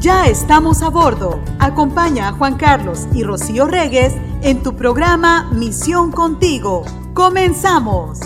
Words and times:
Ya 0.00 0.26
estamos 0.26 0.82
a 0.82 0.90
bordo. 0.90 1.40
Acompaña 1.58 2.28
a 2.28 2.32
Juan 2.32 2.56
Carlos 2.56 3.08
y 3.14 3.22
Rocío 3.22 3.66
Regues 3.66 4.12
en 4.42 4.62
tu 4.62 4.76
programa 4.76 5.50
Misión 5.52 6.12
Contigo. 6.12 6.84
¡Comenzamos! 7.14 8.20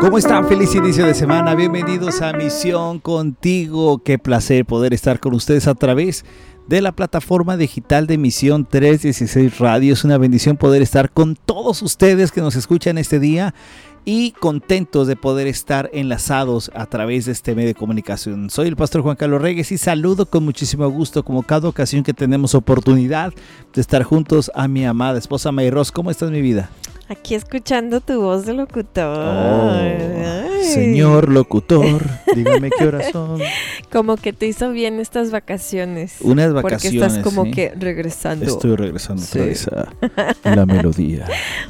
¿Cómo 0.00 0.16
están? 0.16 0.46
Feliz 0.46 0.74
inicio 0.74 1.04
de 1.04 1.12
semana. 1.12 1.54
Bienvenidos 1.54 2.22
a 2.22 2.32
Misión 2.32 3.00
Contigo. 3.00 4.02
Qué 4.02 4.18
placer 4.18 4.64
poder 4.64 4.94
estar 4.94 5.20
con 5.20 5.34
ustedes 5.34 5.66
a 5.68 5.74
través 5.74 6.24
de 6.68 6.82
la 6.82 6.92
plataforma 6.92 7.56
digital 7.56 8.06
de 8.06 8.18
Misión 8.18 8.66
316 8.66 9.58
Radio. 9.58 9.94
Es 9.94 10.04
una 10.04 10.18
bendición 10.18 10.58
poder 10.58 10.82
estar 10.82 11.10
con 11.10 11.34
todos 11.34 11.82
ustedes 11.82 12.30
que 12.30 12.42
nos 12.42 12.56
escuchan 12.56 12.98
este 12.98 13.18
día 13.18 13.54
y 14.04 14.32
contentos 14.32 15.06
de 15.06 15.16
poder 15.16 15.46
estar 15.46 15.90
enlazados 15.94 16.70
a 16.74 16.86
través 16.86 17.24
de 17.24 17.32
este 17.32 17.54
medio 17.54 17.68
de 17.68 17.74
comunicación. 17.74 18.50
Soy 18.50 18.68
el 18.68 18.76
pastor 18.76 19.02
Juan 19.02 19.16
Carlos 19.16 19.40
Reyes 19.40 19.72
y 19.72 19.78
saludo 19.78 20.26
con 20.26 20.44
muchísimo 20.44 20.88
gusto, 20.88 21.24
como 21.24 21.42
cada 21.42 21.68
ocasión 21.68 22.02
que 22.02 22.14
tenemos 22.14 22.54
oportunidad 22.54 23.32
de 23.74 23.80
estar 23.80 24.02
juntos 24.02 24.50
a 24.54 24.68
mi 24.68 24.84
amada 24.84 25.18
esposa 25.18 25.52
Mayros. 25.52 25.90
¿Cómo 25.90 26.10
estás, 26.10 26.30
mi 26.30 26.42
vida? 26.42 26.70
Aquí 27.10 27.34
escuchando 27.34 28.00
tu 28.00 28.20
voz 28.20 28.44
de 28.44 28.52
locutor. 28.52 29.16
Oh, 29.18 30.62
señor 30.62 31.30
locutor, 31.30 32.02
dígame 32.34 32.70
qué 32.70 32.86
horas 32.86 33.06
son. 33.12 33.40
Como 33.90 34.16
que 34.16 34.34
te 34.34 34.46
hizo 34.46 34.70
bien 34.70 35.00
estas 35.00 35.30
vacaciones. 35.30 36.16
Unas 36.20 36.52
vacaciones. 36.52 36.82
Porque 36.82 37.16
estás 37.16 37.18
como 37.24 37.50
que 37.50 37.72
regresando. 37.78 38.44
Estoy 38.44 38.76
regresando 38.76 39.22
otra 39.22 39.44
vez 39.46 39.66
a 39.68 39.88
la 40.54 40.66
melodía. 40.66 41.24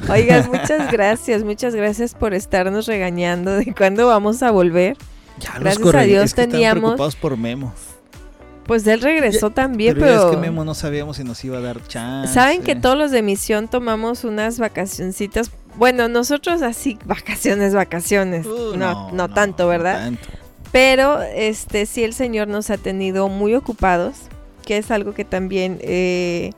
Oigas, 0.09 0.47
muchas 0.51 0.91
gracias, 0.91 1.43
muchas 1.45 1.73
gracias 1.73 2.13
por 2.15 2.33
estarnos 2.33 2.85
regañando 2.85 3.51
de 3.55 3.73
cuándo 3.73 4.07
vamos 4.07 4.43
a 4.43 4.51
volver. 4.51 4.97
Ya 5.39 5.53
Gracias 5.57 5.95
a 5.95 6.01
Dios 6.01 6.25
es 6.25 6.33
que 6.33 6.41
están 6.41 6.51
teníamos- 6.51 6.81
preocupados 6.81 7.15
por 7.15 7.37
Memo. 7.37 7.73
Pues 8.69 8.85
él 8.85 9.01
regresó 9.01 9.49
también, 9.49 9.95
Pero, 9.95 10.05
pero, 10.05 10.25
es 10.25 10.35
que 10.35 10.37
Memo 10.37 10.63
no 10.63 10.75
sabíamos 10.75 11.17
si 11.17 11.23
nos 11.23 11.43
iba 11.43 11.57
a 11.57 11.61
dar 11.61 11.83
chance. 11.87 12.31
saben 12.31 12.61
que 12.61 12.75
todos 12.75 12.95
los 12.95 13.09
de 13.09 13.23
misión 13.23 13.67
tomamos 13.67 14.23
unas 14.23 14.59
vacacioncitas. 14.59 15.49
Bueno, 15.75 16.07
nosotros 16.07 16.61
así 16.61 16.99
vacaciones, 17.05 17.73
vacaciones. 17.73 18.45
Uh, 18.45 18.77
no, 18.77 19.11
no, 19.11 19.27
tanto, 19.27 19.67
¿verdad? 19.67 19.99
tanto. 20.03 20.27
Pero 20.71 21.19
este 21.19 21.87
sí 21.87 22.03
el 22.03 22.13
Señor 22.13 22.47
nos 22.47 22.69
ha 22.69 22.77
tenido 22.77 23.27
muy 23.27 23.55
ocupados, 23.55 24.17
que 24.63 24.77
es 24.77 24.91
algo 24.91 25.15
que 25.15 25.25
también 25.25 25.79
eh, 25.81 26.51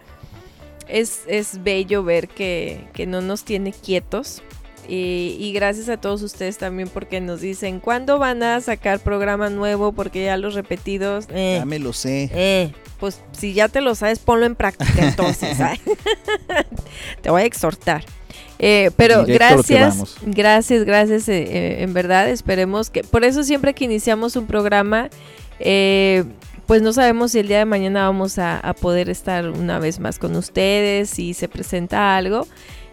es, 0.89 1.21
es 1.27 1.63
bello 1.63 2.03
ver 2.03 2.27
que, 2.27 2.89
que 2.91 3.05
no 3.05 3.21
nos 3.21 3.45
tiene 3.45 3.71
quietos. 3.71 4.43
Y, 4.87 5.37
y 5.39 5.53
gracias 5.53 5.87
a 5.89 5.97
todos 5.97 6.21
ustedes 6.21 6.57
también 6.57 6.89
porque 6.89 7.21
nos 7.21 7.41
dicen, 7.41 7.79
¿cuándo 7.79 8.19
van 8.19 8.43
a 8.43 8.59
sacar 8.61 8.99
programa 8.99 9.49
nuevo? 9.49 9.91
Porque 9.93 10.25
ya 10.25 10.37
los 10.37 10.53
repetidos... 10.53 11.27
eh, 11.29 11.57
Ya 11.59 11.65
me 11.65 11.79
lo 11.79 11.93
sé. 11.93 12.29
eh, 12.33 12.73
pues 12.99 13.21
si 13.31 13.53
ya 13.53 13.67
te 13.67 13.81
lo 13.81 13.95
sabes, 13.95 14.19
ponlo 14.19 14.45
en 14.45 14.55
práctica 14.55 15.07
entonces. 15.07 15.57
¿sabes? 15.57 15.79
te 17.21 17.29
voy 17.29 17.41
a 17.43 17.45
exhortar. 17.45 18.03
Eh, 18.59 18.91
pero 18.95 19.25
gracias, 19.25 20.17
gracias, 20.21 20.83
gracias, 20.83 21.27
eh, 21.29 21.41
eh, 21.49 21.83
en 21.83 21.93
verdad, 21.93 22.29
esperemos 22.29 22.91
que, 22.91 23.03
por 23.03 23.23
eso 23.23 23.43
siempre 23.43 23.73
que 23.73 23.85
iniciamos 23.85 24.35
un 24.35 24.45
programa, 24.45 25.09
eh, 25.59 26.23
pues 26.67 26.83
no 26.83 26.93
sabemos 26.93 27.31
si 27.31 27.39
el 27.39 27.47
día 27.47 27.57
de 27.57 27.65
mañana 27.65 28.03
vamos 28.03 28.37
a, 28.37 28.59
a 28.59 28.73
poder 28.75 29.09
estar 29.09 29.49
una 29.49 29.79
vez 29.79 29.99
más 29.99 30.19
con 30.19 30.35
ustedes, 30.35 31.09
si 31.09 31.33
se 31.33 31.47
presenta 31.47 32.15
algo, 32.15 32.47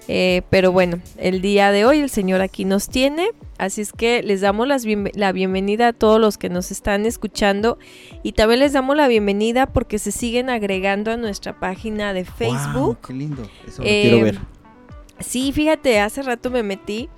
eh, 0.08 0.42
pero 0.50 0.72
bueno, 0.72 0.98
el 1.18 1.40
día 1.42 1.70
de 1.70 1.84
hoy 1.84 2.00
el 2.00 2.10
Señor 2.10 2.40
aquí 2.40 2.64
nos 2.64 2.88
tiene, 2.88 3.28
así 3.58 3.80
es 3.82 3.92
que 3.92 4.22
les 4.22 4.40
damos 4.40 4.66
las 4.66 4.84
bienve- 4.86 5.12
la 5.14 5.32
bienvenida 5.32 5.88
a 5.88 5.92
todos 5.92 6.20
los 6.20 6.38
que 6.38 6.48
nos 6.48 6.70
están 6.70 7.04
escuchando 7.06 7.78
y 8.22 8.32
también 8.32 8.60
les 8.60 8.72
damos 8.72 8.97
la 8.97 9.06
bienvenida 9.08 9.66
porque 9.66 9.98
se 9.98 10.10
siguen 10.12 10.48
agregando 10.50 11.10
a 11.10 11.16
nuestra 11.16 11.60
página 11.60 12.12
de 12.14 12.24
Facebook. 12.24 12.72
Wow, 12.74 12.97
qué 13.06 13.12
lindo. 13.12 13.42
Eso 13.66 13.82
lo 13.82 13.88
Eh, 13.88 14.00
quiero 14.02 14.24
ver. 14.24 14.38
Sí, 15.20 15.52
fíjate, 15.52 16.00
hace 16.00 16.22
rato 16.22 16.50
me 16.50 16.62
metí 16.62 17.08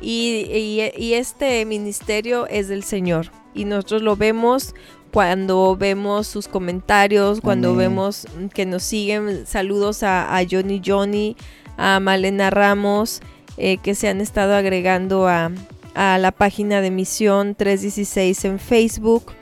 y, 0.00 0.46
y- 0.52 0.90
y 0.96 1.14
este 1.14 1.64
ministerio 1.66 2.46
es 2.48 2.68
del 2.68 2.82
Señor 2.84 3.30
y 3.54 3.64
nosotros 3.64 4.02
lo 4.02 4.16
vemos 4.16 4.74
cuando 5.12 5.76
vemos 5.76 6.26
sus 6.28 6.46
comentarios, 6.48 7.40
cuando 7.40 7.70
Amén. 7.70 7.78
vemos 7.90 8.26
que 8.54 8.64
nos 8.64 8.82
siguen. 8.84 9.44
Saludos 9.44 10.02
a, 10.04 10.36
a 10.36 10.42
Johnny 10.48 10.80
Johnny, 10.84 11.36
a 11.80 11.98
Malena 11.98 12.50
Ramos, 12.50 13.22
eh, 13.56 13.78
que 13.78 13.94
se 13.94 14.08
han 14.08 14.20
estado 14.20 14.54
agregando 14.54 15.26
a, 15.26 15.50
a 15.94 16.18
la 16.18 16.30
página 16.30 16.82
de 16.82 16.90
Misión 16.90 17.54
316 17.54 18.44
en 18.44 18.58
Facebook. 18.58 19.32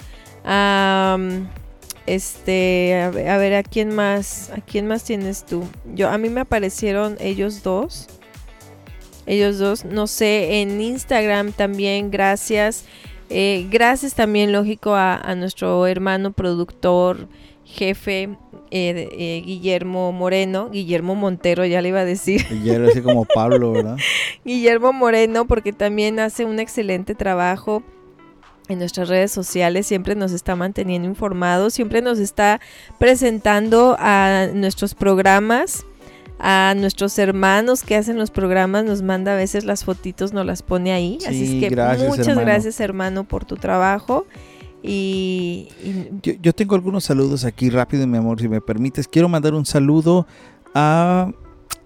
Am, 0.45 1.49
este, 2.07 2.95
a 3.03 3.11
ver, 3.11 3.29
a 3.29 3.39
ver, 3.39 3.55
¿a 3.55 3.63
quién 3.65 3.93
más? 3.93 4.51
¿A 4.51 4.61
quién 4.61 4.87
más 4.87 5.03
tienes 5.03 5.45
tú? 5.45 5.65
Yo, 5.95 6.09
a 6.09 6.17
mí 6.17 6.29
me 6.31 6.41
aparecieron 6.41 7.17
ellos 7.21 7.65
dos. 7.65 8.07
Ellos 9.27 9.59
dos, 9.59 9.85
no 9.85 10.07
sé, 10.07 10.63
en 10.63 10.81
Instagram 10.81 11.53
también, 11.53 12.11
gracias. 12.11 12.85
Eh, 13.31 13.67
gracias 13.69 14.15
también, 14.15 14.53
lógico, 14.53 14.95
a, 14.95 15.17
a 15.17 15.35
nuestro 15.35 15.87
hermano 15.89 16.33
productor, 16.33 17.29
jefe, 17.69 18.31
eh, 18.71 19.09
eh, 19.13 19.43
Guillermo 19.45 20.11
Moreno, 20.13 20.71
Guillermo 20.71 21.15
Montero, 21.15 21.65
ya 21.67 21.83
le 21.83 21.91
iba 21.91 22.01
a 22.01 22.05
decir. 22.05 22.47
Era 22.65 22.89
así 22.89 23.03
como 23.03 23.25
Pablo, 23.27 23.73
¿verdad? 23.73 23.97
Guillermo 24.45 24.93
Moreno, 24.93 25.47
porque 25.47 25.73
también 25.73 26.19
hace 26.19 26.45
un 26.45 26.61
excelente 26.61 27.15
trabajo 27.15 27.83
en 28.69 28.79
nuestras 28.79 29.09
redes 29.09 29.33
sociales, 29.33 29.87
siempre 29.87 30.15
nos 30.15 30.33
está 30.33 30.57
manteniendo 30.57 31.09
informados, 31.09 31.73
siempre 31.75 32.03
nos 32.03 32.19
está 32.19 32.61
presentando 32.99 33.97
a 33.99 34.49
nuestros 34.53 34.95
programas, 34.95 35.87
a 36.39 36.75
nuestros 36.77 37.19
hermanos 37.19 37.83
que 37.83 37.97
hacen 37.97 38.19
los 38.19 38.31
programas, 38.31 38.85
nos 38.85 39.03
manda 39.03 39.33
a 39.33 39.37
veces 39.37 39.65
las 39.65 39.85
fotitos, 39.85 40.33
nos 40.33 40.45
las 40.45 40.63
pone 40.63 40.93
ahí. 40.93 41.19
Así 41.27 41.57
es 41.57 41.61
que 41.61 41.71
gracias, 41.71 42.09
muchas 42.09 42.29
hermano. 42.29 42.47
gracias 42.47 42.81
hermano 42.81 43.25
por 43.25 43.45
tu 43.45 43.57
trabajo. 43.57 44.27
Y, 44.83 45.69
yo 46.41 46.53
tengo 46.53 46.75
algunos 46.75 47.05
saludos 47.05 47.45
aquí 47.45 47.71
rápido, 47.71 48.07
mi 48.07 48.19
amor, 48.19 48.41
si 48.41 48.49
me 48.49 48.61
permites. 48.61 49.09
Quiero 49.09 49.29
mandar 49.29 49.55
un 49.55 49.67
saludo 49.67 50.27
a, 50.75 51.33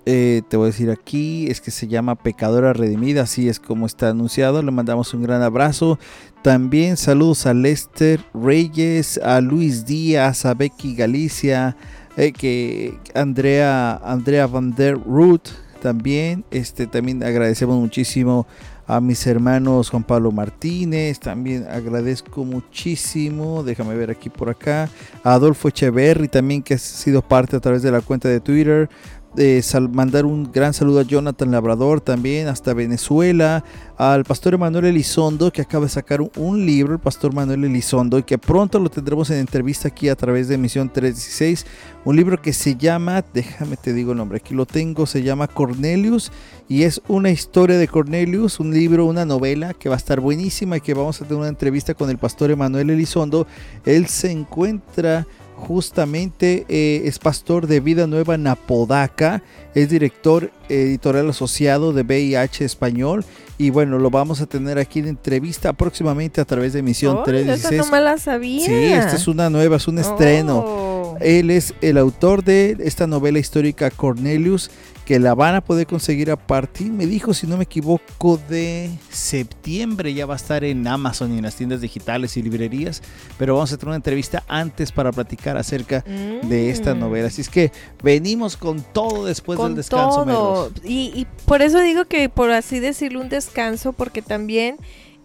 eh, 0.05 0.43
te 0.49 0.57
voy 0.57 0.65
a 0.65 0.71
decir 0.71 0.91
aquí, 0.91 1.47
es 1.49 1.61
que 1.61 1.71
se 1.71 1.89
llama 1.89 2.17
Pecadora 2.17 2.73
Redimida, 2.73 3.23
así 3.23 3.49
es 3.49 3.59
como 3.61 3.87
está 3.87 4.11
anunciado. 4.11 4.63
Le 4.63 4.71
mandamos 4.71 5.15
un 5.15 5.23
gran 5.23 5.43
abrazo. 5.43 5.99
También 6.43 6.97
saludos 6.97 7.47
a 7.47 7.55
Lester 7.55 8.21
Reyes, 8.35 9.19
a 9.19 9.41
Luis 9.41 9.87
Díaz, 9.87 10.45
a 10.45 10.55
Becky 10.55 10.95
Galicia, 10.95 11.77
eh, 12.17 12.33
que 12.33 12.99
Andrea, 13.15 13.97
Andrea 14.05 14.47
Van 14.47 14.75
der 14.75 14.99
Root 14.99 15.49
también. 15.81 16.45
Este, 16.51 16.87
también 16.87 17.23
agradecemos 17.23 17.79
muchísimo 17.79 18.47
a 18.87 19.01
mis 19.01 19.27
hermanos 19.27 19.91
Juan 19.91 20.05
Pablo 20.05 20.33
Martínez, 20.33 21.21
también 21.21 21.67
agradezco 21.69 22.45
muchísimo, 22.45 23.63
déjame 23.63 23.95
ver 23.95 24.11
aquí 24.11 24.29
por 24.29 24.51
acá, 24.51 24.89
a 25.23 25.35
Adolfo 25.35 25.69
Echeverry 25.69 26.29
también 26.29 26.63
que 26.63 26.75
ha 26.75 26.79
sido 26.79 27.23
parte 27.23 27.57
a 27.57 27.61
través 27.61 27.83
de 27.83 27.91
la 27.91 28.01
cuenta 28.01 28.29
de 28.29 28.41
Twitter, 28.41 28.89
eh, 29.37 29.61
sal- 29.63 29.89
mandar 29.89 30.25
un 30.27 30.51
gran 30.53 30.75
saludo 30.75 31.01
a 31.01 31.05
Jonathan 31.05 31.51
Labrador 31.51 32.01
también 32.01 32.49
hasta 32.49 32.75
Venezuela, 32.75 33.65
al 33.97 34.25
pastor 34.25 34.55
Emanuel 34.55 34.85
Elizondo 34.87 35.53
que 35.53 35.63
acaba 35.63 35.85
de 35.87 35.91
sacar 35.91 36.21
un, 36.21 36.31
un 36.37 36.67
libro, 36.67 36.93
el 36.95 36.99
pastor 36.99 37.33
Manuel 37.33 37.65
Elizondo, 37.65 38.19
y 38.19 38.23
que 38.25 38.37
pronto 38.39 38.79
lo 38.79 38.91
tendremos 38.91 39.31
en 39.31 39.39
entrevista 39.39 39.89
aquí 39.89 40.09
a 40.09 40.17
través 40.17 40.49
de 40.49 40.59
Misión 40.59 40.91
316, 40.93 41.67
un 42.05 42.17
libro 42.17 42.41
que 42.43 42.53
se 42.53 42.77
llama, 42.77 43.25
déjame 43.33 43.77
te 43.77 43.93
digo 43.93 44.13
el 44.13 44.19
nombre, 44.19 44.39
aquí 44.39 44.55
lo 44.55 44.67
tengo, 44.67 45.07
se 45.07 45.23
llama 45.23 45.47
Cornelius 45.49 46.33
y 46.69 46.83
es 46.83 47.01
una 47.09 47.31
historia 47.31 47.79
de 47.79 47.89
Cornelius, 47.89 48.59
un 48.61 48.73
libro, 48.73 49.07
una 49.07 49.25
novela 49.25 49.73
que 49.75 49.89
va 49.89 49.95
a 49.95 49.99
estar 49.99 50.21
buenísima 50.21 50.77
y 50.79 50.81
que 50.81 50.95
vamos 50.95 51.21
a 51.21 51.25
tener 51.25 51.39
una 51.41 51.49
entrevista 51.49 51.95
con 51.95 52.11
el 52.11 52.19
pastor 52.19 52.51
Emanuel 52.51 52.91
Elizondo. 52.91 53.47
Él 53.85 54.07
se 54.07 54.31
encuentra 54.31 55.27
justamente, 55.67 56.67
eh, 56.69 57.03
es 57.05 57.19
pastor 57.19 57.69
de 57.69 57.81
Vida 57.81 58.07
Nueva 58.09 58.35
en 58.35 58.47
Apodaca, 58.49 59.43
es 59.75 59.89
director 59.89 60.51
editorial 60.69 61.31
asociado 61.31 61.93
de 61.93 62.03
VIH 62.03 62.65
Español 62.65 63.25
y 63.59 63.71
bueno, 63.71 63.99
lo 63.99 64.11
vamos 64.11 64.41
a 64.41 64.47
tener 64.47 64.79
aquí 64.79 64.99
en 64.99 65.07
entrevista 65.07 65.73
próximamente 65.73 66.41
a 66.41 66.45
través 66.45 66.73
de 66.73 66.83
Misión 66.83 67.19
Ay, 67.19 67.25
316. 67.25 67.81
esa 67.81 67.85
no 67.85 67.97
me 67.97 68.03
la 68.03 68.19
sabía. 68.19 68.67
Sí, 68.67 68.73
esta 68.73 69.15
es 69.15 69.29
una 69.29 69.51
nueva, 69.51 69.77
es 69.77 69.87
un 69.87 69.99
estreno. 69.99 70.92
Él 71.23 71.51
es 71.51 71.75
el 71.81 71.99
autor 71.99 72.45
de 72.45 72.77
esta 72.81 73.07
novela 73.07 73.39
histórica 73.39 73.91
Cornelius, 73.91 74.71
que 75.05 75.19
la 75.19 75.35
van 75.35 75.57
a 75.57 75.61
poder 75.65 75.87
conseguir 75.89 76.31
a 76.31 76.37
partir, 76.37 76.93
me 76.93 77.07
dijo, 77.07 77.35
si 77.35 77.47
no 77.49 77.57
me 77.57 77.65
equivoco, 77.65 78.39
de 78.49 78.89
septiembre. 79.11 80.15
Ya 80.15 80.27
va 80.27 80.35
a 80.35 80.37
estar 80.37 80.63
en 80.63 80.87
Amazon 80.87 81.33
y 81.35 81.39
en 81.39 81.43
las 81.43 81.57
tiendas 81.57 81.81
digitales 81.81 82.37
y 82.37 82.43
librerías. 82.43 83.03
Pero 83.39 83.55
vamos 83.55 83.73
a 83.73 83.77
tener 83.77 83.89
una 83.89 83.97
entrevista 83.97 84.45
antes 84.47 84.93
para 84.93 85.11
platicar 85.11 85.57
acerca 85.57 86.03
de 86.03 86.71
esta 86.71 86.95
Mm. 86.95 87.01
novela. 87.01 87.27
Así 87.29 87.41
es 87.41 87.49
que 87.49 87.73
venimos 88.03 88.57
con 88.57 88.81
todo 88.93 89.25
después 89.25 89.57
Con 89.57 89.69
del 89.69 89.77
descanso. 89.77 90.25
todo. 90.25 90.27
Meros. 90.27 90.73
Y, 90.85 91.13
y 91.15 91.27
por 91.47 91.63
eso 91.63 91.81
digo 91.81 92.05
que 92.05 92.29
por 92.29 92.51
así 92.53 92.79
decirlo 92.79 93.21
un 93.21 93.29
descanso, 93.29 93.93
porque 93.93 94.23
también 94.23 94.77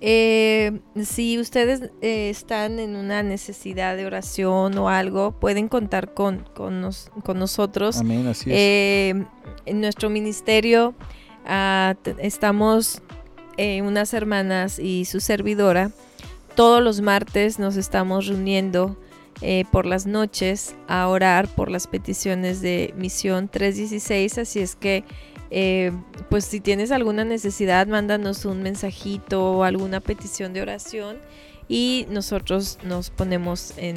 eh, 0.02 0.80
si 1.04 1.40
ustedes 1.40 1.90
eh, 2.02 2.30
están 2.30 2.80
en 2.80 2.96
una 2.96 3.24
necesidad 3.24 3.96
de 3.98 4.06
oración 4.06 4.78
o 4.78 4.90
algo, 4.90 5.32
pueden 5.32 5.68
contar 5.68 6.14
con, 6.14 6.48
con, 6.56 6.82
nos- 6.82 7.10
con 7.24 7.40
nosotros. 7.40 7.98
Amén, 7.98 8.28
así 8.28 8.50
es. 8.52 8.56
Eh, 8.58 9.26
en 9.66 9.82
nuestro 9.82 10.10
ministerio 10.10 10.94
ah, 11.46 11.96
estamos 12.20 13.02
unas 13.84 14.14
hermanas 14.14 14.78
y 14.78 15.06
su 15.06 15.20
servidora. 15.20 15.90
Todos 16.56 16.84
los 16.84 17.02
martes 17.02 17.58
nos 17.58 17.76
estamos 17.76 18.28
reuniendo 18.28 18.96
por 19.72 19.88
las 19.88 20.06
noches 20.06 20.76
a 20.88 21.08
orar 21.08 21.48
por 21.48 21.72
las 21.72 21.88
peticiones 21.88 22.62
de 22.62 22.94
Misión 22.98 23.48
316. 23.50 24.38
Así 24.38 24.60
es 24.60 24.76
que, 24.76 25.04
eh, 25.52 25.92
pues 26.30 26.46
si 26.46 26.60
tienes 26.60 26.92
alguna 26.92 27.24
necesidad, 27.26 27.88
mándanos 27.88 28.46
un 28.46 28.62
mensajito 28.64 29.44
o 29.58 29.64
alguna 29.64 30.00
petición 30.00 30.54
de 30.54 30.62
oración 30.62 31.18
y 31.70 32.06
nosotros 32.10 32.78
nos 32.84 33.10
ponemos 33.10 33.74
en, 33.78 33.96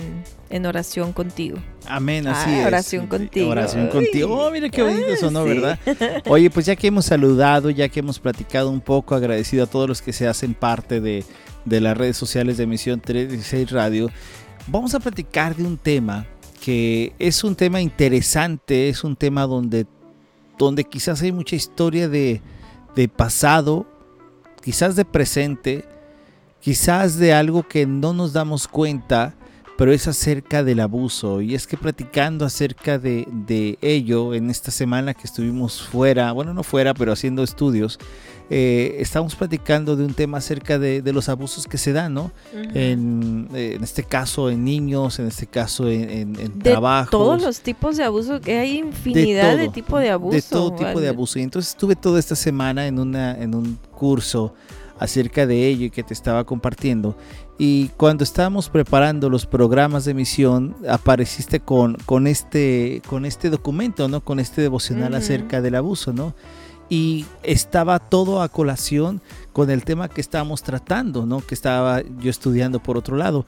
en 0.50 0.66
oración 0.66 1.12
contigo. 1.12 1.58
Amén, 1.86 2.26
así 2.26 2.50
Ah, 2.50 2.60
es. 2.62 2.66
oración 2.66 3.06
contigo. 3.06 3.48
Oración 3.48 3.88
contigo. 3.88 4.46
Oh, 4.46 4.50
mira 4.50 4.68
qué 4.68 4.82
bonito 4.82 5.14
sonó, 5.20 5.44
sí. 5.44 5.50
¿verdad? 5.50 5.78
Oye, 6.26 6.50
pues 6.50 6.66
ya 6.66 6.74
que 6.74 6.88
hemos 6.88 7.04
saludado, 7.04 7.70
ya 7.70 7.88
que 7.88 8.00
hemos 8.00 8.18
platicado 8.18 8.70
un 8.70 8.80
poco, 8.80 9.14
agradecido 9.14 9.64
a 9.64 9.66
todos 9.66 9.88
los 9.88 10.02
que 10.02 10.12
se 10.12 10.26
hacen 10.26 10.54
parte 10.54 11.00
de, 11.00 11.24
de 11.64 11.80
las 11.80 11.96
redes 11.96 12.16
sociales 12.16 12.56
de 12.56 12.66
Misión 12.66 13.00
316 13.00 13.70
Radio, 13.70 14.10
vamos 14.66 14.94
a 14.96 15.00
platicar 15.00 15.54
de 15.54 15.62
un 15.64 15.78
tema 15.78 16.26
que 16.60 17.12
es 17.20 17.44
un 17.44 17.54
tema 17.54 17.80
interesante, 17.80 18.88
es 18.88 19.04
un 19.04 19.14
tema 19.16 19.46
donde, 19.46 19.86
donde 20.66 20.84
quizás 20.84 21.22
hay 21.22 21.32
mucha 21.32 21.56
historia 21.56 22.08
de, 22.08 22.42
de 22.94 23.08
pasado, 23.08 23.86
quizás 24.62 24.94
de 24.96 25.04
presente, 25.04 25.84
quizás 26.60 27.16
de 27.16 27.32
algo 27.32 27.66
que 27.66 27.86
no 27.86 28.12
nos 28.12 28.32
damos 28.32 28.68
cuenta, 28.68 29.34
pero 29.80 29.94
es 29.94 30.06
acerca 30.06 30.62
del 30.62 30.78
abuso. 30.78 31.40
Y 31.40 31.54
es 31.54 31.66
que 31.66 31.78
platicando 31.78 32.44
acerca 32.44 32.98
de, 32.98 33.26
de 33.30 33.78
ello 33.80 34.34
en 34.34 34.50
esta 34.50 34.70
semana 34.70 35.14
que 35.14 35.22
estuvimos 35.24 35.80
fuera, 35.80 36.32
bueno, 36.32 36.52
no 36.52 36.62
fuera, 36.62 36.92
pero 36.92 37.12
haciendo 37.12 37.42
estudios, 37.42 37.98
eh, 38.50 38.96
estamos 38.98 39.34
platicando 39.34 39.96
de 39.96 40.04
un 40.04 40.12
tema 40.12 40.36
acerca 40.36 40.78
de, 40.78 41.00
de 41.00 41.12
los 41.14 41.30
abusos 41.30 41.66
que 41.66 41.78
se 41.78 41.94
dan, 41.94 42.12
¿no? 42.12 42.24
Ujú. 42.52 42.70
En, 42.74 43.48
eh, 43.54 43.72
en 43.76 43.82
este 43.82 44.04
caso 44.04 44.50
en 44.50 44.64
niños, 44.64 45.18
en 45.18 45.28
este 45.28 45.46
caso 45.46 45.88
en, 45.88 46.10
en, 46.10 46.38
en 46.38 46.58
de 46.58 46.70
trabajos. 46.72 47.10
todos 47.10 47.40
los 47.40 47.60
tipos 47.60 47.96
de 47.96 48.04
abuso 48.04 48.38
que 48.38 48.58
hay 48.58 48.76
infinidad 48.76 49.56
de, 49.56 49.64
todo, 49.64 49.72
tipo 49.72 49.98
de 49.98 50.10
abuso 50.10 50.36
de 50.36 50.42
todo 50.42 50.72
tipo 50.74 51.00
de 51.00 51.08
Al- 51.08 51.14
abuso. 51.14 51.38
Y 51.38 51.42
entonces 51.42 51.70
estuve 51.70 51.96
toda 51.96 52.18
esta 52.20 52.36
semana 52.36 52.86
en, 52.86 52.98
una, 52.98 53.34
en 53.40 53.54
un 53.54 53.78
curso 53.92 54.52
acerca 54.98 55.46
de 55.46 55.66
ello 55.68 55.86
y 55.86 55.90
que 55.90 56.02
te 56.02 56.12
estaba 56.12 56.44
compartiendo. 56.44 57.16
Y 57.62 57.88
cuando 57.98 58.24
estábamos 58.24 58.70
preparando 58.70 59.28
los 59.28 59.44
programas 59.44 60.06
de 60.06 60.14
misión, 60.14 60.74
apareciste 60.88 61.60
con, 61.60 61.94
con, 62.06 62.26
este, 62.26 63.02
con 63.06 63.26
este 63.26 63.50
documento, 63.50 64.08
¿no? 64.08 64.22
Con 64.22 64.40
este 64.40 64.62
devocional 64.62 65.10
Ujú. 65.10 65.18
acerca 65.18 65.60
del 65.60 65.74
abuso, 65.74 66.14
¿no? 66.14 66.34
Y 66.88 67.26
estaba 67.42 67.98
todo 67.98 68.40
a 68.40 68.48
colación 68.48 69.20
con 69.52 69.68
el 69.68 69.84
tema 69.84 70.08
que 70.08 70.22
estábamos 70.22 70.62
tratando, 70.62 71.26
¿no? 71.26 71.42
Que 71.42 71.54
estaba 71.54 72.00
yo 72.00 72.30
estudiando 72.30 72.82
por 72.82 72.96
otro 72.96 73.18
lado. 73.18 73.44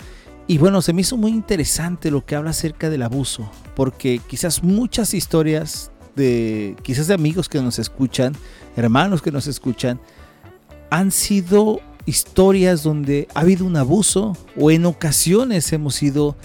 Y 0.47 0.58
bueno, 0.58 0.82
se 0.82 0.93
me 0.93 1.00
hizo 1.00 1.17
muy 1.17 1.31
interesante 1.31 2.11
lo 2.11 2.26
que 2.26 2.37
habla 2.37 2.50
acerca 2.50 2.91
del 2.91 3.05
abuso, 3.05 3.50
porque 3.75 4.20
quizás 4.26 4.62
muchas 4.62 5.15
historias 5.15 5.91
de, 6.17 6.76
quizás 6.82 7.06
de 7.06 7.15
amigos 7.15 7.49
que 7.49 7.62
nos 7.62 7.79
escuchan, 7.79 8.35
hermanos 8.76 9.23
que 9.23 9.32
nos 9.32 9.47
escuchan, 9.47 9.99
han 10.91 11.11
sido 11.12 11.81
historias 12.07 12.83
donde 12.83 13.29
ha 13.35 13.41
habido 13.41 13.65
un 13.65 13.77
abuso 13.77 14.37
o 14.57 14.71
en 14.71 14.87
ocasiones 14.87 15.73
hemos 15.73 15.95
sido 15.95 16.37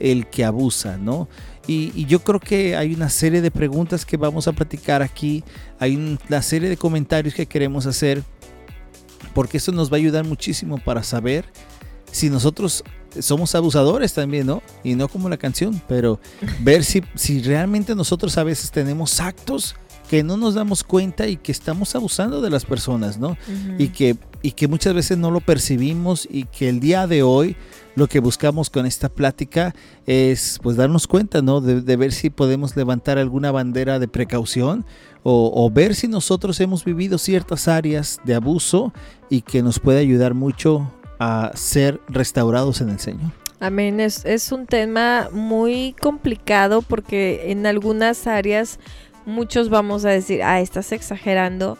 el 0.00 0.26
que 0.26 0.44
abusa, 0.44 0.98
¿no? 0.98 1.28
Y, 1.66 2.04
yo 2.06 2.22
creo 2.22 2.40
que 2.40 2.76
hay 2.76 2.92
una 2.92 3.08
serie 3.08 3.40
de 3.40 3.50
preguntas 3.50 4.04
que 4.04 4.16
vamos 4.16 4.48
a 4.48 4.52
platicar 4.52 5.02
aquí, 5.02 5.42
hay 5.78 5.96
una 5.96 6.42
serie 6.42 6.68
de 6.68 6.76
comentarios 6.76 7.34
que 7.34 7.46
queremos 7.46 7.86
hacer, 7.86 8.22
porque 9.32 9.56
eso 9.56 9.72
nos 9.72 9.90
va 9.90 9.96
a 9.96 10.00
ayudar 10.00 10.24
muchísimo 10.24 10.78
para 10.78 11.02
saber 11.02 11.46
si 12.12 12.28
nosotros 12.28 12.84
somos 13.18 13.54
abusadores 13.54 14.12
también, 14.12 14.46
¿no? 14.46 14.62
Y 14.82 14.94
no 14.94 15.08
como 15.08 15.28
la 15.28 15.38
canción, 15.38 15.80
pero 15.88 16.20
ver 16.60 16.84
si, 16.84 17.02
si 17.14 17.40
realmente 17.40 17.94
nosotros 17.94 18.36
a 18.36 18.44
veces 18.44 18.70
tenemos 18.70 19.20
actos 19.20 19.74
que 20.08 20.22
no 20.22 20.36
nos 20.36 20.54
damos 20.54 20.84
cuenta 20.84 21.26
y 21.28 21.36
que 21.36 21.52
estamos 21.52 21.94
abusando 21.94 22.40
de 22.40 22.50
las 22.50 22.64
personas, 22.64 23.18
¿no? 23.18 23.36
Y 23.78 23.88
que, 23.88 24.16
y 24.42 24.52
que 24.52 24.68
muchas 24.68 24.94
veces 24.94 25.18
no 25.18 25.30
lo 25.30 25.40
percibimos 25.40 26.28
y 26.30 26.44
que 26.44 26.68
el 26.68 26.80
día 26.80 27.06
de 27.06 27.22
hoy 27.22 27.56
lo 27.94 28.06
que 28.06 28.20
buscamos 28.20 28.70
con 28.70 28.86
esta 28.86 29.08
plática 29.08 29.74
es 30.06 30.58
pues 30.62 30.76
darnos 30.76 31.06
cuenta, 31.06 31.42
¿no? 31.42 31.60
De, 31.60 31.80
de 31.80 31.96
ver 31.96 32.12
si 32.12 32.30
podemos 32.30 32.76
levantar 32.76 33.18
alguna 33.18 33.50
bandera 33.50 33.98
de 33.98 34.08
precaución 34.08 34.84
o, 35.22 35.52
o 35.54 35.70
ver 35.70 35.94
si 35.94 36.08
nosotros 36.08 36.60
hemos 36.60 36.84
vivido 36.84 37.18
ciertas 37.18 37.68
áreas 37.68 38.20
de 38.24 38.34
abuso 38.34 38.92
y 39.30 39.40
que 39.40 39.62
nos 39.62 39.78
puede 39.78 40.00
ayudar 40.00 40.34
mucho 40.34 40.92
a 41.18 41.52
ser 41.54 42.00
restaurados 42.08 42.80
en 42.80 42.90
el 42.90 42.98
Señor. 42.98 43.32
Amén, 43.60 44.00
es, 44.00 44.26
es 44.26 44.52
un 44.52 44.66
tema 44.66 45.30
muy 45.32 45.94
complicado 45.98 46.82
porque 46.82 47.50
en 47.50 47.64
algunas 47.64 48.26
áreas 48.26 48.78
muchos 49.26 49.68
vamos 49.68 50.04
a 50.04 50.10
decir, 50.10 50.42
ah, 50.42 50.60
estás 50.60 50.92
exagerando, 50.92 51.78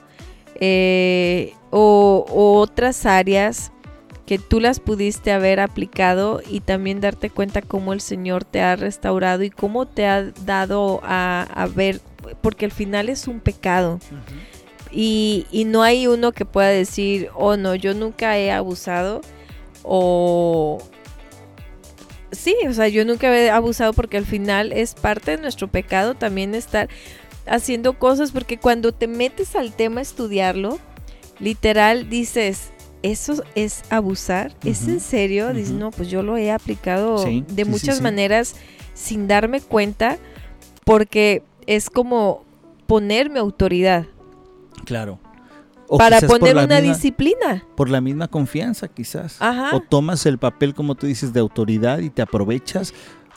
eh, 0.61 1.52
o, 1.70 2.25
o 2.29 2.58
otras 2.58 3.06
áreas 3.06 3.73
que 4.26 4.38
tú 4.38 4.61
las 4.61 4.81
pudiste 4.81 5.32
haber 5.32 5.61
aplicado 5.61 6.41
y 6.49 6.61
también 6.61 7.00
darte 7.00 7.29
cuenta 7.29 7.61
cómo 7.61 7.93
el 7.93 8.00
Señor 8.00 8.44
te 8.44 8.62
ha 8.62 8.76
restaurado 8.76 9.43
y 9.43 9.50
cómo 9.50 9.87
te 9.87 10.06
ha 10.06 10.23
dado 10.46 11.00
a, 11.02 11.43
a 11.43 11.67
ver, 11.67 12.00
porque 12.41 12.64
al 12.64 12.73
final 12.73 13.08
es 13.08 13.29
un 13.29 13.41
pecado. 13.41 13.99
Y, 14.90 15.47
y 15.50 15.64
no 15.64 15.82
hay 15.82 16.06
uno 16.06 16.32
que 16.32 16.44
pueda 16.44 16.69
decir, 16.69 17.29
oh 17.35 17.56
no, 17.56 17.75
yo 17.75 17.94
nunca 17.94 18.38
he 18.38 18.50
abusado 18.50 19.20
o... 19.82 20.79
Sí, 22.31 22.56
o 22.69 22.73
sea, 22.73 22.88
yo 22.88 23.05
nunca 23.05 23.32
he 23.37 23.50
abusado 23.50 23.93
porque 23.93 24.17
al 24.17 24.25
final 24.25 24.73
es 24.73 24.94
parte 24.94 25.32
de 25.32 25.43
nuestro 25.43 25.69
pecado 25.69 26.14
también 26.14 26.55
estar 26.55 26.88
haciendo 27.46 27.99
cosas 27.99 28.33
porque 28.33 28.59
cuando 28.59 28.92
te 28.92 29.07
metes 29.07 29.54
al 29.57 29.73
tema 29.73 30.00
a 30.00 30.02
estudiarlo, 30.02 30.78
literal 31.40 32.09
dices, 32.09 32.71
¿eso 33.02 33.42
es 33.54 33.83
abusar? 33.90 34.52
¿Es 34.64 34.87
en 34.88 35.00
serio? 35.00 35.52
Dices, 35.52 35.73
no, 35.73 35.90
pues 35.90 36.09
yo 36.09 36.23
lo 36.23 36.37
he 36.37 36.50
aplicado 36.50 37.19
Sí, 37.19 37.45
de 37.49 37.64
sí, 37.64 37.71
muchas 37.71 37.97
sí. 37.99 38.02
maneras 38.02 38.54
sin 38.95 39.26
darme 39.28 39.61
cuenta 39.61 40.19
porque 40.85 41.42
es 41.66 41.90
como 41.90 42.45
ponerme 42.87 43.38
autoridad 43.40 44.07
Claro. 44.85 45.19
O 45.87 45.99
para 45.99 46.21
poner 46.23 46.54
una 46.57 46.66
misma- 46.66 46.80
disciplina. 46.80 47.64
por 47.76 47.88
la 47.90 48.00
misma 48.00 48.26
confianza 48.28 48.88
quizás. 48.88 49.37
Ajá. 49.40 49.76
O 49.76 49.80
tomas 49.80 50.25
el 50.26 50.38
papel, 50.38 50.75
como 50.75 50.95
tú 50.95 51.07
dices, 51.07 51.33
de 51.33 51.40
autoridad 51.40 51.99
y 52.00 52.09
te 52.11 52.23
aprovechas, 52.23 52.92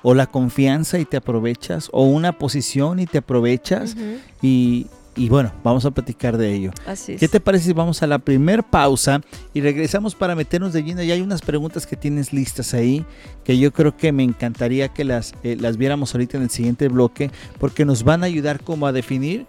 o 0.10 0.14
la 0.14 0.26
confianza 0.26 1.00
y 1.00 1.04
te 1.04 1.18
aprovechas, 1.18 1.90
o 1.92 2.06
una 2.06 2.32
posición 2.32 3.02
y 3.02 3.08
te 3.08 3.18
aprovechas. 3.18 3.98
Y, 4.42 4.88
y 5.18 5.28
bueno, 5.28 5.52
vamos 5.66 5.84
a 5.84 5.92
platicar 5.92 6.38
de 6.38 6.54
ello. 6.54 6.72
Así 6.86 7.12
es. 7.12 7.20
¿Qué 7.20 7.28
te 7.28 7.42
parece 7.42 7.66
si 7.66 7.74
vamos 7.74 8.02
a 8.02 8.08
la 8.08 8.18
primer 8.18 8.64
pausa 8.64 9.20
y 9.54 9.60
regresamos 9.60 10.16
para 10.16 10.34
meternos 10.34 10.72
de 10.72 10.82
lleno? 10.82 11.04
Ya 11.04 11.14
hay 11.14 11.20
unas 11.20 11.42
preguntas 11.42 11.86
que 11.86 11.98
tienes 11.98 12.32
listas 12.32 12.74
ahí 12.74 13.06
que 13.44 13.58
yo 13.58 13.74
creo 13.74 13.98
que 13.98 14.14
me 14.14 14.24
encantaría 14.24 14.88
que 14.88 15.04
las, 15.04 15.34
eh, 15.44 15.58
las 15.60 15.76
viéramos 15.76 16.16
ahorita 16.16 16.38
en 16.38 16.44
el 16.44 16.52
siguiente 16.52 16.88
bloque 16.88 17.30
porque 17.60 17.84
nos 17.84 18.06
van 18.06 18.24
a 18.24 18.28
ayudar 18.28 18.64
como 18.64 18.88
a 18.88 18.94
definir 18.94 19.46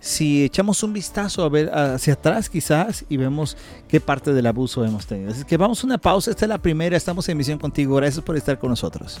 si 0.00 0.44
echamos 0.44 0.82
un 0.82 0.92
vistazo 0.92 1.42
a 1.44 1.48
ver 1.48 1.70
hacia 1.70 2.14
atrás 2.14 2.48
quizás 2.48 3.04
y 3.08 3.16
vemos 3.16 3.56
qué 3.88 4.00
parte 4.00 4.32
del 4.32 4.46
abuso 4.46 4.84
hemos 4.84 5.06
tenido. 5.06 5.30
Así 5.30 5.44
que 5.44 5.56
vamos 5.56 5.82
a 5.82 5.86
una 5.86 5.98
pausa, 5.98 6.30
esta 6.30 6.44
es 6.44 6.48
la 6.48 6.58
primera, 6.58 6.96
estamos 6.96 7.28
en 7.28 7.36
misión 7.36 7.58
contigo, 7.58 7.96
gracias 7.96 8.24
por 8.24 8.36
estar 8.36 8.58
con 8.58 8.70
nosotros. 8.70 9.20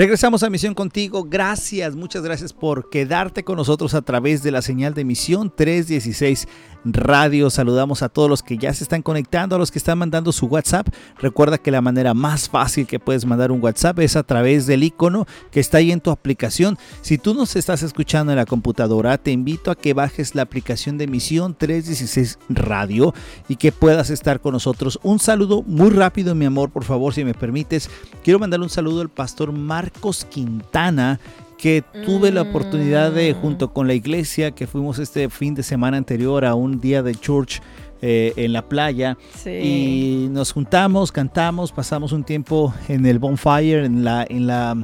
Regresamos 0.00 0.42
a 0.42 0.48
Misión 0.48 0.72
Contigo. 0.72 1.26
Gracias, 1.28 1.94
muchas 1.94 2.22
gracias 2.22 2.54
por 2.54 2.88
quedarte 2.88 3.44
con 3.44 3.56
nosotros 3.56 3.92
a 3.92 4.00
través 4.00 4.42
de 4.42 4.50
la 4.50 4.62
señal 4.62 4.94
de 4.94 5.04
Misión 5.04 5.52
316 5.54 6.48
Radio. 6.86 7.50
Saludamos 7.50 8.02
a 8.02 8.08
todos 8.08 8.30
los 8.30 8.42
que 8.42 8.56
ya 8.56 8.72
se 8.72 8.82
están 8.82 9.02
conectando, 9.02 9.56
a 9.56 9.58
los 9.58 9.70
que 9.70 9.78
están 9.78 9.98
mandando 9.98 10.32
su 10.32 10.46
WhatsApp. 10.46 10.88
Recuerda 11.18 11.58
que 11.58 11.70
la 11.70 11.82
manera 11.82 12.14
más 12.14 12.48
fácil 12.48 12.86
que 12.86 12.98
puedes 12.98 13.26
mandar 13.26 13.52
un 13.52 13.62
WhatsApp 13.62 13.98
es 13.98 14.16
a 14.16 14.22
través 14.22 14.66
del 14.66 14.84
icono 14.84 15.26
que 15.50 15.60
está 15.60 15.76
ahí 15.76 15.92
en 15.92 16.00
tu 16.00 16.10
aplicación. 16.10 16.78
Si 17.02 17.18
tú 17.18 17.34
nos 17.34 17.54
estás 17.54 17.82
escuchando 17.82 18.32
en 18.32 18.38
la 18.38 18.46
computadora, 18.46 19.18
te 19.18 19.32
invito 19.32 19.70
a 19.70 19.76
que 19.76 19.92
bajes 19.92 20.34
la 20.34 20.40
aplicación 20.40 20.96
de 20.96 21.08
Misión 21.08 21.54
316 21.54 22.38
Radio 22.48 23.12
y 23.50 23.56
que 23.56 23.70
puedas 23.70 24.08
estar 24.08 24.40
con 24.40 24.54
nosotros. 24.54 24.98
Un 25.02 25.18
saludo 25.18 25.62
muy 25.62 25.90
rápido, 25.90 26.34
mi 26.34 26.46
amor, 26.46 26.70
por 26.70 26.84
favor, 26.84 27.12
si 27.12 27.22
me 27.22 27.34
permites. 27.34 27.90
Quiero 28.24 28.38
mandarle 28.38 28.64
un 28.64 28.70
saludo 28.70 29.02
al 29.02 29.10
pastor 29.10 29.52
Marcos 29.92 30.24
Quintana 30.24 31.18
que 31.58 31.84
tuve 32.06 32.32
la 32.32 32.42
oportunidad 32.42 33.12
de, 33.12 33.34
mm. 33.34 33.40
junto 33.40 33.72
con 33.72 33.86
la 33.86 33.92
iglesia, 33.92 34.50
que 34.52 34.66
fuimos 34.66 34.98
este 34.98 35.28
fin 35.28 35.54
de 35.54 35.62
semana 35.62 35.98
anterior 35.98 36.46
a 36.46 36.54
un 36.54 36.80
día 36.80 37.02
de 37.02 37.14
church 37.14 37.60
eh, 38.00 38.32
en 38.36 38.54
la 38.54 38.66
playa 38.66 39.18
y 39.44 40.28
nos 40.30 40.52
juntamos, 40.52 41.12
cantamos, 41.12 41.70
pasamos 41.70 42.12
un 42.12 42.24
tiempo 42.24 42.72
en 42.88 43.04
el 43.04 43.18
bonfire, 43.18 43.84
en 43.84 44.04
la, 44.04 44.26
en 44.26 44.46
la, 44.46 44.74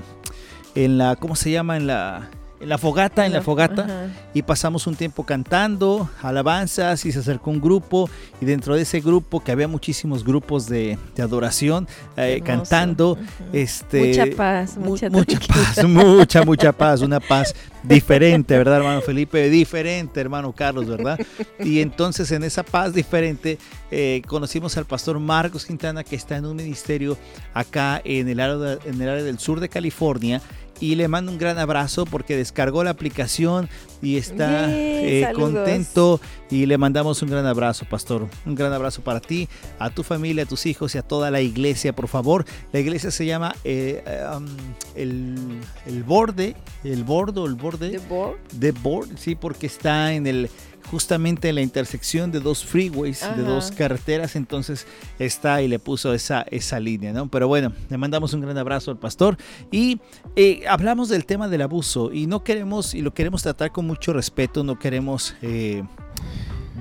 en 0.74 0.98
la, 0.98 1.16
¿cómo 1.16 1.34
se 1.34 1.50
llama? 1.50 1.78
En 1.78 1.86
la 1.86 2.28
en 2.60 2.68
la 2.68 2.78
fogata, 2.78 3.26
en 3.26 3.32
la 3.32 3.42
fogata, 3.42 4.10
y 4.34 4.42
pasamos 4.42 4.86
un 4.86 4.96
tiempo 4.96 5.24
cantando, 5.24 6.08
alabanzas, 6.22 7.04
y 7.04 7.12
se 7.12 7.18
acercó 7.18 7.50
un 7.50 7.60
grupo, 7.60 8.08
y 8.40 8.44
dentro 8.44 8.74
de 8.74 8.82
ese 8.82 9.00
grupo, 9.00 9.42
que 9.42 9.52
había 9.52 9.68
muchísimos 9.68 10.24
grupos 10.24 10.66
de, 10.68 10.98
adoración, 11.18 11.88
eh, 12.16 12.40
cantando, 12.44 13.18
este, 13.52 14.08
mucha 14.08 14.36
paz, 14.36 14.76
mucha, 14.76 15.10
mucha 15.10 15.38
paz, 15.40 15.84
mucha, 15.84 16.44
mucha 16.44 16.72
paz, 16.72 17.00
una 17.02 17.20
paz 17.20 17.54
diferente, 17.82 18.56
¿verdad, 18.56 18.78
hermano 18.78 19.00
Felipe? 19.00 19.48
Diferente, 19.48 20.20
hermano 20.20 20.52
Carlos, 20.52 20.86
¿verdad? 20.86 21.18
Y 21.60 21.80
entonces 21.80 22.30
en 22.32 22.42
esa 22.42 22.62
paz 22.62 22.92
diferente 22.92 23.58
eh, 23.90 24.22
conocimos 24.26 24.76
al 24.76 24.86
pastor 24.86 25.18
Marcos 25.18 25.64
Quintana, 25.64 26.02
que 26.04 26.16
está 26.16 26.36
en 26.36 26.46
un 26.46 26.56
ministerio 26.56 27.16
acá 27.54 28.00
en 28.04 28.28
el 28.28 28.40
área, 28.40 28.78
en 28.84 29.00
el 29.00 29.08
área 29.08 29.22
del 29.22 29.38
sur 29.38 29.60
de 29.60 29.68
California, 29.68 30.40
y 30.80 30.94
le 30.94 31.08
mando 31.08 31.32
un 31.32 31.38
gran 31.38 31.58
abrazo 31.58 32.04
porque 32.04 32.36
descargó 32.36 32.84
la 32.84 32.90
aplicación 32.90 33.68
y 34.02 34.16
está 34.16 34.66
eh, 34.70 35.28
contento 35.34 36.20
y 36.50 36.66
le 36.66 36.78
mandamos 36.78 37.22
un 37.22 37.30
gran 37.30 37.46
abrazo, 37.46 37.86
pastor. 37.88 38.28
Un 38.44 38.54
gran 38.54 38.72
abrazo 38.72 39.02
para 39.02 39.20
ti, 39.20 39.48
a 39.78 39.90
tu 39.90 40.02
familia, 40.02 40.44
a 40.44 40.46
tus 40.46 40.66
hijos 40.66 40.94
y 40.94 40.98
a 40.98 41.02
toda 41.02 41.30
la 41.30 41.40
iglesia, 41.40 41.94
por 41.94 42.08
favor. 42.08 42.44
La 42.72 42.80
iglesia 42.80 43.10
se 43.10 43.26
llama 43.26 43.54
eh, 43.64 44.02
um, 44.34 44.46
el, 44.94 45.60
el, 45.86 46.02
Borde, 46.02 46.54
el 46.84 47.04
Bordo, 47.04 47.46
el 47.46 47.54
Borde. 47.54 47.90
The 47.90 47.98
Board. 47.98 48.38
The 48.58 48.72
Board, 48.72 49.08
sí, 49.18 49.34
porque 49.34 49.66
está 49.66 50.12
en 50.12 50.26
el 50.26 50.50
justamente 50.90 51.48
en 51.48 51.56
la 51.56 51.62
intersección 51.62 52.30
de 52.32 52.40
dos 52.40 52.64
freeways, 52.64 53.20
de 53.36 53.42
dos 53.42 53.70
carreteras, 53.70 54.36
entonces 54.36 54.86
está 55.18 55.62
y 55.62 55.68
le 55.68 55.78
puso 55.78 56.14
esa, 56.14 56.42
esa 56.50 56.80
línea, 56.80 57.12
¿no? 57.12 57.28
Pero 57.28 57.48
bueno, 57.48 57.72
le 57.88 57.96
mandamos 57.98 58.32
un 58.32 58.40
gran 58.40 58.56
abrazo 58.58 58.90
al 58.90 58.98
pastor 58.98 59.36
y 59.70 60.00
eh, 60.36 60.62
hablamos 60.68 61.08
del 61.08 61.26
tema 61.26 61.48
del 61.48 61.62
abuso 61.62 62.12
y 62.12 62.26
no 62.26 62.44
queremos, 62.44 62.94
y 62.94 63.02
lo 63.02 63.12
queremos 63.14 63.42
tratar 63.42 63.72
con 63.72 63.86
mucho 63.86 64.12
respeto, 64.12 64.64
no 64.64 64.78
queremos... 64.78 65.34
Eh, 65.42 65.82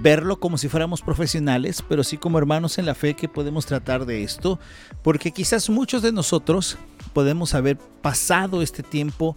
verlo 0.01 0.39
como 0.39 0.57
si 0.57 0.67
fuéramos 0.67 1.01
profesionales, 1.01 1.83
pero 1.87 2.03
sí 2.03 2.17
como 2.17 2.37
hermanos 2.37 2.77
en 2.77 2.85
la 2.85 2.93
fe 2.93 3.15
que 3.15 3.27
podemos 3.27 3.65
tratar 3.65 4.05
de 4.05 4.23
esto, 4.23 4.59
porque 5.01 5.31
quizás 5.31 5.69
muchos 5.69 6.01
de 6.01 6.11
nosotros 6.11 6.77
podemos 7.13 7.55
haber 7.55 7.77
pasado 7.77 8.61
este 8.61 8.83
tiempo 8.83 9.35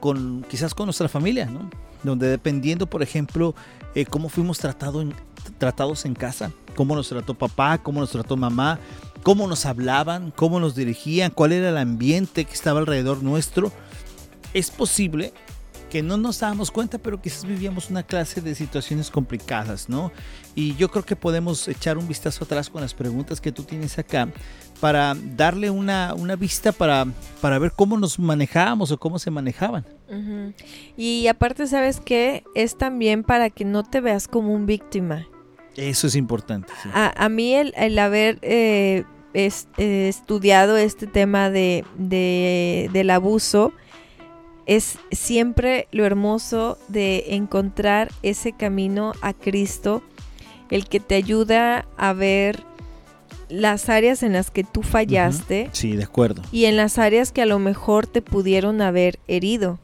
con 0.00 0.44
quizás 0.48 0.74
con 0.74 0.86
nuestra 0.86 1.08
familia, 1.08 1.46
¿no? 1.46 1.70
Donde 2.02 2.28
dependiendo, 2.28 2.86
por 2.86 3.02
ejemplo, 3.02 3.54
eh, 3.94 4.06
cómo 4.06 4.28
fuimos 4.28 4.58
tratados 4.58 6.04
en 6.04 6.14
casa, 6.14 6.52
cómo 6.76 6.94
nos 6.94 7.08
trató 7.08 7.34
papá, 7.34 7.78
cómo 7.78 8.00
nos 8.00 8.10
trató 8.10 8.36
mamá, 8.36 8.78
cómo 9.22 9.46
nos 9.46 9.66
hablaban, 9.66 10.32
cómo 10.34 10.60
nos 10.60 10.74
dirigían, 10.74 11.30
cuál 11.30 11.52
era 11.52 11.70
el 11.70 11.76
ambiente 11.76 12.44
que 12.44 12.52
estaba 12.52 12.80
alrededor 12.80 13.22
nuestro. 13.22 13.72
Es 14.54 14.70
posible 14.70 15.32
que 15.88 16.02
no 16.02 16.16
nos 16.16 16.40
dábamos 16.40 16.70
cuenta, 16.70 16.98
pero 16.98 17.20
quizás 17.20 17.44
vivíamos 17.44 17.90
una 17.90 18.02
clase 18.02 18.40
de 18.40 18.54
situaciones 18.54 19.10
complicadas, 19.10 19.88
¿no? 19.88 20.12
Y 20.54 20.74
yo 20.76 20.90
creo 20.90 21.04
que 21.04 21.16
podemos 21.16 21.66
echar 21.68 21.98
un 21.98 22.06
vistazo 22.06 22.44
atrás 22.44 22.70
con 22.70 22.82
las 22.82 22.94
preguntas 22.94 23.40
que 23.40 23.52
tú 23.52 23.62
tienes 23.62 23.98
acá 23.98 24.28
para 24.80 25.14
darle 25.36 25.70
una, 25.70 26.14
una 26.14 26.36
vista 26.36 26.72
para, 26.72 27.06
para 27.40 27.58
ver 27.58 27.72
cómo 27.72 27.98
nos 27.98 28.18
manejábamos 28.18 28.90
o 28.90 28.98
cómo 28.98 29.18
se 29.18 29.30
manejaban. 29.30 29.84
Y 30.96 31.26
aparte, 31.26 31.66
¿sabes 31.66 32.00
qué? 32.00 32.44
Es 32.54 32.76
también 32.78 33.24
para 33.24 33.50
que 33.50 33.64
no 33.64 33.82
te 33.84 34.00
veas 34.00 34.28
como 34.28 34.54
un 34.54 34.66
víctima. 34.66 35.26
Eso 35.76 36.06
es 36.06 36.16
importante. 36.16 36.72
A, 36.92 37.28
mí 37.28 37.54
el, 37.54 37.98
haber 37.98 38.38
eh, 38.42 39.04
eh, 39.34 40.08
estudiado 40.08 40.76
este 40.76 41.06
tema 41.06 41.50
de, 41.50 41.84
del 41.96 43.10
abuso 43.10 43.72
es 44.68 44.98
siempre 45.10 45.88
lo 45.90 46.04
hermoso 46.04 46.78
de 46.88 47.34
encontrar 47.34 48.12
ese 48.22 48.52
camino 48.52 49.14
a 49.22 49.32
Cristo, 49.32 50.02
el 50.70 50.86
que 50.86 51.00
te 51.00 51.14
ayuda 51.14 51.88
a 51.96 52.12
ver 52.12 52.62
las 53.48 53.88
áreas 53.88 54.22
en 54.22 54.34
las 54.34 54.50
que 54.50 54.64
tú 54.64 54.82
fallaste. 54.82 55.70
Sí, 55.72 55.96
de 55.96 56.04
acuerdo. 56.04 56.42
Y 56.52 56.66
en 56.66 56.76
las 56.76 56.98
áreas 56.98 57.32
que 57.32 57.40
a 57.40 57.46
lo 57.46 57.58
mejor 57.58 58.06
te 58.06 58.20
pudieron 58.20 58.82
haber 58.82 59.18
herido. 59.26 59.78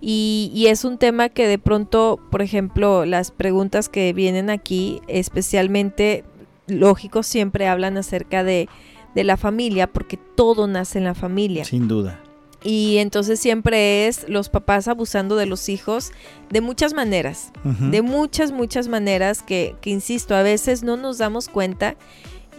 y, 0.00 0.66
es 0.66 0.84
un 0.84 0.98
tema 0.98 1.28
que 1.28 1.46
de 1.46 1.58
pronto, 1.58 2.18
por 2.32 2.42
ejemplo, 2.42 3.06
las 3.06 3.30
preguntas 3.30 3.88
que 3.88 4.12
vienen 4.12 4.50
aquí, 4.50 5.00
especialmente, 5.06 6.24
lógico, 6.66 7.22
siempre 7.22 7.68
hablan 7.68 7.96
acerca 7.96 8.42
de, 8.42 8.68
de 9.14 9.22
la 9.22 9.36
familia, 9.36 9.86
porque 9.86 10.16
todo 10.16 10.66
nace 10.66 10.98
en 10.98 11.04
la 11.04 11.14
familia. 11.14 11.64
Sin 11.64 11.86
duda. 11.86 12.20
Y 12.62 12.98
entonces 12.98 13.40
siempre 13.40 14.06
es 14.06 14.28
los 14.28 14.50
papás 14.50 14.86
abusando 14.86 15.36
de 15.36 15.46
los 15.46 15.68
hijos 15.68 16.12
de 16.50 16.60
muchas 16.60 16.92
maneras, 16.92 17.52
de 17.64 18.02
muchas, 18.02 18.52
muchas 18.52 18.86
maneras 18.88 19.42
que, 19.42 19.76
que, 19.80 19.90
insisto, 19.90 20.34
a 20.34 20.42
veces 20.42 20.82
no 20.82 20.98
nos 20.98 21.16
damos 21.16 21.48
cuenta 21.48 21.96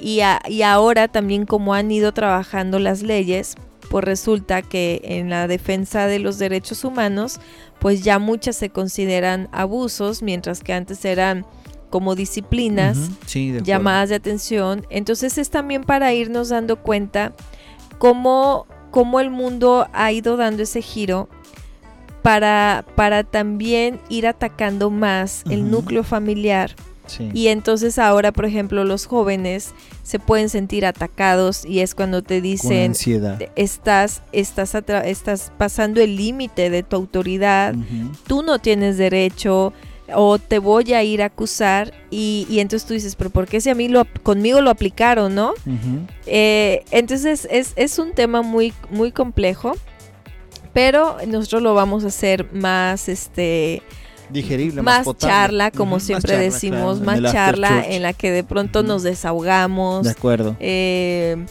y, 0.02 0.22
ahora 0.64 1.08
también 1.08 1.46
como 1.46 1.74
han 1.74 1.92
ido 1.92 2.12
trabajando 2.12 2.80
las 2.80 3.04
leyes, 3.04 3.56
pues 3.90 4.04
resulta 4.04 4.62
que 4.62 5.02
en 5.04 5.30
la 5.30 5.48
defensa 5.48 6.08
de 6.08 6.20
los 6.20 6.40
derechos 6.40 6.84
humanos, 6.84 7.40
pues 7.80 8.04
ya 8.04 8.20
muchas 8.20 8.56
se 8.56 8.70
consideran 8.70 9.48
abusos, 9.52 10.24
mientras 10.24 10.62
que 10.62 10.74
antes 10.74 11.06
eran 11.06 11.46
como 11.90 12.16
disciplinas, 12.16 12.98
llamadas 13.64 14.10
de 14.10 14.16
atención. 14.16 14.88
Entonces 14.90 15.38
es 15.38 15.50
también 15.50 15.84
para 15.84 16.14
irnos 16.14 16.50
dando 16.50 16.78
cuenta 16.78 17.34
cómo, 17.98 18.66
cómo 18.92 19.20
el 19.20 19.30
mundo 19.30 19.88
ha 19.94 20.12
ido 20.12 20.38
dando 20.38 20.64
ese 20.64 20.82
giro 20.82 21.30
para, 22.22 22.86
para 22.96 23.24
también 23.24 24.00
ir 24.10 24.28
atacando 24.28 24.90
más 24.90 25.44
el 25.50 25.72
núcleo 25.72 26.04
familiar. 26.04 26.76
Y 27.34 27.48
entonces 27.48 28.00
ahora, 28.00 28.32
por 28.32 28.46
ejemplo, 28.46 28.86
los 28.86 29.06
jóvenes 29.06 29.74
se 30.04 30.20
pueden 30.20 30.48
sentir 30.50 30.86
atacados 30.86 31.66
y 31.66 31.80
es 31.80 31.94
cuando 31.94 32.22
te 32.22 32.40
dicen, 32.42 32.94
estás, 33.56 34.22
estás, 34.32 34.76
estás 35.06 35.52
pasando 35.58 36.00
el 36.00 36.16
límite 36.16 36.70
de 36.70 36.84
tu 36.84 36.96
autoridad, 36.96 37.76
tú 38.28 38.44
no 38.44 38.60
tienes 38.60 38.98
derecho 38.98 39.74
o 40.16 40.40
te 40.40 40.60
voy 40.60 40.94
a 40.94 41.04
ir 41.04 41.22
a 41.22 41.26
acusar 41.26 41.94
y, 42.10 42.46
entonces 42.60 42.88
tú 42.88 42.94
dices, 42.94 43.16
pero 43.16 43.30
¿por 43.30 43.48
qué 43.48 43.62
si 43.62 43.70
a 43.70 43.76
mí 43.76 43.88
lo, 43.88 44.06
conmigo 44.24 44.62
lo 44.62 44.70
aplicaron, 44.70 45.36
no? 45.36 45.54
Eh, 46.26 46.84
entonces 46.92 47.48
es, 47.50 47.74
es 47.76 48.00
un 48.00 48.14
tema 48.14 48.42
muy, 48.42 48.74
muy 48.90 49.12
complejo, 49.12 49.74
pero 50.74 51.18
nosotros 51.28 51.62
lo 51.62 51.74
vamos 51.74 52.04
a 52.04 52.08
hacer 52.08 52.52
más, 52.54 53.10
este 53.10 53.82
digerible, 54.30 54.82
más, 54.82 55.06
charla, 55.18 55.72
como 55.72 56.00
siempre 56.00 56.38
decimos, 56.38 57.02
más 57.02 57.22
charla 57.32 57.84
en 57.86 58.02
la 58.02 58.14
que 58.14 58.32
de 58.32 58.44
pronto 58.44 58.84
nos 58.84 59.04
desahogamos. 59.04 60.06
De 60.06 60.12
acuerdo. 60.12 60.56
Eh, 60.60 61.46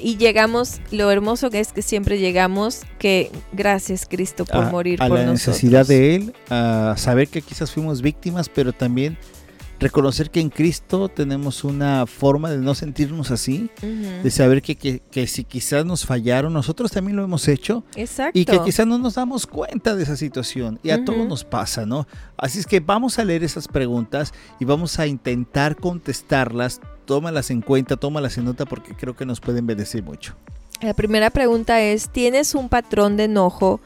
Y 0.00 0.16
llegamos, 0.16 0.80
lo 0.90 1.10
hermoso 1.10 1.50
que 1.50 1.60
es 1.60 1.72
que 1.72 1.82
siempre 1.82 2.18
llegamos, 2.18 2.82
que 2.98 3.30
gracias 3.52 4.06
Cristo 4.08 4.44
por 4.44 4.64
a, 4.64 4.70
morir 4.70 5.02
a 5.02 5.08
por 5.08 5.18
la 5.18 5.24
nosotros. 5.26 5.48
necesidad 5.54 5.86
de 5.86 6.14
Él, 6.16 6.34
a 6.50 6.94
saber 6.98 7.28
que 7.28 7.42
quizás 7.42 7.70
fuimos 7.72 8.02
víctimas, 8.02 8.48
pero 8.48 8.72
también 8.72 9.16
reconocer 9.78 10.30
que 10.30 10.40
en 10.40 10.48
Cristo 10.48 11.10
tenemos 11.10 11.62
una 11.62 12.06
forma 12.06 12.50
de 12.50 12.56
no 12.56 12.74
sentirnos 12.74 13.30
así, 13.30 13.68
de 14.22 14.30
saber 14.30 14.62
que, 14.62 14.74
que- 14.76 15.00
que 15.10 15.26
si 15.26 15.44
quizás 15.44 15.84
nos 15.84 16.06
fallaron, 16.06 16.54
nosotros 16.54 16.90
también 16.90 17.14
lo 17.16 17.22
hemos 17.24 17.46
hecho 17.46 17.84
Exacto. 17.94 18.38
y 18.38 18.46
que 18.46 18.58
quizás 18.64 18.86
no 18.86 18.96
nos 18.96 19.16
damos 19.16 19.46
cuenta 19.46 19.94
de 19.94 20.02
esa 20.04 20.16
situación 20.16 20.80
y 20.82 20.90
a 20.90 21.04
todos 21.04 21.18
Ujú. 21.20 21.28
nos 21.28 21.44
pasa, 21.44 21.84
¿no? 21.84 22.06
Así 22.38 22.58
es 22.58 22.66
que 22.66 22.80
vamos 22.80 23.18
a 23.18 23.24
leer 23.26 23.44
esas 23.44 23.68
preguntas 23.68 24.32
y 24.58 24.64
vamos 24.64 24.98
a 24.98 25.06
intentar 25.06 25.76
contestarlas, 25.76 26.80
tómalas 27.06 27.50
en 27.50 27.62
cuenta, 27.62 27.96
tómalas 27.96 28.36
en 28.36 28.44
nota 28.44 28.66
porque 28.66 28.94
creo 28.94 29.16
que 29.16 29.24
nos 29.24 29.40
pueden 29.40 29.66
bendecir 29.66 30.02
mucho. 30.02 30.34
La 30.82 30.92
primera 30.92 31.30
pregunta 31.30 31.80
es, 31.80 32.10
¿tienes 32.10 32.54
un 32.54 32.68
patrón 32.68 33.16
de 33.16 33.24
enojo 33.24 33.80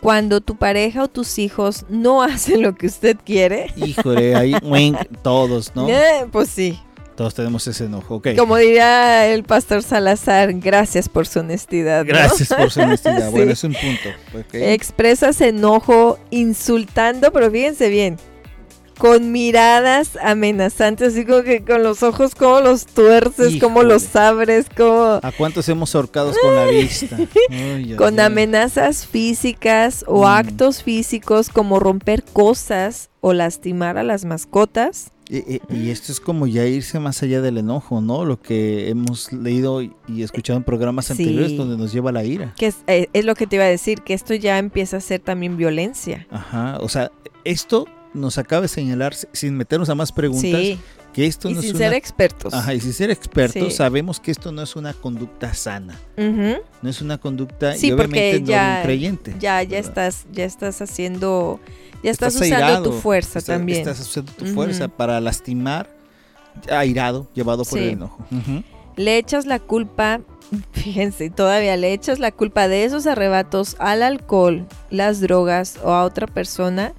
cuando 0.00 0.40
tu 0.40 0.56
pareja 0.56 1.04
o 1.04 1.08
tus 1.08 1.38
hijos 1.38 1.84
no 1.88 2.22
hacen 2.22 2.62
lo 2.62 2.76
que 2.76 2.86
usted 2.86 3.16
quiere? 3.24 3.72
Híjole, 3.76 4.36
ahí 4.36 4.54
todos, 5.22 5.74
¿no? 5.74 5.88
Eh, 5.88 6.26
pues 6.30 6.48
sí. 6.48 6.78
Todos 7.16 7.34
tenemos 7.34 7.66
ese 7.66 7.84
enojo, 7.84 8.14
ok. 8.14 8.28
Como 8.38 8.56
diría 8.56 9.26
el 9.26 9.44
pastor 9.44 9.82
Salazar, 9.82 10.54
gracias 10.54 11.06
por 11.06 11.26
su 11.26 11.40
honestidad. 11.40 12.04
¿no? 12.04 12.08
Gracias 12.08 12.48
por 12.48 12.70
su 12.70 12.80
honestidad. 12.80 13.26
Sí. 13.26 13.32
Bueno, 13.32 13.52
es 13.52 13.64
un 13.64 13.74
punto. 13.74 14.08
ok. 14.38 14.54
Expresas 14.54 15.40
enojo 15.42 16.18
insultando, 16.30 17.30
pero 17.30 17.50
fíjense 17.50 17.90
bien, 17.90 18.16
con 19.00 19.32
miradas 19.32 20.18
amenazantes, 20.22 21.14
así 21.14 21.24
como 21.24 21.42
que 21.42 21.64
con 21.64 21.82
los 21.82 22.02
ojos 22.02 22.34
como 22.34 22.60
los 22.60 22.84
tuerces, 22.84 23.56
como 23.58 23.78
Híjole. 23.80 23.94
los 23.94 24.14
abres, 24.14 24.66
como 24.76 25.18
¿A 25.22 25.32
cuántos 25.36 25.66
hemos 25.70 25.94
ahorcados 25.94 26.36
con 26.38 26.54
la 26.54 26.66
vista? 26.66 27.16
Ay, 27.50 27.94
con 27.96 28.20
ay. 28.20 28.26
amenazas 28.26 29.06
físicas 29.06 30.04
o 30.06 30.22
Mm. 30.24 30.26
actos 30.26 30.82
físicos 30.82 31.48
como 31.48 31.80
romper 31.80 32.22
cosas 32.24 33.08
o 33.20 33.32
lastimar 33.32 33.96
a 33.96 34.02
las 34.02 34.24
mascotas. 34.26 35.12
Y, 35.30 35.90
esto 35.90 36.10
es 36.10 36.18
como 36.20 36.46
ya 36.48 36.66
irse 36.66 36.98
más 36.98 37.22
allá 37.22 37.40
del 37.40 37.56
enojo, 37.56 38.00
¿no? 38.00 38.24
Lo 38.24 38.40
que 38.42 38.88
hemos 38.90 39.32
leído 39.32 39.80
y 39.80 39.92
escuchado 40.22 40.56
en 40.58 40.64
programas 40.64 41.06
Sí. 41.06 41.12
anteriores 41.12 41.56
donde 41.56 41.76
nos 41.78 41.92
lleva 41.92 42.10
a 42.10 42.12
la 42.12 42.24
ira. 42.24 42.52
Que 42.58 42.66
es, 42.66 42.78
eh, 42.88 43.06
es 43.12 43.24
lo 43.24 43.34
que 43.36 43.46
te 43.46 43.56
iba 43.56 43.64
a 43.64 43.68
decir, 43.68 44.02
que 44.02 44.12
esto 44.12 44.34
ya 44.34 44.58
empieza 44.58 44.96
a 44.96 45.00
ser 45.00 45.20
también 45.20 45.56
violencia. 45.56 46.26
Ajá. 46.32 46.78
O 46.80 46.88
sea, 46.88 47.12
esto 47.44 47.86
nos 48.14 48.38
acaba 48.38 48.62
de 48.62 48.68
señalar, 48.68 49.14
sin 49.32 49.56
meternos 49.56 49.88
a 49.88 49.94
más 49.94 50.12
preguntas, 50.12 50.60
Sí, 50.60 50.78
que 51.12 51.26
esto 51.26 51.48
y 51.50 51.54
no 51.54 51.60
sin 51.62 51.70
es 51.72 51.76
ser 51.78 51.88
una... 51.88 51.96
expertos. 51.96 52.54
Ajá, 52.54 52.74
y 52.74 52.80
sin 52.80 52.92
ser 52.92 53.10
expertos, 53.10 53.68
Sí. 53.68 53.76
sabemos 53.76 54.20
que 54.20 54.30
esto 54.30 54.52
no 54.52 54.62
es 54.62 54.74
una 54.76 54.92
conducta 54.94 55.54
sana. 55.54 55.98
Ujú. 56.16 56.62
No 56.82 56.90
es 56.90 57.00
una 57.02 57.18
conducta 57.18 57.74
Sí, 57.74 57.88
y 57.88 57.92
obviamente 57.92 58.30
porque 58.38 58.40
no 58.40 58.46
ya- 58.46 58.74
un 58.78 58.82
creyente. 58.84 59.34
Ya, 59.40 59.62
ya 59.62 59.76
¿verdad? 59.76 59.88
estás, 59.88 60.26
ya 60.32 60.44
estás 60.44 60.80
haciendo, 60.82 61.60
ya 62.02 62.10
estás, 62.10 62.34
Estás 62.34 62.46
usando 62.48 62.66
airado, 62.66 62.84
tu 62.84 62.92
fuerza 62.92 63.38
Estás- 63.38 63.56
también. 63.58 63.78
Estás 63.80 64.00
usando 64.00 64.32
tu 64.32 64.46
fuerza 64.46 64.88
para 64.88 65.20
lastimar, 65.20 65.88
airado, 66.70 67.28
llevado 67.34 67.64
por 67.64 67.78
el 67.78 67.90
enojo. 67.90 68.24
Ujú. 68.30 68.62
Le 68.96 69.18
echas 69.18 69.46
la 69.46 69.58
culpa, 69.60 70.20
fíjense, 70.72 71.30
todavía 71.30 71.76
le 71.76 71.92
echas 71.92 72.18
la 72.18 72.32
culpa 72.32 72.68
de 72.68 72.84
esos 72.84 73.06
arrebatos 73.06 73.76
al 73.78 74.02
alcohol, 74.02 74.66
las 74.90 75.20
drogas 75.20 75.78
o 75.82 75.90
a 75.92 76.04
otra 76.04 76.26
persona, 76.26 76.92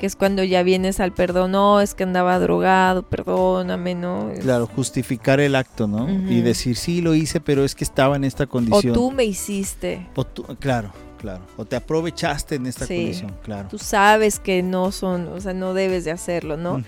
que 0.00 0.06
es 0.06 0.16
cuando 0.16 0.42
ya 0.42 0.62
vienes 0.62 0.98
al 0.98 1.12
perdón, 1.12 1.50
no, 1.52 1.82
es 1.82 1.94
que 1.94 2.04
andaba 2.04 2.38
drogado, 2.38 3.02
perdóname, 3.02 3.94
¿no? 3.94 4.30
Es- 4.30 4.38
Claro, 4.40 4.66
justificar 4.66 5.40
el 5.40 5.54
acto, 5.54 5.86
¿no? 5.86 6.08
Y 6.08 6.40
decir, 6.40 6.74
sí, 6.76 7.02
lo 7.02 7.14
hice, 7.14 7.38
pero 7.38 7.66
es 7.66 7.74
que 7.74 7.84
estaba 7.84 8.16
en 8.16 8.24
esta 8.24 8.44
O 8.44 8.48
condición. 8.48 8.94
tú 8.94 9.10
me 9.10 9.24
hiciste. 9.24 10.06
O 10.16 10.24
tú- 10.24 10.44
claro, 10.58 10.90
claro. 11.18 11.42
O 11.58 11.66
te 11.66 11.76
aprovechaste 11.76 12.54
en 12.54 12.64
esta 12.64 12.86
Sí. 12.86 12.96
condición, 12.96 13.36
claro. 13.42 13.68
Tú 13.68 13.76
sabes 13.76 14.40
que 14.40 14.62
no 14.62 14.90
son, 14.90 15.28
o 15.28 15.38
sea, 15.38 15.52
no 15.52 15.74
debes 15.74 16.06
de 16.06 16.12
hacerlo, 16.12 16.56
¿no? 16.56 16.82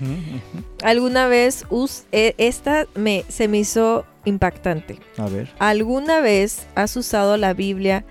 Alguna 0.83 1.27
vez, 1.27 1.67
us- 1.69 2.05
eh, 2.13 2.35
esta 2.39 2.87
me, 2.95 3.27
se 3.29 3.47
me 3.47 3.59
hizo 3.59 4.07
impactante. 4.25 4.99
A 5.19 5.27
ver. 5.27 5.51
¿Alguna 5.59 6.21
vez 6.23 6.67
has 6.77 6.97
usado 6.97 7.37
la 7.37 7.53
Biblia 7.53 8.07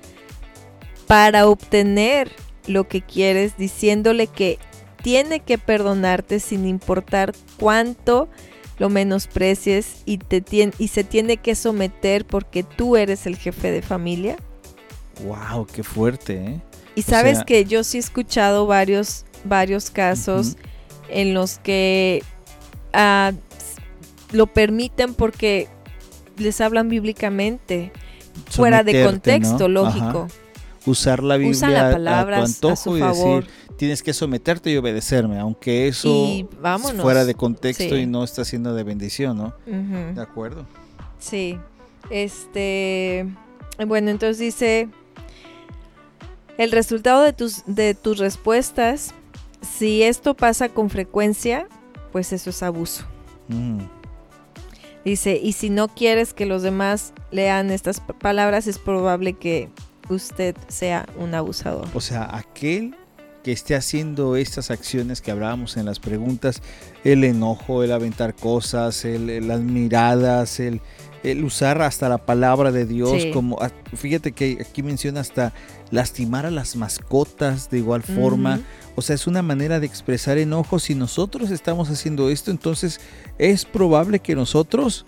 para 1.07 1.47
obtener 1.47 2.31
lo 2.67 2.87
que 2.87 3.01
quieres 3.01 3.57
diciéndole 3.57 4.27
que 4.27 4.59
tiene 5.01 5.39
que 5.39 5.57
perdonarte 5.57 6.39
sin 6.39 6.65
importar 6.67 7.33
cuánto 7.59 8.29
lo 8.77 8.89
menosprecies 8.89 10.01
y, 10.05 10.17
te 10.17 10.43
y 10.79 10.87
se 10.87 11.03
tiene 11.03 11.37
que 11.37 11.55
someter 11.55 12.25
porque 12.25 12.63
tú 12.63 12.95
eres 12.97 13.27
el 13.27 13.37
jefe 13.37 13.71
de 13.71 13.81
familia? 13.81 14.37
Wow, 15.23 15.67
qué 15.67 15.83
fuerte, 15.83 16.33
¿eh? 16.33 16.61
Y 16.95 17.01
O 17.01 17.03
sabes 17.03 17.37
sea- 17.37 17.45
que 17.45 17.65
yo 17.65 17.83
sí 17.83 17.97
he 17.97 17.99
escuchado 17.99 18.65
varios, 18.65 19.25
varios 19.43 19.91
casos 19.91 20.57
en 21.09 21.33
los 21.33 21.59
que 21.59 22.23
ah, 22.93 23.31
lo 24.31 24.47
permiten 24.47 25.13
porque 25.13 25.67
les 26.37 26.59
hablan 26.59 26.89
bíblicamente, 26.89 27.91
fuera 28.49 28.83
de 28.83 29.05
contexto, 29.05 29.67
¿no? 29.67 29.83
lógico. 29.83 30.27
Ajá. 30.27 30.40
Usar 30.85 31.21
la 31.23 31.37
Biblia 31.37 31.51
Usan 31.57 31.73
la 31.73 31.89
a- 31.89 31.91
palabra 31.91 32.37
a 32.37 32.39
a 32.39 32.45
tu 32.45 32.51
antojo 32.51 32.97
y 32.97 32.99
favor. 33.01 33.43
decir, 33.43 33.53
tienes 33.77 34.01
que 34.03 34.13
someterte 34.13 34.71
y 34.71 34.77
obedecerme, 34.77 35.37
aunque 35.39 35.87
eso 35.87 36.27
fuera 37.01 37.23
de 37.25 37.35
contexto 37.35 37.83
Sí. 37.95 38.01
y 38.01 38.05
no 38.07 38.23
está 38.23 38.43
siendo 38.45 38.73
de 38.73 38.83
bendición, 38.83 39.37
¿no? 39.37 39.53
De 39.65 40.21
acuerdo. 40.21 40.65
Sí. 41.19 41.57
Este. 42.09 43.27
Bueno, 43.87 44.09
entonces 44.11 44.39
dice. 44.39 44.89
El 46.57 46.71
resultado 46.71 47.23
de 47.23 47.33
tus, 47.33 47.63
de 47.65 47.95
tus 47.95 48.19
respuestas, 48.19 49.13
si 49.61 50.03
esto 50.03 50.35
pasa 50.35 50.69
con 50.69 50.89
frecuencia, 50.89 51.67
pues 52.11 52.33
eso 52.33 52.49
es 52.51 52.61
abuso. 52.61 53.05
Mm. 53.47 53.79
Dice, 55.03 55.39
y 55.41 55.53
si 55.53 55.71
no 55.71 55.87
quieres 55.87 56.33
que 56.33 56.45
los 56.45 56.61
demás 56.61 57.13
lean 57.31 57.71
estas 57.71 58.01
palabras, 58.01 58.67
es 58.67 58.77
probable 58.77 59.33
que 59.33 59.69
usted 60.09 60.55
sea 60.67 61.07
un 61.17 61.33
abusador. 61.35 61.87
O 61.93 62.01
sea, 62.01 62.29
aquel 62.35 62.95
que 63.43 63.51
esté 63.51 63.75
haciendo 63.75 64.35
estas 64.35 64.69
acciones 64.69 65.19
que 65.21 65.31
hablábamos 65.31 65.75
en 65.77 65.85
las 65.85 65.99
preguntas, 65.99 66.61
el 67.03 67.23
enojo, 67.23 67.83
el 67.83 67.91
aventar 67.91 68.35
cosas, 68.35 69.03
el, 69.03 69.47
las 69.47 69.61
miradas, 69.61 70.59
el, 70.59 70.79
el 71.23 71.43
usar 71.43 71.81
hasta 71.81 72.07
la 72.07 72.19
palabra 72.19 72.71
de 72.71 72.85
Dios, 72.85 73.19
Sí. 73.19 73.31
como 73.31 73.57
ah, 73.59 73.71
fíjate 73.95 74.31
que 74.33 74.59
aquí 74.61 74.83
menciona 74.83 75.21
hasta 75.21 75.53
lastimar 75.89 76.45
a 76.45 76.51
las 76.51 76.75
mascotas 76.75 77.71
de 77.71 77.79
igual 77.79 78.03
forma. 78.03 78.59
O 78.95 79.01
sea, 79.01 79.15
es 79.15 79.25
una 79.25 79.41
manera 79.41 79.79
de 79.79 79.87
expresar 79.87 80.37
enojo. 80.37 80.77
Si 80.77 80.93
nosotros 80.93 81.49
estamos 81.49 81.89
haciendo 81.89 82.29
esto, 82.29 82.51
entonces 82.51 82.99
es 83.39 83.65
probable 83.65 84.19
que 84.19 84.35
nosotros 84.35 85.05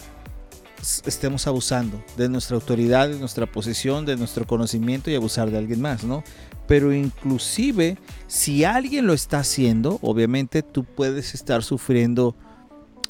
estemos 1.05 1.47
abusando 1.47 2.03
de 2.17 2.29
nuestra 2.29 2.55
autoridad, 2.55 3.09
de 3.09 3.17
nuestra 3.17 3.45
posición, 3.45 4.05
de 4.05 4.15
nuestro 4.15 4.45
conocimiento 4.45 5.09
y 5.09 5.15
abusar 5.15 5.49
de 5.49 5.57
alguien 5.57 5.81
más, 5.81 6.03
¿no? 6.03 6.23
Pero 6.67 6.93
inclusive, 6.93 7.97
si 8.27 8.63
alguien 8.63 9.07
lo 9.07 9.13
está 9.13 9.39
haciendo, 9.39 9.99
obviamente 10.01 10.61
tú 10.61 10.83
puedes 10.83 11.33
estar 11.33 11.63
sufriendo 11.63 12.35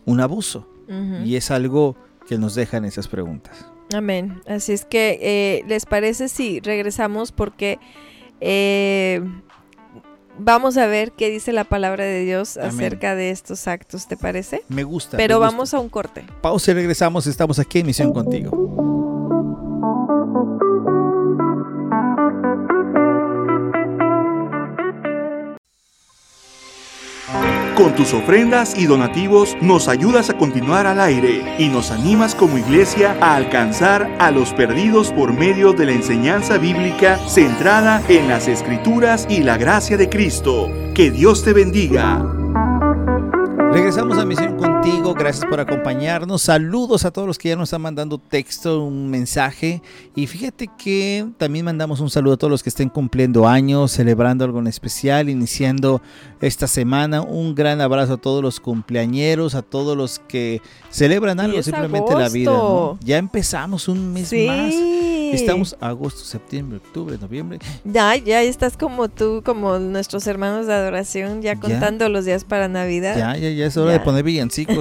un 0.05 0.19
abuso. 0.19 0.69
Y 1.25 1.37
es 1.37 1.49
algo 1.49 1.95
que 2.27 2.37
nos 2.37 2.53
dejan 2.53 2.85
esas 2.85 3.07
preguntas. 3.07 3.65
Amén. 3.95 4.41
Así 4.45 4.73
es 4.73 4.85
que, 4.85 5.17
eh, 5.21 5.63
¿les 5.67 5.87
parece 5.87 6.27
si 6.27 6.59
regresamos? 6.59 7.31
Porque 7.31 7.79
eh, 8.41 9.21
vamos 10.37 10.77
a 10.77 10.87
ver 10.87 11.11
qué 11.11 11.29
dice 11.29 11.51
la 11.53 11.63
palabra 11.63 12.03
de 12.05 12.23
Dios 12.23 12.57
Amén. 12.57 12.71
acerca 12.71 13.15
de 13.15 13.29
estos 13.29 13.67
actos, 13.67 14.07
¿te 14.07 14.17
parece? 14.17 14.63
Me 14.69 14.83
gusta. 14.83 15.17
Pero 15.17 15.39
me 15.39 15.45
gusta. 15.45 15.51
vamos 15.55 15.73
a 15.73 15.79
un 15.79 15.89
corte. 15.89 16.23
Pausa 16.41 16.71
y 16.71 16.73
regresamos. 16.73 17.27
Estamos 17.27 17.59
aquí 17.59 17.79
en 17.79 17.87
Misión 17.87 18.13
Contigo. 18.13 19.02
Con 27.75 27.95
tus 27.95 28.13
ofrendas 28.13 28.77
y 28.77 28.85
donativos 28.85 29.57
nos 29.59 29.87
ayudas 29.87 30.29
a 30.29 30.37
continuar 30.37 30.85
al 30.85 30.99
aire 30.99 31.55
y 31.57 31.69
nos 31.69 31.89
animas 31.89 32.35
como 32.35 32.59
iglesia 32.59 33.17
a 33.19 33.35
alcanzar 33.35 34.15
a 34.19 34.29
los 34.29 34.53
perdidos 34.53 35.11
por 35.11 35.33
medio 35.33 35.73
de 35.73 35.87
la 35.87 35.93
enseñanza 35.93 36.59
bíblica 36.59 37.17
centrada 37.27 38.03
en 38.09 38.27
las 38.27 38.47
escrituras 38.47 39.25
y 39.27 39.41
la 39.41 39.57
gracia 39.57 39.97
de 39.97 40.07
Cristo. 40.07 40.69
Que 40.93 41.09
Dios 41.09 41.43
te 41.43 41.53
bendiga. 41.53 42.23
Regresamos 43.71 44.19
a 44.19 44.25
Misión 44.25 44.55
Contigo, 44.83 45.13
gracias 45.13 45.45
por 45.45 45.61
acompañarnos. 45.61 46.41
Saludos 46.41 47.05
a 47.05 47.11
todos 47.11 47.25
los 47.25 47.37
que 47.37 47.47
ya 47.47 47.55
nos 47.55 47.69
están 47.69 47.83
mandando 47.83 48.17
texto, 48.17 48.83
un 48.83 49.09
mensaje. 49.09 49.81
Y 50.13 50.27
fíjate 50.27 50.69
que 50.77 51.25
también 51.37 51.63
mandamos 51.63 52.01
un 52.01 52.09
saludo 52.09 52.33
a 52.33 52.37
todos 52.37 52.51
los 52.51 52.63
que 52.63 52.67
estén 52.67 52.89
cumpliendo 52.89 53.47
años, 53.47 53.93
celebrando 53.93 54.43
algo 54.43 54.59
en 54.59 54.67
especial, 54.67 55.29
iniciando 55.29 56.01
esta 56.41 56.67
semana. 56.67 57.21
Un 57.21 57.55
gran 57.55 57.79
abrazo 57.79 58.15
a 58.15 58.17
todos 58.17 58.43
los 58.43 58.59
cumpleañeros, 58.59 59.55
a 59.55 59.61
todos 59.61 59.95
los 59.95 60.19
que 60.19 60.61
celebran 60.89 61.39
algo, 61.39 61.63
simplemente 61.63 62.13
la 62.13 62.27
vida. 62.27 62.51
Ya 63.05 63.19
empezamos 63.19 63.87
un 63.87 64.11
mes 64.11 64.33
más. 64.33 64.73
Estamos 65.33 65.75
agosto, 65.79 66.23
septiembre, 66.25 66.77
octubre, 66.77 67.17
noviembre. 67.19 67.57
Ya, 67.85 68.15
ya 68.17 68.41
estás 68.43 68.77
como 68.77 69.09
tú, 69.09 69.41
como 69.43 69.79
nuestros 69.79 70.27
hermanos 70.27 70.67
de 70.67 70.73
adoración, 70.73 71.41
ya 71.41 71.55
contando 71.55 72.07
los 72.09 72.25
días 72.25 72.43
para 72.43 72.67
Navidad. 72.67 73.17
Ya, 73.17 73.35
ya, 73.37 73.49
ya 73.49 73.65
es 73.65 73.77
hora 73.77 73.93
de 73.93 73.99
poner 73.99 74.23
villancicos. 74.23 74.72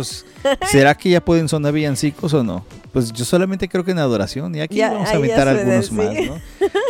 ¿Será 0.70 0.94
que 0.94 1.10
ya 1.10 1.24
pueden 1.24 1.48
sonar 1.48 1.72
villancicos 1.72 2.34
o 2.34 2.42
no? 2.42 2.64
Pues 2.92 3.10
yo 3.12 3.24
solamente 3.24 3.68
creo 3.68 3.84
que 3.84 3.92
en 3.92 3.98
adoración 3.98 4.54
y 4.54 4.60
aquí 4.60 4.80
vamos 4.80 5.08
a 5.08 5.18
meter 5.18 5.48
algunos 5.48 5.90
más, 5.92 6.14
¿no? 6.14 6.38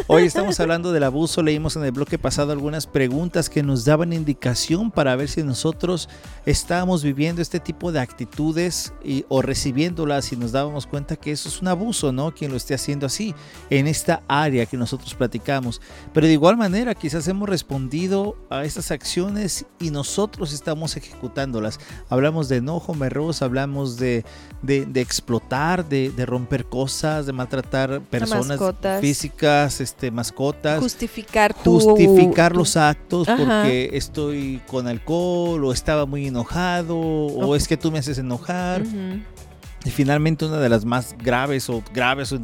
Hoy 0.09 0.25
estamos 0.25 0.59
hablando 0.59 0.93
del 0.93 1.05
abuso, 1.05 1.43
leímos 1.43 1.77
en 1.77 1.85
el 1.85 1.93
bloque 1.93 2.19
pasado 2.19 2.51
algunas 2.51 2.89
preguntas 2.89 3.49
que 3.49 3.63
nos 3.63 3.85
daban 3.85 4.13
indicación 4.13 4.91
para 4.91 5.15
ver 5.15 5.29
si 5.29 5.45
nosotros 5.45 6.09
estábamos 6.45 7.05
viviendo 7.05 7.41
este 7.41 7.61
tipo 7.61 7.93
de 7.93 8.01
actitudes 8.01 8.93
y, 9.05 9.25
o 9.29 9.43
recibiéndolas 9.43 10.33
y 10.33 10.37
nos 10.37 10.51
dábamos 10.51 10.89
cuenta 10.89 11.15
que 11.15 11.31
eso 11.31 11.49
es 11.49 11.63
un 11.63 11.69
abuso, 11.69 12.11
¿no? 12.11 12.35
Quien 12.35 12.51
lo 12.51 12.57
esté 12.57 12.75
haciendo 12.75 13.07
así 13.07 13.33
en 13.71 13.87
esta 13.87 14.23
área 14.27 14.67
que 14.67 14.77
nosotros 14.77 15.15
platicamos. 15.15 15.81
Pero 16.13 16.27
de 16.27 16.33
igual 16.33 16.57
manera 16.57 16.97
quizás 16.97 17.29
hemos 17.29 17.49
respondido 17.49 18.37
a 18.51 18.65
estas 18.65 18.91
acciones 18.91 19.67
y 19.79 19.91
nosotros 19.91 20.53
estamos 20.53 20.97
ejecutándolas. 20.97 21.79
Hablamos 22.09 22.49
de 22.49 22.57
enojo, 22.57 22.93
merros, 22.95 23.41
hablamos 23.41 23.99
de, 23.99 24.25
de, 24.63 24.85
de 24.85 25.01
explotar, 25.01 25.89
de, 25.93 26.27
romper 26.27 26.65
cosas, 26.65 27.27
de 27.27 27.33
maltratar 27.33 28.01
personas 28.03 28.59
físicas, 29.01 29.81
este, 29.81 30.11
mascotas. 30.11 30.81
Justificar 30.81 31.55
Justificar 31.55 32.57
los 32.57 32.77
actos 32.77 33.29
porque 33.29 33.91
estoy 33.93 34.61
con 34.67 34.89
alcohol 34.89 35.65
o 35.65 35.73
estaba 35.73 36.07
muy 36.07 36.27
enojado 36.27 36.97
o 36.99 37.55
es 37.55 37.69
que 37.69 37.77
tú 37.77 37.93
me 37.93 37.99
haces 37.99 38.19
enojar. 38.19 38.83
Y 39.85 39.91
finalmente 39.91 40.45
una 40.45 40.59
de 40.59 40.69
las 40.69 40.85
más 40.85 41.15
graves 41.19 41.69
o 41.69 41.83
graves 41.93 42.35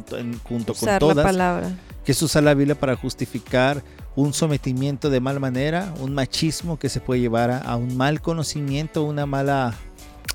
junto 0.43 0.73
con 0.73 0.99
todas, 0.99 1.25
palabra. 1.25 1.71
que 2.03 2.11
es 2.11 2.21
usar 2.21 2.43
la 2.43 2.53
Biblia 2.53 2.75
para 2.75 2.95
justificar 2.95 3.81
un 4.15 4.33
sometimiento 4.33 5.09
de 5.09 5.21
mal 5.21 5.39
manera, 5.39 5.93
un 6.01 6.13
machismo 6.13 6.77
que 6.77 6.89
se 6.89 6.99
puede 6.99 7.21
llevar 7.21 7.63
a 7.65 7.75
un 7.77 7.95
mal 7.95 8.21
conocimiento, 8.21 9.03
una 9.03 9.25
mala 9.25 9.73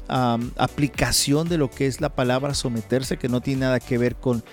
aplicación 0.09 1.49
de 1.49 1.59
lo 1.59 1.71
que 1.71 1.87
es 1.87 2.01
la 2.01 2.15
palabra 2.15 2.55
someterse, 2.55 3.17
que 3.17 3.29
no 3.29 3.41
tiene 3.41 3.63
nada 3.63 3.81
que 3.81 3.99
ver 3.99 4.17
con, 4.17 4.45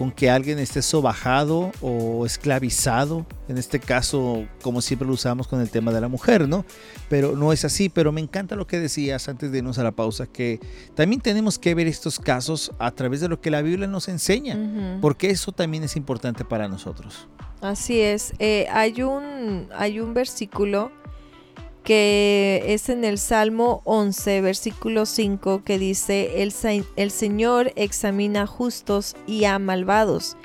con 0.00 0.10
que 0.10 0.30
alguien 0.30 0.58
esté 0.58 0.80
sobajado 0.80 1.72
o 1.82 2.24
esclavizado, 2.24 3.26
en 3.48 3.58
este 3.58 3.80
caso, 3.80 4.46
como 4.62 4.80
siempre 4.80 5.06
lo 5.06 5.12
usamos 5.12 5.46
con 5.46 5.60
el 5.60 5.68
tema 5.68 5.92
de 5.92 6.00
la 6.00 6.08
mujer, 6.08 6.48
¿no? 6.48 6.64
Pero 7.08 7.36
no 7.36 7.52
es 7.52 7.64
así, 7.64 7.88
pero 7.88 8.10
me 8.12 8.22
encanta 8.22 8.56
lo 8.56 8.66
que 8.66 8.78
decías 8.78 9.28
antes 9.28 9.52
de 9.52 9.58
irnos 9.58 9.78
a 9.78 9.82
la 9.82 9.92
pausa, 9.92 10.26
que 10.26 10.58
también 10.94 11.20
tenemos 11.20 11.58
que 11.58 11.74
ver 11.74 11.86
estos 11.86 12.18
casos 12.18 12.72
a 12.78 12.92
través 12.92 13.20
de 13.20 13.28
lo 13.28 13.40
que 13.40 13.50
la 13.50 13.60
Biblia 13.60 13.86
nos 13.88 14.08
enseña, 14.08 14.98
porque 15.02 15.28
eso 15.28 15.52
también 15.52 15.84
es 15.84 15.96
importante 15.96 16.44
para 16.46 16.66
nosotros. 16.66 17.28
Así 17.60 18.00
es, 18.00 18.32
eh, 18.38 18.68
hay, 18.72 19.02
un, 19.02 19.68
hay 19.76 20.00
un 20.00 20.14
versículo 20.14 20.90
que 21.84 22.62
es 22.68 22.88
en 22.88 23.04
el 23.04 23.18
Salmo 23.18 23.82
11, 23.84 24.40
versículo 24.40 25.06
5, 25.06 25.62
que 25.64 25.78
dice, 25.78 26.42
el, 26.42 26.52
el 26.96 27.10
Señor 27.10 27.72
examina 27.76 28.46
justos 28.46 29.16
y 29.26 29.44
a 29.44 29.58
malvados 29.58 30.36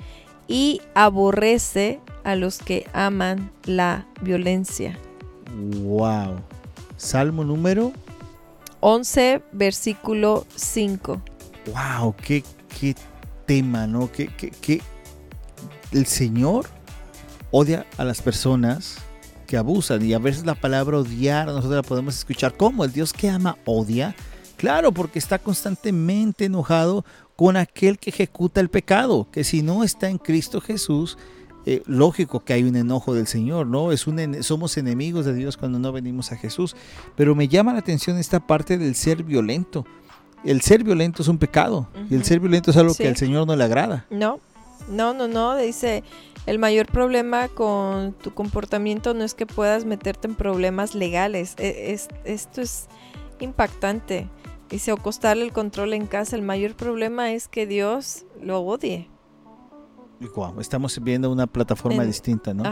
y 0.48 0.82
aborrece 0.94 2.00
a 2.24 2.36
los 2.36 2.60
que 2.60 2.88
aman 2.94 3.52
la 3.66 4.08
violencia. 4.22 4.98
Wow. 5.84 6.42
Salmo 6.98 7.44
número 7.44 7.92
11, 8.80 9.42
versículo 9.52 10.46
5. 10.56 11.22
Wow, 11.74 12.16
qué, 12.16 12.44
qué 12.80 12.96
tema, 13.46 13.88
¿no? 13.88 14.12
Que, 14.12 14.28
que 14.28 14.82
el 15.92 16.06
Señor 16.06 16.66
odia 17.52 17.86
a 17.98 18.04
las 18.04 18.22
personas 18.22 19.05
que 19.46 19.58
abusan. 19.58 20.04
Y 20.04 20.14
a 20.14 20.20
veces 20.20 20.46
la 20.46 20.56
palabra 20.56 20.98
odiar, 20.98 21.48
nosotros 21.48 21.76
la 21.76 21.84
podemos 21.84 22.16
escuchar 22.16 22.56
como 22.56 22.84
el 22.84 22.92
Dios 22.92 23.14
que 23.14 23.30
ama 23.30 23.58
odia. 23.66 24.16
Claro, 24.58 24.92
porque 24.92 25.20
está 25.20 25.40
constantemente 25.40 26.46
enojado 26.46 27.06
con 27.36 27.58
aquel 27.58 28.00
que 28.00 28.10
ejecuta 28.10 28.62
el 28.62 28.70
pecado, 28.70 29.28
que 29.32 29.44
si 29.44 29.62
no 29.62 29.84
está 29.84 30.10
en 30.10 30.18
Cristo 30.18 30.62
Jesús, 30.62 31.18
eh, 31.66 31.82
lógico 31.88 32.42
que 32.42 32.54
hay 32.54 32.64
un 32.64 32.76
enojo 32.76 33.14
del 33.14 33.28
Señor, 33.28 33.66
¿no? 33.66 33.92
Es 33.92 34.06
un, 34.06 34.44
somos 34.44 34.78
enemigos 34.78 35.26
de 35.26 35.34
Dios 35.34 35.58
cuando 35.58 35.80
no 35.80 35.92
venimos 35.92 36.32
a 36.32 36.38
Jesús. 36.38 36.76
Pero 37.16 37.34
me 37.34 37.48
llama 37.48 37.74
la 37.74 37.80
atención 37.80 38.18
esta 38.18 38.40
parte 38.40 38.78
del 38.78 38.96
ser 38.96 39.24
violento. 39.24 39.86
El 40.44 40.62
ser 40.62 40.84
violento 40.84 41.24
es 41.24 41.28
un 41.28 41.40
pecado 41.40 41.88
y 42.08 42.14
el 42.14 42.24
ser 42.24 42.40
violento 42.40 42.70
es 42.70 42.78
algo 42.78 42.94
que 42.94 43.08
al 43.08 43.18
Señor 43.18 43.48
no 43.48 43.56
le 43.56 43.64
agrada. 43.64 44.06
No, 44.12 44.40
no, 44.90 45.14
no, 45.14 45.28
no, 45.28 45.56
dice, 45.56 46.04
el 46.46 46.60
mayor 46.60 46.86
problema 46.88 47.48
con 47.48 48.14
tu 48.14 48.34
comportamiento 48.34 49.14
no 49.14 49.24
es 49.24 49.34
que 49.34 49.46
puedas 49.46 49.86
meterte 49.86 50.28
en 50.28 50.36
problemas 50.36 50.94
legales. 50.94 51.56
E, 51.58 51.98
esto 52.24 52.62
es 52.62 52.88
impactante. 53.40 54.30
Dice, 54.70 54.92
o 54.92 54.98
costarle 54.98 55.44
el 55.44 55.54
control 55.54 55.94
en 55.94 56.08
casa. 56.08 56.36
El 56.36 56.42
mayor 56.42 56.76
problema 56.76 57.32
es 57.32 57.48
que 57.48 57.66
Dios 57.66 58.26
lo 58.42 58.62
odie. 58.62 59.10
estamos 60.60 61.02
viendo 61.04 61.32
una 61.32 61.48
plataforma 61.48 62.04
distinta, 62.04 62.54
¿no? 62.54 62.64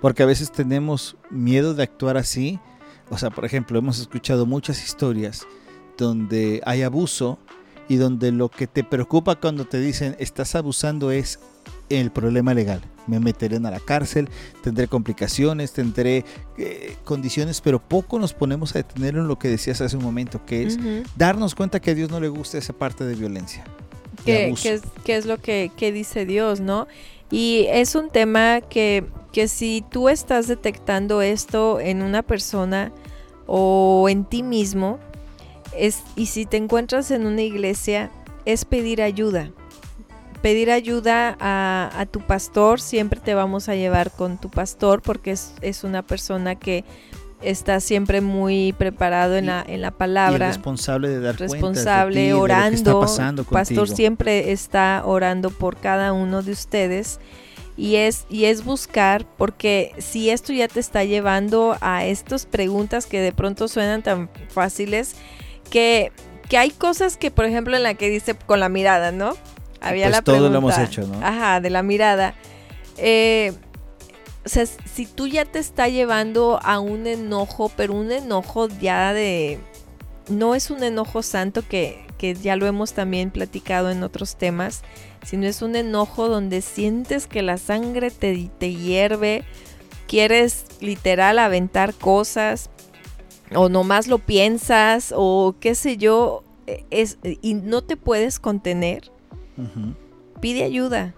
Porque 0.00 0.22
a 0.22 0.26
veces 0.26 0.50
tenemos 0.50 1.16
miedo 1.30 1.74
de 1.74 1.82
actuar 1.82 2.16
así. 2.16 2.58
O 3.10 3.16
sea, 3.16 3.30
por 3.30 3.44
ejemplo, 3.44 3.78
hemos 3.78 3.98
escuchado 3.98 4.46
muchas 4.46 4.82
historias 4.82 5.46
donde 5.96 6.62
hay 6.64 6.82
abuso 6.82 7.38
y 7.88 7.96
donde 7.96 8.32
lo 8.32 8.50
que 8.50 8.66
te 8.66 8.84
preocupa 8.84 9.36
cuando 9.36 9.64
te 9.64 9.80
dicen 9.80 10.14
estás 10.18 10.54
abusando 10.54 11.10
es 11.10 11.40
el 11.88 12.10
problema 12.10 12.54
legal. 12.54 12.82
Me 13.06 13.18
meteré 13.18 13.56
a 13.56 13.60
la 13.60 13.80
cárcel, 13.80 14.28
tendré 14.62 14.88
complicaciones, 14.88 15.72
tendré 15.72 16.24
eh, 16.58 16.96
condiciones, 17.04 17.60
pero 17.62 17.80
poco 17.80 18.18
nos 18.18 18.34
ponemos 18.34 18.74
a 18.74 18.80
detener 18.80 19.16
en 19.16 19.26
lo 19.26 19.38
que 19.38 19.48
decías 19.48 19.80
hace 19.80 19.96
un 19.96 20.04
momento, 20.04 20.44
que 20.44 20.64
es 20.64 20.78
darnos 21.16 21.54
cuenta 21.54 21.80
que 21.80 21.92
a 21.92 21.94
Dios 21.94 22.10
no 22.10 22.20
le 22.20 22.28
gusta 22.28 22.58
esa 22.58 22.74
parte 22.74 23.04
de 23.04 23.14
violencia. 23.14 23.64
¿Qué, 24.24 24.50
es, 24.50 24.82
es, 25.06 25.26
lo 25.26 25.38
que, 25.38 25.70
dice 25.78 26.26
Dios, 26.26 26.60
no? 26.60 26.86
Y 27.30 27.66
es 27.70 27.94
un 27.94 28.10
tema 28.10 28.60
que, 28.60 29.04
que 29.32 29.48
si 29.48 29.82
tú 29.90 30.10
estás 30.10 30.48
detectando 30.48 31.22
esto 31.22 31.80
en 31.80 32.02
una 32.02 32.22
persona 32.22 32.92
o 33.46 34.08
en 34.10 34.24
ti 34.24 34.42
mismo, 34.42 34.98
es, 35.78 36.02
y 36.16 36.26
si 36.26 36.46
te 36.46 36.56
encuentras 36.56 37.10
en 37.10 37.26
una 37.26 37.42
iglesia, 37.42 38.10
es 38.44 38.64
pedir 38.64 39.02
ayuda 39.02 39.50
pedir 40.40 40.70
ayuda 40.70 41.36
a, 41.40 42.06
tu 42.10 42.20
pastor, 42.20 42.80
siempre 42.80 43.20
te 43.20 43.34
vamos 43.34 43.68
a 43.68 43.74
llevar 43.74 44.10
con 44.10 44.38
tu 44.38 44.50
pastor 44.50 45.02
porque 45.02 45.32
es, 45.32 45.84
una 45.84 46.02
persona 46.02 46.54
que 46.54 46.84
está 47.42 47.80
siempre 47.80 48.20
muy 48.20 48.74
preparado 48.76 49.36
en, 49.36 49.46
la, 49.46 49.64
en 49.66 49.80
la 49.80 49.90
palabra. 49.90 50.48
responsable 50.48 51.08
de 51.08 51.20
dar 51.20 51.38
responsable, 51.38 52.34
orando. 52.34 53.06
pastor 53.50 53.88
siempre 53.88 54.52
está 54.52 55.02
orando 55.04 55.50
por 55.50 55.76
cada 55.76 56.12
uno 56.12 56.42
de 56.42 56.52
ustedes. 56.52 57.20
Y 57.76 57.94
es, 57.94 58.26
y 58.28 58.46
es 58.46 58.64
buscar, 58.64 59.24
porque 59.36 59.94
si 59.98 60.30
esto 60.30 60.52
ya 60.52 60.66
te 60.66 60.80
está 60.80 61.04
llevando 61.04 61.76
a 61.80 62.04
estas 62.06 62.44
preguntas 62.44 63.06
que 63.06 63.20
de 63.20 63.30
pronto 63.30 63.68
suenan 63.68 64.02
tan 64.02 64.28
fáciles, 64.48 65.14
que, 65.70 66.12
que 66.48 66.58
hay 66.58 66.70
cosas 66.70 67.16
que, 67.16 67.30
por 67.30 67.44
ejemplo, 67.44 67.76
en 67.76 67.82
la 67.82 67.94
que 67.94 68.08
dice 68.08 68.34
con 68.34 68.60
la 68.60 68.68
mirada, 68.68 69.12
¿no? 69.12 69.36
Había 69.80 70.06
pues 70.06 70.16
la 70.16 70.22
pregunta. 70.22 70.48
Todo 70.48 70.50
lo 70.50 70.58
hemos 70.58 70.78
hecho, 70.78 71.06
¿no? 71.06 71.24
Ajá, 71.24 71.60
de 71.60 71.70
la 71.70 71.82
mirada. 71.82 72.34
Eh, 72.96 73.52
o 74.44 74.48
sea, 74.48 74.66
si 74.66 75.06
tú 75.06 75.26
ya 75.26 75.44
te 75.44 75.58
está 75.58 75.88
llevando 75.88 76.58
a 76.62 76.80
un 76.80 77.06
enojo, 77.06 77.70
pero 77.76 77.94
un 77.94 78.10
enojo 78.10 78.68
ya 78.80 79.12
de... 79.12 79.60
No 80.28 80.54
es 80.54 80.70
un 80.70 80.82
enojo 80.82 81.22
santo 81.22 81.62
que, 81.66 82.04
que 82.18 82.34
ya 82.34 82.56
lo 82.56 82.66
hemos 82.66 82.92
también 82.92 83.30
platicado 83.30 83.90
en 83.90 84.02
otros 84.02 84.36
temas, 84.36 84.82
sino 85.24 85.46
es 85.46 85.62
un 85.62 85.76
enojo 85.76 86.28
donde 86.28 86.60
sientes 86.60 87.26
que 87.26 87.42
la 87.42 87.56
sangre 87.56 88.10
te, 88.10 88.50
te 88.58 88.74
hierve, 88.74 89.44
quieres 90.06 90.64
literal 90.80 91.38
aventar 91.38 91.94
cosas, 91.94 92.70
o 93.54 93.68
nomás 93.68 94.06
lo 94.08 94.18
piensas, 94.18 95.12
o 95.16 95.56
qué 95.60 95.74
sé 95.74 95.96
yo, 95.96 96.44
e, 96.66 96.84
es, 96.90 97.18
y 97.22 97.54
no 97.54 97.82
te 97.82 97.96
puedes 97.96 98.38
contener 98.40 99.10
Pide 100.40 100.64
ayuda. 100.64 101.14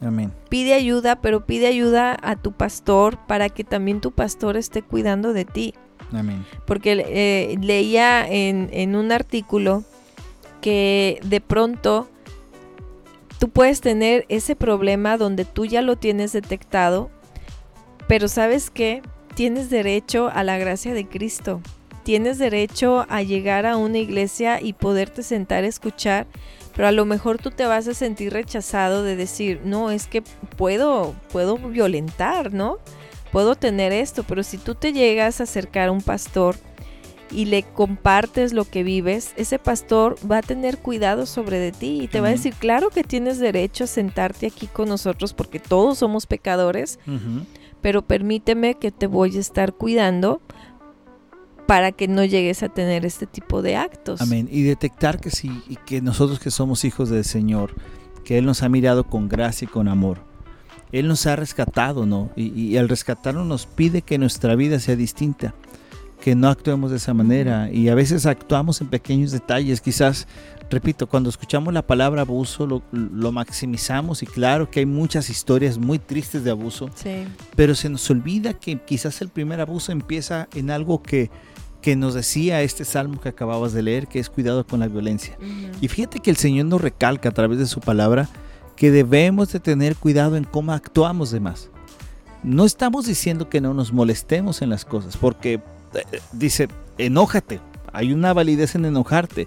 Amén. 0.00 0.32
Pide 0.48 0.74
ayuda, 0.74 1.20
pero 1.20 1.46
pide 1.46 1.66
ayuda 1.66 2.16
a 2.22 2.36
tu 2.36 2.52
pastor 2.52 3.18
para 3.26 3.48
que 3.48 3.64
también 3.64 4.00
tu 4.00 4.12
pastor 4.12 4.56
esté 4.56 4.82
cuidando 4.82 5.32
de 5.32 5.44
ti. 5.44 5.74
Amén. 6.12 6.44
Porque 6.66 7.04
eh, 7.06 7.56
leía 7.60 8.26
en, 8.26 8.68
en 8.72 8.96
un 8.96 9.12
artículo 9.12 9.84
que 10.60 11.20
de 11.24 11.40
pronto 11.40 12.08
tú 13.38 13.48
puedes 13.48 13.80
tener 13.80 14.24
ese 14.28 14.56
problema 14.56 15.18
donde 15.18 15.44
tú 15.44 15.66
ya 15.66 15.82
lo 15.82 15.96
tienes 15.96 16.32
detectado, 16.32 17.10
pero 18.08 18.28
sabes 18.28 18.70
que 18.70 19.02
tienes 19.34 19.70
derecho 19.70 20.30
a 20.32 20.44
la 20.44 20.58
gracia 20.58 20.94
de 20.94 21.06
Cristo. 21.06 21.60
Tienes 22.04 22.38
derecho 22.38 23.06
a 23.08 23.22
llegar 23.22 23.64
a 23.64 23.76
una 23.76 23.98
iglesia 23.98 24.60
y 24.60 24.72
poderte 24.72 25.22
sentar 25.22 25.64
a 25.64 25.68
escuchar, 25.68 26.26
pero 26.74 26.88
a 26.88 26.92
lo 26.92 27.04
mejor 27.04 27.38
tú 27.38 27.50
te 27.50 27.64
vas 27.66 27.86
a 27.86 27.94
sentir 27.94 28.32
rechazado 28.32 29.04
de 29.04 29.14
decir, 29.14 29.60
no, 29.64 29.90
es 29.90 30.06
que 30.08 30.22
puedo, 30.56 31.14
puedo 31.30 31.56
violentar, 31.58 32.52
¿no? 32.52 32.78
Puedo 33.30 33.54
tener 33.54 33.92
esto, 33.92 34.24
pero 34.24 34.42
si 34.42 34.58
tú 34.58 34.74
te 34.74 34.92
llegas 34.92 35.40
a 35.40 35.44
acercar 35.44 35.88
a 35.88 35.92
un 35.92 36.02
pastor 36.02 36.56
y 37.30 37.46
le 37.46 37.62
compartes 37.62 38.52
lo 38.52 38.64
que 38.64 38.82
vives, 38.82 39.32
ese 39.36 39.58
pastor 39.58 40.16
va 40.30 40.38
a 40.38 40.42
tener 40.42 40.78
cuidado 40.78 41.24
sobre 41.24 41.58
de 41.58 41.72
ti 41.72 42.00
y 42.02 42.08
te 42.08 42.20
va 42.20 42.28
a 42.28 42.32
decir, 42.32 42.52
claro 42.54 42.90
que 42.90 43.04
tienes 43.04 43.38
derecho 43.38 43.84
a 43.84 43.86
sentarte 43.86 44.46
aquí 44.46 44.66
con 44.66 44.88
nosotros 44.88 45.32
porque 45.32 45.60
todos 45.60 45.98
somos 45.98 46.26
pecadores, 46.26 46.98
Ujú. 47.06 47.46
Pero 47.82 48.02
permíteme 48.02 48.76
que 48.76 48.90
te 48.90 49.06
voy 49.06 49.36
a 49.36 49.40
estar 49.40 49.74
cuidando 49.74 50.40
para 51.66 51.92
que 51.92 52.08
no 52.08 52.24
llegues 52.24 52.62
a 52.62 52.68
tener 52.68 53.04
este 53.04 53.26
tipo 53.26 53.60
de 53.62 53.76
actos. 53.76 54.20
Amén. 54.20 54.48
Y 54.50 54.62
detectar 54.62 55.20
que 55.20 55.30
sí, 55.30 55.62
y 55.68 55.76
que 55.76 56.00
nosotros 56.00 56.38
que 56.38 56.50
somos 56.50 56.84
hijos 56.84 57.10
del 57.10 57.24
Señor, 57.24 57.74
que 58.24 58.38
Él 58.38 58.46
nos 58.46 58.62
ha 58.62 58.68
mirado 58.68 59.04
con 59.04 59.28
gracia 59.28 59.66
y 59.66 59.68
con 59.68 59.88
amor. 59.88 60.18
Él 60.92 61.08
nos 61.08 61.26
ha 61.26 61.36
rescatado, 61.36 62.06
¿no? 62.06 62.30
Y, 62.36 62.48
y 62.48 62.76
al 62.76 62.88
rescatarnos 62.88 63.46
nos 63.46 63.66
pide 63.66 64.02
que 64.02 64.18
nuestra 64.18 64.54
vida 64.54 64.78
sea 64.78 64.94
distinta, 64.94 65.54
que 66.20 66.34
no 66.34 66.48
actuemos 66.48 66.90
de 66.90 66.98
esa 66.98 67.14
manera. 67.14 67.70
Y 67.72 67.88
a 67.88 67.94
veces 67.94 68.26
actuamos 68.26 68.80
en 68.80 68.88
pequeños 68.88 69.32
detalles. 69.32 69.80
Quizás, 69.80 70.28
repito, 70.72 71.06
cuando 71.06 71.30
escuchamos 71.30 71.72
la 71.72 71.82
palabra 71.86 72.22
abuso 72.22 72.66
lo, 72.66 72.82
lo 72.92 73.30
maximizamos 73.32 74.22
y 74.22 74.26
claro 74.26 74.68
que 74.70 74.80
hay 74.80 74.86
muchas 74.86 75.30
historias 75.30 75.78
muy 75.78 75.98
tristes 76.00 76.42
de 76.42 76.50
abuso, 76.50 76.90
Sí. 76.94 77.24
pero 77.54 77.74
se 77.74 77.88
nos 77.88 78.08
olvida 78.10 78.54
que 78.54 78.80
quizás 78.80 79.20
el 79.22 79.28
primer 79.28 79.60
abuso 79.60 79.92
empieza 79.92 80.48
en 80.54 80.70
algo 80.70 81.02
que, 81.02 81.30
que 81.80 81.94
nos 81.96 82.14
decía 82.14 82.62
este 82.62 82.84
salmo 82.84 83.20
que 83.20 83.28
acababas 83.28 83.72
de 83.72 83.82
leer, 83.82 84.06
que 84.08 84.18
es 84.18 84.28
cuidado 84.30 84.66
con 84.66 84.80
la 84.80 84.88
violencia. 84.88 85.36
Y 85.80 85.88
fíjate 85.88 86.20
que 86.20 86.30
el 86.30 86.36
Señor 86.36 86.66
nos 86.66 86.80
recalca 86.80 87.28
a 87.28 87.32
través 87.32 87.58
de 87.58 87.66
su 87.66 87.80
palabra 87.80 88.28
que 88.76 88.90
debemos 88.90 89.52
de 89.52 89.60
tener 89.60 89.96
cuidado 89.96 90.36
en 90.36 90.44
cómo 90.44 90.72
actuamos 90.72 91.30
de 91.30 91.40
más. 91.40 91.70
No 92.42 92.64
estamos 92.64 93.06
diciendo 93.06 93.48
que 93.48 93.60
no 93.60 93.74
nos 93.74 93.92
molestemos 93.92 94.62
en 94.62 94.70
las 94.70 94.84
cosas, 94.84 95.16
porque 95.16 95.54
eh, 95.94 96.20
dice, 96.32 96.68
enójate, 96.98 97.60
hay 97.92 98.12
una 98.12 98.32
validez 98.32 98.74
en 98.74 98.84
enojarte, 98.86 99.46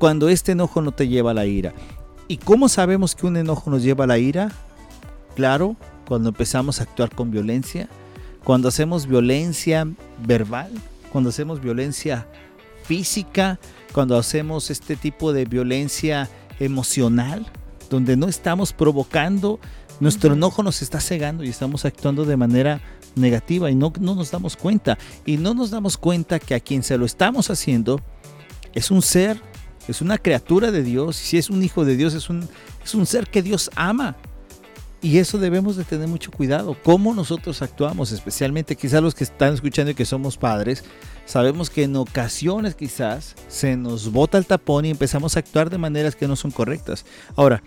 cuando 0.00 0.30
este 0.30 0.52
enojo 0.52 0.80
no 0.80 0.92
te 0.92 1.08
lleva 1.08 1.32
a 1.32 1.34
la 1.34 1.44
ira. 1.44 1.74
¿Y 2.26 2.38
cómo 2.38 2.70
sabemos 2.70 3.14
que 3.14 3.26
un 3.26 3.36
enojo 3.36 3.70
nos 3.70 3.82
lleva 3.82 4.04
a 4.04 4.06
la 4.06 4.16
ira? 4.16 4.50
Claro, 5.36 5.76
cuando 6.08 6.30
empezamos 6.30 6.80
a 6.80 6.84
actuar 6.84 7.14
con 7.14 7.30
violencia, 7.30 7.86
cuando 8.42 8.68
hacemos 8.68 9.06
violencia 9.06 9.86
verbal, 10.26 10.70
cuando 11.12 11.28
hacemos 11.28 11.60
violencia 11.60 12.26
física, 12.82 13.60
cuando 13.92 14.16
hacemos 14.16 14.70
este 14.70 14.96
tipo 14.96 15.34
de 15.34 15.44
violencia 15.44 16.30
emocional, 16.60 17.44
donde 17.90 18.16
no 18.16 18.26
estamos 18.26 18.72
provocando, 18.72 19.60
nuestro 20.00 20.32
enojo 20.32 20.62
nos 20.62 20.80
está 20.80 20.98
cegando 20.98 21.44
y 21.44 21.50
estamos 21.50 21.84
actuando 21.84 22.24
de 22.24 22.38
manera 22.38 22.80
negativa 23.16 23.70
y 23.70 23.74
no, 23.74 23.92
no 24.00 24.14
nos 24.14 24.30
damos 24.30 24.56
cuenta. 24.56 24.96
Y 25.26 25.36
no 25.36 25.52
nos 25.52 25.70
damos 25.70 25.98
cuenta 25.98 26.38
que 26.38 26.54
a 26.54 26.60
quien 26.60 26.82
se 26.82 26.96
lo 26.96 27.04
estamos 27.04 27.50
haciendo 27.50 28.00
es 28.72 28.90
un 28.90 29.02
ser, 29.02 29.49
es 29.90 30.00
una 30.00 30.18
criatura 30.18 30.70
de 30.70 30.82
Dios. 30.82 31.20
Y 31.22 31.26
si 31.26 31.38
es 31.38 31.50
un 31.50 31.62
hijo 31.62 31.84
de 31.84 31.96
Dios, 31.96 32.14
es 32.14 32.30
un, 32.30 32.48
es 32.84 32.94
un 32.94 33.06
ser 33.06 33.28
que 33.28 33.42
Dios 33.42 33.70
ama. 33.74 34.16
Y 35.02 35.18
eso 35.18 35.38
debemos 35.38 35.76
de 35.76 35.84
tener 35.84 36.08
mucho 36.08 36.30
cuidado, 36.30 36.76
cómo 36.82 37.14
nosotros 37.14 37.62
actuamos, 37.62 38.12
especialmente 38.12 38.76
quizás 38.76 39.02
los 39.02 39.14
que 39.14 39.24
están 39.24 39.54
escuchando 39.54 39.92
y 39.92 39.94
que 39.94 40.04
somos 40.04 40.36
padres, 40.36 40.84
sabemos 41.24 41.70
que 41.70 41.84
en 41.84 41.96
ocasiones 41.96 42.74
quizás 42.74 43.34
se 43.48 43.78
nos 43.78 44.12
bota 44.12 44.36
el 44.36 44.44
tapón 44.44 44.84
y 44.84 44.90
empezamos 44.90 45.36
a 45.36 45.40
actuar 45.40 45.70
de 45.70 45.78
maneras 45.78 46.16
que 46.16 46.28
no 46.28 46.36
son 46.36 46.50
correctas. 46.50 47.06
Ahora, 47.34 47.62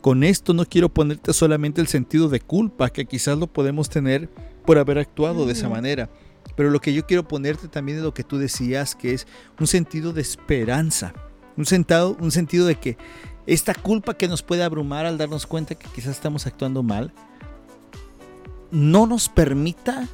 con 0.00 0.22
esto 0.22 0.54
no 0.54 0.64
quiero 0.64 0.88
ponerte 0.88 1.32
solamente 1.32 1.80
el 1.80 1.88
sentido 1.88 2.28
de 2.28 2.38
culpa, 2.38 2.90
que 2.90 3.06
quizás 3.06 3.36
lo 3.36 3.48
podemos 3.48 3.88
tener 3.88 4.28
por 4.64 4.78
haber 4.78 4.98
actuado 4.98 5.44
de 5.44 5.54
esa 5.54 5.68
manera, 5.68 6.08
pero 6.54 6.70
lo 6.70 6.80
que 6.80 6.94
yo 6.94 7.04
quiero 7.04 7.26
ponerte 7.26 7.66
también 7.66 7.98
es 7.98 8.04
lo 8.04 8.14
que 8.14 8.22
tú 8.22 8.38
decías, 8.38 8.94
que 8.94 9.12
es 9.12 9.26
un 9.58 9.66
sentido 9.66 10.12
de 10.12 10.22
esperanza, 10.22 11.14
un, 11.56 11.66
sentado, 11.66 12.16
un 12.20 12.30
sentido 12.30 12.66
de 12.66 12.76
que 12.76 12.96
esta 13.46 13.74
culpa 13.74 14.14
que 14.14 14.28
nos 14.28 14.42
puede 14.42 14.62
abrumar 14.62 15.06
al 15.06 15.18
darnos 15.18 15.46
cuenta 15.46 15.74
que 15.74 15.88
quizás 15.94 16.12
estamos 16.12 16.46
actuando 16.46 16.82
mal, 16.82 17.12
no 18.70 19.06
nos 19.06 19.28
permita 19.28 20.08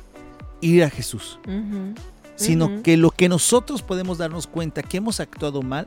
ir 0.60 0.84
a 0.84 0.90
Jesús, 0.90 1.38
sino 2.36 2.82
que 2.82 2.96
lo 2.96 3.10
que 3.10 3.28
nosotros 3.28 3.82
podemos 3.82 4.18
darnos 4.18 4.46
cuenta 4.46 4.82
que 4.82 4.98
hemos 4.98 5.20
actuado 5.20 5.62
mal, 5.62 5.86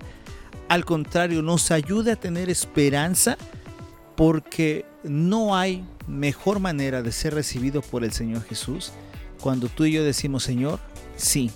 al 0.68 0.84
contrario, 0.84 1.42
nos 1.42 1.72
ayude 1.72 2.12
a 2.12 2.16
tener 2.16 2.50
esperanza 2.50 3.38
porque 4.16 4.86
no 5.04 5.56
hay 5.56 5.86
mejor 6.08 6.60
manera 6.60 7.02
de 7.02 7.12
ser 7.12 7.34
recibido 7.34 7.82
por 7.82 8.04
el 8.04 8.12
Señor 8.12 8.44
Jesús 8.44 8.92
cuando 9.40 9.68
tú 9.68 9.86
y 9.86 9.92
yo 9.92 10.04
decimos, 10.04 10.44
Señor, 10.44 10.80
sí, 11.16 11.52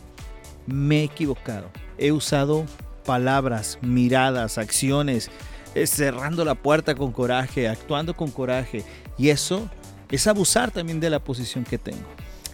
me 0.67 1.01
he 1.01 1.03
equivocado, 1.05 1.69
he 1.97 2.12
usado 2.12 2.65
palabras, 2.99 3.79
miradas, 3.81 4.57
acciones, 4.57 5.29
eh, 5.75 5.88
cerrando 5.88 6.45
la 6.45 6.55
puerta 6.55 6.95
con 6.95 7.12
coraje, 7.12 7.67
actuando 7.67 8.15
con 8.15 8.31
coraje, 8.31 8.83
y 9.17 9.29
eso 9.29 9.69
es 10.09 10.27
abusar 10.27 10.71
también 10.71 10.99
de 10.99 11.09
la 11.09 11.19
posición 11.19 11.63
que 11.63 11.77
tengo. 11.77 12.07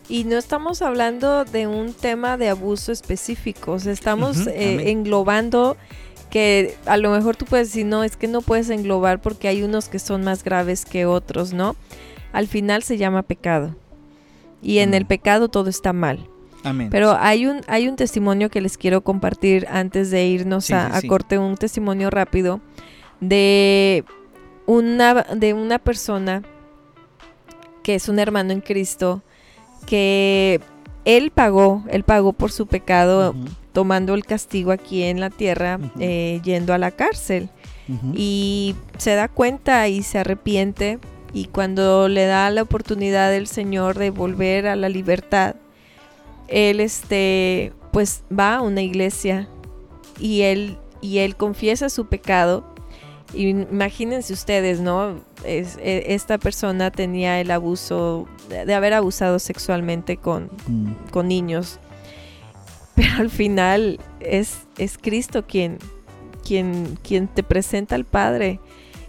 Y 0.08 0.24
no 0.24 0.38
estamos 0.38 0.82
hablando 0.82 1.46
de 1.46 1.68
un 1.68 1.94
tema 1.94 2.38
de 2.38 2.50
abuso 2.50 2.92
específico, 2.92 3.74
o 3.74 3.80
sea, 3.80 3.92
estamos 3.92 4.46
eh, 4.48 4.92
englobando 4.92 5.78
que 6.30 6.76
a 6.86 6.98
lo 6.98 7.12
mejor 7.12 7.36
tú 7.36 7.46
puedes 7.46 7.70
decir, 7.70 7.86
no, 7.86 8.04
es 8.04 8.18
que 8.18 8.28
no 8.28 8.42
puedes 8.42 8.70
englobar 8.70 9.22
porque 9.22 9.48
hay 9.48 9.64
unos 9.64 9.88
que 9.88 10.00
son 10.00 10.24
más 10.24 10.44
graves 10.44 10.86
que 10.86 11.06
otros, 11.06 11.54
¿no? 11.54 11.76
Al 12.34 12.48
final 12.48 12.84
se 12.84 12.98
llama 12.98 13.22
pecado. 13.24 13.76
Y 14.62 14.80
en 14.80 14.94
el 14.94 15.06
pecado 15.06 15.48
todo 15.48 15.70
está 15.70 15.94
mal. 15.94 16.28
Amén. 16.66 16.90
Pero 16.90 17.16
hay 17.18 17.46
un, 17.48 17.62
hay 17.68 17.88
un 17.88 17.96
testimonio 17.96 18.50
que 18.50 18.60
les 18.60 18.78
quiero 18.78 19.02
compartir 19.02 19.68
antes 19.70 20.12
de 20.12 20.26
irnos 20.28 20.66
Sí, 20.66 20.74
a, 20.74 20.88
sí, 20.90 20.92
a 20.98 21.02
sí. 21.02 21.08
corte, 21.08 21.38
un 21.38 21.56
testimonio 21.56 22.10
rápido 22.10 22.60
de 23.22 24.04
una, 24.66 25.14
de 25.24 25.54
una 25.54 25.80
persona 25.80 26.42
que 27.84 27.96
es 27.96 28.10
un 28.10 28.20
hermano 28.20 28.52
en 28.52 28.62
Cristo, 28.62 29.22
que 29.86 30.60
él 31.06 31.32
pagó, 31.32 31.84
él 31.90 32.04
pagó 32.04 32.34
por 32.34 32.52
su 32.52 32.66
pecado 32.66 33.36
tomando 33.74 34.16
el 34.16 34.26
castigo 34.26 34.72
aquí 34.72 35.04
en 35.04 35.20
la 35.20 35.30
tierra, 35.30 35.80
eh, 36.00 36.42
yendo 36.44 36.74
a 36.74 36.78
la 36.80 36.92
cárcel 36.92 37.50
y 38.16 38.76
se 38.98 39.14
da 39.14 39.28
cuenta 39.28 39.88
y 39.88 40.02
se 40.02 40.18
arrepiente 40.18 40.98
y 41.34 41.46
cuando 41.46 42.08
le 42.08 42.26
da 42.26 42.50
la 42.50 42.64
oportunidad 42.64 43.32
el 43.36 43.46
Señor 43.46 44.00
de 44.00 44.10
volver 44.10 44.66
a 44.66 44.76
la 44.76 44.90
libertad, 44.90 45.56
él 46.48 46.80
este 46.80 47.74
pues 47.92 48.24
va 48.38 48.56
a 48.58 48.62
una 48.62 48.82
iglesia 48.82 49.48
y 50.20 50.42
él 50.42 50.78
y 51.02 51.20
él 51.20 51.36
confiesa 51.36 51.90
su 51.90 52.08
pecado. 52.08 52.66
Imagínense 53.34 54.34
ustedes, 54.34 54.80
¿no? 54.80 55.20
Es- 55.44 55.78
e- 55.82 56.14
esta 56.14 56.38
persona 56.38 56.92
tenía 56.92 57.40
el 57.42 57.52
abuso 57.52 58.28
de, 58.50 58.66
de 58.66 58.74
haber 58.74 58.94
abusado 58.94 59.40
sexualmente 59.40 60.18
con, 60.18 60.50
Mm, 60.68 60.92
con 61.12 61.28
niños. 61.28 61.80
Pero 62.96 63.16
al 63.20 63.30
final 63.30 64.00
es, 64.22 64.60
es 64.78 64.98
Cristo 64.98 65.46
quien, 65.46 65.80
quien, 66.46 66.98
quien 67.04 67.28
te 67.28 67.44
presenta 67.44 67.96
al 67.96 68.06
Padre. 68.06 68.60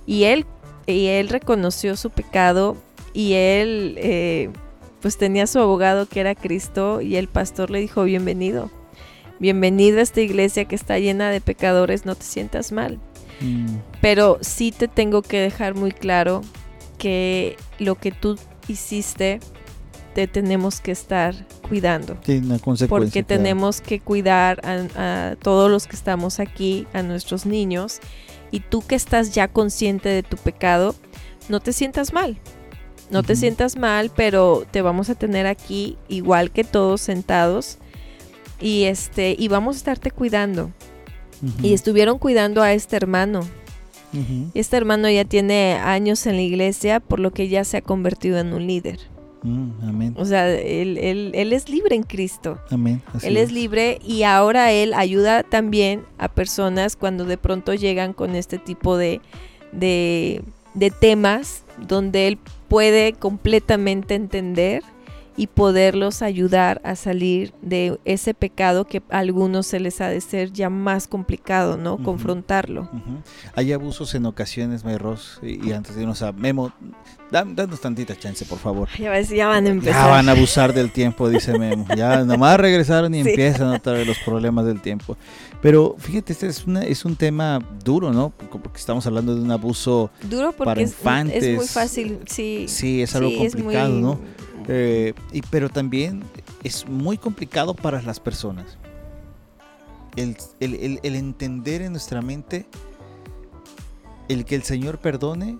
Y 0.06 0.24
él, 0.24 0.44
y 0.86 1.06
él 1.06 1.28
reconoció 1.28 1.96
su 1.96 2.10
pecado 2.10 2.76
y 3.12 3.34
él 3.34 3.94
eh, 3.98 4.50
pues 5.06 5.18
tenía 5.18 5.46
su 5.46 5.60
abogado 5.60 6.06
que 6.06 6.18
era 6.18 6.34
Cristo 6.34 7.00
y 7.00 7.14
el 7.14 7.28
pastor 7.28 7.70
le 7.70 7.78
dijo 7.78 8.02
bienvenido. 8.02 8.72
Bienvenido 9.38 10.00
a 10.00 10.02
esta 10.02 10.20
iglesia 10.20 10.64
que 10.64 10.74
está 10.74 10.98
llena 10.98 11.30
de 11.30 11.40
pecadores, 11.40 12.06
no 12.06 12.16
te 12.16 12.24
sientas 12.24 12.72
mal. 12.72 12.98
mm, 13.40 13.76
Pero 14.00 14.38
sí 14.40 14.72
te 14.72 14.88
tengo 14.88 15.22
que 15.22 15.38
dejar 15.38 15.76
muy 15.76 15.92
claro 15.92 16.40
que 16.98 17.56
lo 17.78 17.94
que 17.94 18.10
tú 18.10 18.36
hiciste 18.66 19.38
te 20.12 20.26
tenemos 20.26 20.80
que 20.80 20.90
estar 20.90 21.36
cuidando. 21.68 22.14
Tiene 22.14 22.44
una 22.46 22.58
consecuencia. 22.58 22.88
Porque 22.88 23.22
claro. 23.24 23.44
tenemos 23.44 23.80
que 23.80 24.00
cuidar 24.00 24.60
a, 24.66 25.30
a 25.30 25.36
todos 25.36 25.70
los 25.70 25.86
que 25.86 25.94
estamos 25.94 26.40
aquí, 26.40 26.84
a 26.92 27.02
nuestros 27.02 27.46
niños. 27.46 28.00
Y 28.50 28.58
tú 28.58 28.82
que 28.84 28.96
estás 28.96 29.32
ya 29.32 29.46
consciente 29.46 30.08
de 30.08 30.24
tu 30.24 30.36
pecado, 30.36 30.96
no 31.48 31.60
te 31.60 31.72
sientas 31.72 32.12
mal. 32.12 32.40
No 33.10 33.22
te 33.22 33.36
sientas 33.36 33.76
mal, 33.76 34.10
pero 34.14 34.64
te 34.70 34.82
vamos 34.82 35.10
a 35.10 35.14
tener 35.14 35.46
aquí 35.46 35.96
igual 36.08 36.50
que 36.50 36.64
todos 36.64 37.00
sentados 37.00 37.78
y 38.60 38.84
este 38.84 39.36
y 39.38 39.48
vamos 39.48 39.76
a 39.76 39.78
estarte 39.78 40.10
cuidando. 40.10 40.70
Y 41.62 41.74
estuvieron 41.74 42.18
cuidando 42.18 42.62
a 42.62 42.72
este 42.72 42.96
hermano. 42.96 43.40
Este 44.54 44.76
hermano 44.78 45.10
ya 45.10 45.26
tiene 45.26 45.74
años 45.74 46.24
en 46.26 46.36
la 46.36 46.42
iglesia, 46.42 47.00
por 47.00 47.20
lo 47.20 47.32
que 47.32 47.48
ya 47.48 47.64
se 47.64 47.76
ha 47.76 47.82
convertido 47.82 48.38
en 48.38 48.54
un 48.54 48.66
líder. 48.66 48.98
mm, 49.42 49.70
amén. 49.86 50.14
O 50.16 50.24
sea, 50.24 50.50
él, 50.50 50.96
él- 50.96 51.32
él 51.34 51.52
es 51.52 51.68
libre 51.68 51.94
en 51.94 52.02
Cristo. 52.02 52.58
Amén. 52.70 53.02
así 53.14 53.26
Él 53.26 53.36
es 53.36 53.52
libre 53.52 54.00
y 54.04 54.22
ahora 54.22 54.72
él 54.72 54.94
ayuda 54.94 55.42
también 55.42 56.02
a 56.18 56.28
personas 56.28 56.96
cuando 56.96 57.26
de 57.26 57.36
pronto 57.36 57.74
llegan 57.74 58.14
con 58.14 58.34
este 58.34 58.56
tipo 58.58 58.96
de, 58.96 59.20
de, 59.72 60.42
de 60.74 60.90
temas 60.90 61.62
donde 61.86 62.26
él 62.28 62.38
puede 62.68 63.12
completamente 63.12 64.14
entender 64.14 64.82
y 65.36 65.48
poderlos 65.48 66.22
ayudar 66.22 66.80
a 66.84 66.96
salir 66.96 67.52
de 67.62 67.98
ese 68.04 68.32
pecado 68.34 68.86
que 68.86 69.02
a 69.10 69.18
algunos 69.18 69.66
se 69.66 69.80
les 69.80 70.00
ha 70.00 70.08
de 70.08 70.20
ser 70.20 70.52
ya 70.52 70.70
más 70.70 71.06
complicado, 71.08 71.76
¿no? 71.76 71.98
Confrontarlo. 72.02 72.88
Hay 73.54 73.72
abusos 73.72 74.14
en 74.14 74.26
ocasiones, 74.26 74.84
Mayros, 74.84 75.38
y, 75.42 75.66
y 75.68 75.72
antes 75.72 75.94
de 75.94 76.02
irnos 76.02 76.22
a 76.22 76.32
Memo, 76.32 76.72
da- 77.30 77.44
danos 77.46 77.80
tantita 77.80 78.16
chance, 78.16 78.44
por 78.46 78.58
favor. 78.58 78.88
Ya, 78.98 79.10
ves, 79.10 79.28
ya 79.28 79.46
van 79.48 79.66
a 79.66 79.68
empezar. 79.70 80.04
Ya 80.06 80.10
van 80.10 80.28
a 80.28 80.32
abusar 80.32 80.72
del 80.72 80.90
tiempo, 80.90 81.28
dice 81.28 81.58
Memo. 81.58 81.86
Ya 81.96 82.24
nomás 82.24 82.58
regresaron 82.58 83.14
y 83.14 83.22
Sí. 83.22 83.30
empiezan 83.30 83.68
otra 83.68 83.92
vez 83.92 84.06
los 84.06 84.18
problemas 84.20 84.64
del 84.64 84.80
tiempo. 84.80 85.16
Pero 85.60 85.96
fíjate, 85.98 86.32
este 86.32 86.46
es, 86.46 86.66
una- 86.66 86.84
es 86.84 87.04
un 87.04 87.16
tema 87.16 87.58
duro, 87.84 88.12
¿no? 88.12 88.30
Porque 88.30 88.78
estamos 88.78 89.06
hablando 89.06 89.34
de 89.34 89.42
un 89.42 89.50
abuso, 89.50 90.10
Duro 90.30 90.52
porque 90.52 90.64
para 90.64 90.80
es, 90.80 90.90
es 90.92 90.96
infantes. 90.98 91.56
muy 91.56 91.66
fácil, 91.66 92.18
sí. 92.26 92.66
sí, 92.68 93.02
es 93.02 93.14
algo 93.16 93.28
sí, 93.30 93.44
es 93.44 93.54
complicado, 93.56 93.90
muy- 93.90 94.00
¿no? 94.02 94.20
Eh, 94.68 95.14
y, 95.32 95.42
pero 95.42 95.68
también 95.68 96.22
es 96.64 96.88
muy 96.88 97.18
complicado 97.18 97.74
para 97.74 98.02
las 98.02 98.18
personas. 98.20 98.78
El, 100.16 100.36
el- 100.60 100.74
el- 100.74 101.00
el 101.02 101.14
entender 101.16 101.82
en 101.82 101.92
nuestra 101.92 102.20
mente 102.22 102.66
el 104.28 104.44
que 104.44 104.54
el 104.56 104.62
Señor 104.62 104.98
perdone 104.98 105.58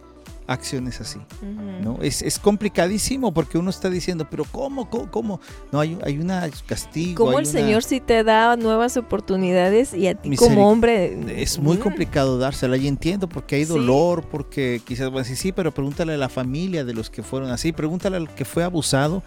acciones 0.48 1.00
así. 1.00 1.18
Ujú. 1.18 1.82
¿no? 1.82 1.98
Es, 2.02 2.22
es 2.22 2.38
complicadísimo 2.38 3.32
porque 3.34 3.58
uno 3.58 3.70
está 3.70 3.90
diciendo, 3.90 4.26
pero 4.30 4.44
¿cómo? 4.44 4.88
¿Cómo? 4.88 5.10
cómo? 5.10 5.40
No, 5.72 5.80
hay, 5.80 5.98
hay 6.04 6.18
un 6.18 6.30
castigo. 6.66 7.24
Como 7.24 7.38
hay 7.38 7.44
el 7.44 7.50
una- 7.50 7.60
Señor 7.60 7.82
sí 7.82 8.00
te 8.00 8.22
da 8.24 8.56
nuevas 8.56 8.96
oportunidades 8.96 9.92
y 9.94 10.06
a 10.08 10.14
ti 10.14 10.30
Miseric- 10.30 10.38
como 10.38 10.70
hombre... 10.70 11.42
Es 11.42 11.58
muy 11.58 11.76
mm, 11.76 11.80
complicado 11.80 12.38
dársela 12.38 12.76
y 12.76 12.86
entiendo 12.86 13.28
porque 13.28 13.56
hay 13.56 13.64
Sí. 13.64 13.72
dolor, 13.72 14.24
porque 14.30 14.80
quizás 14.84 15.08
a 15.12 15.16
decir, 15.18 15.36
sí, 15.36 15.52
pero 15.52 15.72
pregúntale 15.72 16.14
a 16.14 16.16
la 16.16 16.28
familia 16.28 16.84
de 16.84 16.94
los 16.94 17.10
que 17.10 17.22
fueron 17.22 17.50
así, 17.50 17.72
pregúntale 17.72 18.16
al 18.16 18.28
que 18.34 18.44
fue 18.44 18.62
abusado 18.64 19.22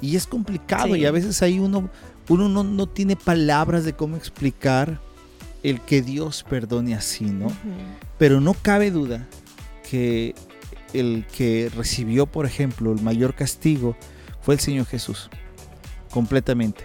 y 0.00 0.16
es 0.16 0.26
complicado 0.26 0.94
Sí. 0.94 1.00
y 1.00 1.04
a 1.06 1.10
veces 1.10 1.42
ahí 1.42 1.58
uno, 1.58 1.88
uno 2.28 2.48
no, 2.48 2.64
no 2.64 2.86
tiene 2.86 3.16
palabras 3.16 3.84
de 3.84 3.92
cómo 3.94 4.16
explicar 4.16 5.00
el 5.62 5.80
que 5.80 6.00
Dios 6.02 6.44
perdone 6.48 6.94
así, 6.94 7.24
¿no? 7.24 7.46
ujú. 7.46 7.54
Pero 8.18 8.40
no 8.40 8.54
cabe 8.54 8.90
duda 8.90 9.26
que 9.90 10.34
el 10.92 11.26
que 11.26 11.70
recibió, 11.74 12.26
por 12.26 12.46
ejemplo, 12.46 12.92
el 12.92 13.02
mayor 13.02 13.34
castigo 13.34 13.96
fue 14.40 14.54
el 14.54 14.60
Señor 14.60 14.86
Jesús, 14.86 15.30
completamente. 16.10 16.84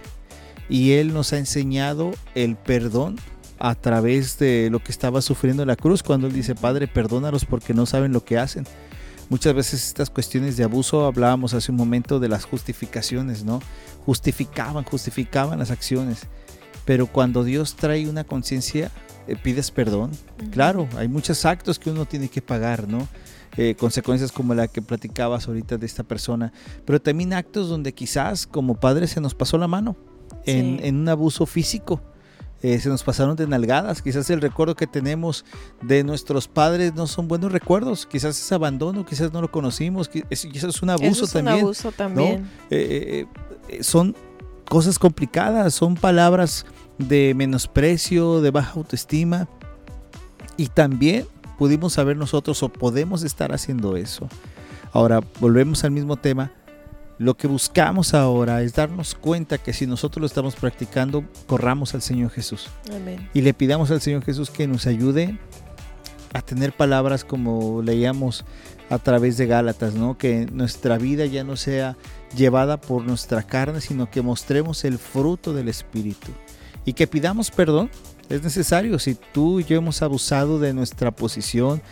Y 0.68 0.92
Él 0.92 1.12
nos 1.12 1.32
ha 1.32 1.38
enseñado 1.38 2.12
el 2.34 2.56
perdón 2.56 3.16
a 3.58 3.74
través 3.74 4.38
de 4.38 4.68
lo 4.70 4.82
que 4.82 4.90
estaba 4.90 5.22
sufriendo 5.22 5.62
en 5.62 5.68
la 5.68 5.76
cruz, 5.76 6.02
cuando 6.02 6.26
Él 6.26 6.32
dice, 6.32 6.54
Padre, 6.54 6.88
perdónalos 6.88 7.44
porque 7.44 7.74
no 7.74 7.86
saben 7.86 8.12
lo 8.12 8.24
que 8.24 8.38
hacen. 8.38 8.66
Muchas 9.28 9.54
veces 9.54 9.86
estas 9.86 10.10
cuestiones 10.10 10.56
de 10.56 10.64
abuso, 10.64 11.06
hablábamos 11.06 11.54
hace 11.54 11.70
un 11.70 11.78
momento 11.78 12.20
de 12.20 12.28
las 12.28 12.44
justificaciones, 12.44 13.44
¿no? 13.44 13.62
Justificaban, 14.04 14.84
justificaban 14.84 15.58
las 15.58 15.70
acciones. 15.70 16.26
Pero 16.84 17.06
cuando 17.06 17.44
Dios 17.44 17.76
trae 17.76 18.08
una 18.08 18.24
conciencia, 18.24 18.90
eh, 19.28 19.36
pides 19.40 19.70
perdón, 19.70 20.10
Claro, 20.50 20.88
hay 20.96 21.08
muchos 21.08 21.44
actos 21.44 21.78
que 21.78 21.90
uno 21.90 22.04
tiene 22.04 22.28
que 22.28 22.42
pagar, 22.42 22.88
¿no? 22.88 23.08
Eh, 23.58 23.74
consecuencias 23.78 24.32
como 24.32 24.54
la 24.54 24.66
que 24.66 24.80
platicabas 24.80 25.46
ahorita 25.46 25.76
de 25.76 25.84
esta 25.84 26.02
persona, 26.04 26.52
pero 26.86 27.02
también 27.02 27.34
actos 27.34 27.68
donde 27.68 27.92
quizás 27.92 28.46
como 28.46 28.76
padres 28.80 29.10
se 29.10 29.20
nos 29.20 29.34
pasó 29.34 29.58
la 29.58 29.68
mano 29.68 29.94
en, 30.46 30.78
Sí. 30.78 30.86
en 30.88 30.96
un 30.96 31.08
abuso 31.08 31.44
físico. 31.44 32.00
Eh, 32.62 32.78
se 32.78 32.88
nos 32.88 33.02
pasaron 33.02 33.34
de 33.36 33.46
nalgadas, 33.46 34.00
quizás 34.02 34.30
el 34.30 34.40
recuerdo 34.40 34.76
que 34.76 34.86
tenemos 34.86 35.44
de 35.82 36.04
nuestros 36.04 36.46
padres 36.48 36.94
no 36.94 37.06
son 37.08 37.26
buenos 37.28 37.50
recuerdos, 37.52 38.06
quizás 38.06 38.38
es 38.40 38.52
abandono, 38.52 39.04
quizás 39.04 39.32
no 39.32 39.40
lo 39.42 39.50
conocimos, 39.50 40.08
quizás 40.08 40.44
es 40.74 40.80
un 40.82 40.90
abuso 40.90 41.10
Eso 41.10 41.24
es 41.24 41.32
también. 41.32 41.56
un 41.56 41.60
abuso 41.62 41.90
también. 41.92 42.48
Eh, 42.70 43.26
son 43.80 44.14
cosas 44.68 44.98
complicadas, 44.98 45.74
son 45.74 45.96
palabras 45.96 46.64
de 46.98 47.34
menosprecio, 47.34 48.40
de 48.40 48.50
baja 48.52 48.74
autoestima. 48.76 49.48
Y 50.56 50.68
también 50.68 51.26
pudimos 51.62 51.92
saber 51.92 52.16
nosotros 52.16 52.60
o 52.64 52.68
podemos 52.70 53.22
estar 53.22 53.52
haciendo 53.52 53.96
eso. 53.96 54.28
Ahora, 54.92 55.20
volvemos 55.38 55.84
al 55.84 55.92
mismo 55.92 56.16
tema. 56.16 56.50
Lo 57.18 57.36
que 57.36 57.46
buscamos 57.46 58.14
ahora 58.14 58.62
es 58.62 58.74
darnos 58.74 59.14
cuenta 59.14 59.58
que 59.58 59.72
si 59.72 59.86
nosotros 59.86 60.20
lo 60.22 60.26
estamos 60.26 60.56
practicando, 60.56 61.22
corramos 61.46 61.94
al 61.94 62.02
Señor 62.02 62.32
Jesús 62.32 62.68
Amén. 62.92 63.30
y 63.32 63.42
le 63.42 63.54
pidamos 63.54 63.92
al 63.92 64.00
Señor 64.00 64.24
Jesús 64.24 64.50
que 64.50 64.66
nos 64.66 64.88
ayude 64.88 65.38
a 66.34 66.42
tener 66.42 66.72
palabras 66.72 67.24
como 67.24 67.80
leíamos 67.80 68.44
a 68.90 68.98
través 68.98 69.36
de 69.36 69.46
Gálatas, 69.46 69.94
¿no? 69.94 70.18
Que 70.18 70.46
nuestra 70.46 70.98
vida 70.98 71.26
ya 71.26 71.44
no 71.44 71.54
sea 71.54 71.96
llevada 72.36 72.80
por 72.80 73.04
nuestra 73.04 73.44
carne, 73.44 73.80
sino 73.80 74.10
que 74.10 74.20
mostremos 74.20 74.84
el 74.84 74.98
fruto 74.98 75.52
del 75.52 75.68
Espíritu 75.68 76.32
y 76.84 76.94
que 76.94 77.06
pidamos 77.06 77.52
perdón. 77.52 77.88
Es 78.28 78.42
necesario 78.42 78.98
si 78.98 79.14
tú 79.14 79.60
y 79.60 79.64
yo 79.64 79.76
hemos 79.76 80.00
abusado 80.02 80.58
de 80.58 80.72
nuestra 80.72 81.10
posición 81.10 81.82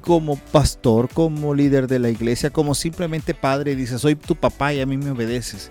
como 0.00 0.36
pastor, 0.36 1.08
como 1.12 1.54
líder 1.54 1.86
de 1.86 1.98
la 1.98 2.10
iglesia, 2.10 2.50
como 2.50 2.74
simplemente 2.74 3.34
padre 3.34 3.76
dices, 3.76 4.00
soy 4.00 4.14
tu 4.14 4.34
papá 4.36 4.72
y 4.72 4.80
a 4.80 4.86
mí 4.86 4.96
me 4.96 5.10
obedeces. 5.10 5.70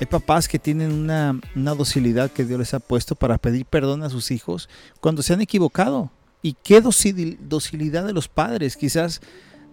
Hay 0.00 0.06
papás 0.06 0.48
que 0.48 0.58
tienen 0.58 0.92
una, 0.92 1.38
una 1.54 1.74
docilidad 1.74 2.30
que 2.30 2.44
Dios 2.44 2.58
les 2.58 2.74
ha 2.74 2.80
puesto 2.80 3.14
para 3.14 3.38
pedir 3.38 3.64
perdón 3.64 4.02
a 4.02 4.10
sus 4.10 4.30
hijos 4.32 4.68
cuando 5.00 5.22
se 5.22 5.32
han 5.34 5.40
equivocado. 5.40 6.10
Y 6.42 6.56
qué 6.62 6.82
docil- 6.82 7.38
docilidad 7.38 8.04
de 8.04 8.12
los 8.12 8.28
padres. 8.28 8.76
Quizás 8.76 9.20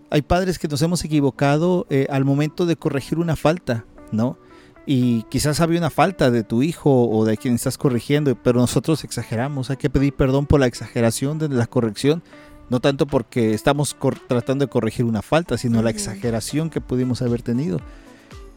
hay 0.10 0.22
padres 0.22 0.60
que 0.60 0.68
nos 0.68 0.82
hemos 0.82 1.04
equivocado 1.04 1.88
eh, 1.90 2.06
al 2.10 2.24
momento 2.24 2.66
de 2.66 2.76
corregir 2.76 3.18
una 3.18 3.36
falta, 3.36 3.86
¿no? 4.12 4.38
Y 4.86 5.24
quizás 5.24 5.60
había 5.62 5.80
una 5.80 5.90
falta 5.92 6.32
de 6.32 6.44
tu 6.44 6.64
hijo 6.64 7.08
o 7.10 7.24
de 7.26 7.38
quien 7.38 7.54
estás 7.54 7.78
corrigiendo, 7.78 8.36
pero 8.36 8.60
nosotros 8.60 9.04
exageramos. 9.04 9.70
Hay 9.70 9.78
que 9.78 9.90
pedir 9.90 10.14
perdón 10.14 10.48
por 10.48 10.60
la 10.60 10.66
exageración 10.66 11.38
de 11.38 11.50
la 11.50 11.68
corrección, 11.68 12.24
no 12.70 12.80
tanto 12.80 13.06
porque 13.06 13.54
estamos 13.54 13.96
tratando 14.28 14.66
de 14.66 14.70
corregir 14.70 15.06
una 15.06 15.22
falta, 15.22 15.58
sino 15.58 15.82
la 15.84 15.92
exageración 15.92 16.70
que 16.70 16.82
pudimos 16.82 17.22
haber 17.22 17.42
tenido. 17.44 17.80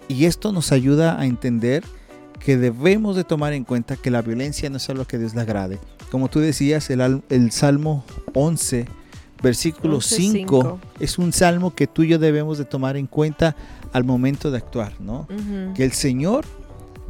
Y 0.08 0.24
esto 0.24 0.52
nos 0.52 0.72
ayuda 0.72 1.18
a 1.20 1.26
entender 1.26 1.84
que 2.38 2.56
debemos 2.56 3.16
de 3.16 3.24
tomar 3.24 3.52
en 3.52 3.64
cuenta 3.64 3.96
que 3.96 4.10
la 4.10 4.22
violencia 4.22 4.68
no 4.70 4.78
es 4.78 4.88
algo 4.90 5.04
que 5.06 5.18
Dios 5.18 5.34
le 5.34 5.42
agrade. 5.42 5.78
Como 6.10 6.28
tú 6.28 6.40
decías, 6.40 6.88
el, 6.90 7.00
al- 7.00 7.22
el 7.28 7.50
Salmo 7.52 8.04
11, 8.34 8.86
versículo 9.42 9.96
11, 9.96 10.16
5, 10.16 10.32
cinco. 10.62 10.80
es 11.00 11.18
un 11.18 11.32
salmo 11.32 11.74
que 11.74 11.86
tú 11.86 12.02
y 12.02 12.08
yo 12.08 12.18
debemos 12.18 12.56
de 12.58 12.64
tomar 12.64 12.96
en 12.96 13.06
cuenta 13.06 13.56
al 13.94 14.02
momento 14.02 14.50
de 14.50 14.58
actuar, 14.58 15.00
¿no? 15.00 15.26
Que 15.74 15.84
el 15.84 15.92
Señor 15.92 16.44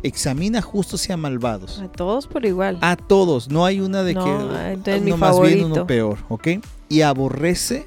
examina 0.02 0.60
justos 0.60 1.08
y 1.08 1.12
a 1.12 1.16
malvados. 1.16 1.80
A 1.80 1.88
todos 1.88 2.26
por 2.26 2.44
igual. 2.44 2.78
A 2.82 2.94
todos, 2.94 3.48
no 3.48 3.64
hay 3.64 3.80
una 3.80 4.02
de 4.02 4.12
No, 4.12 4.24
que 4.84 5.00
uno 5.00 5.16
más 5.16 5.40
bien, 5.40 5.64
uno 5.64 5.86
peor, 5.86 6.18
¿ok? 6.28 6.48
Y 6.90 7.00
aborrece 7.00 7.86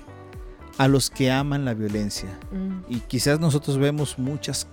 a 0.80 0.88
los 0.88 1.12
que 1.12 1.30
aman 1.30 1.64
la 1.64 1.76
violencia. 1.76 2.40
Mm. 2.52 2.92
Y 2.92 3.00
quizás 3.02 3.40
nosotros 3.40 3.78
vemos 3.78 4.18
muchas 4.18 4.68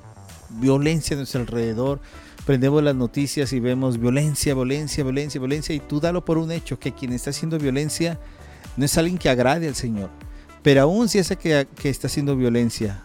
violencia 0.48 1.14
a 1.14 1.18
nuestro 1.18 1.42
alrededor, 1.42 2.00
prendemos 2.46 2.82
las 2.82 2.94
noticias 2.94 3.52
y 3.52 3.60
vemos 3.60 4.00
violencia, 4.00 4.54
violencia, 4.54 5.04
violencia, 5.04 5.38
violencia, 5.38 5.74
y 5.74 5.80
tú 5.80 6.00
dalo 6.00 6.24
por 6.24 6.38
un 6.38 6.50
hecho, 6.50 6.78
que 6.78 6.92
quien 6.92 7.12
está 7.12 7.28
haciendo 7.28 7.58
violencia 7.58 8.18
no 8.78 8.86
es 8.86 8.96
alguien 8.96 9.18
que 9.18 9.28
agrade 9.28 9.68
al 9.68 9.74
Señor. 9.74 10.08
Pero 10.62 10.80
aún 10.80 11.10
si 11.10 11.18
ese 11.18 11.36
que, 11.36 11.68
que 11.76 11.90
está 11.90 12.06
haciendo 12.06 12.36
violencia 12.36 13.02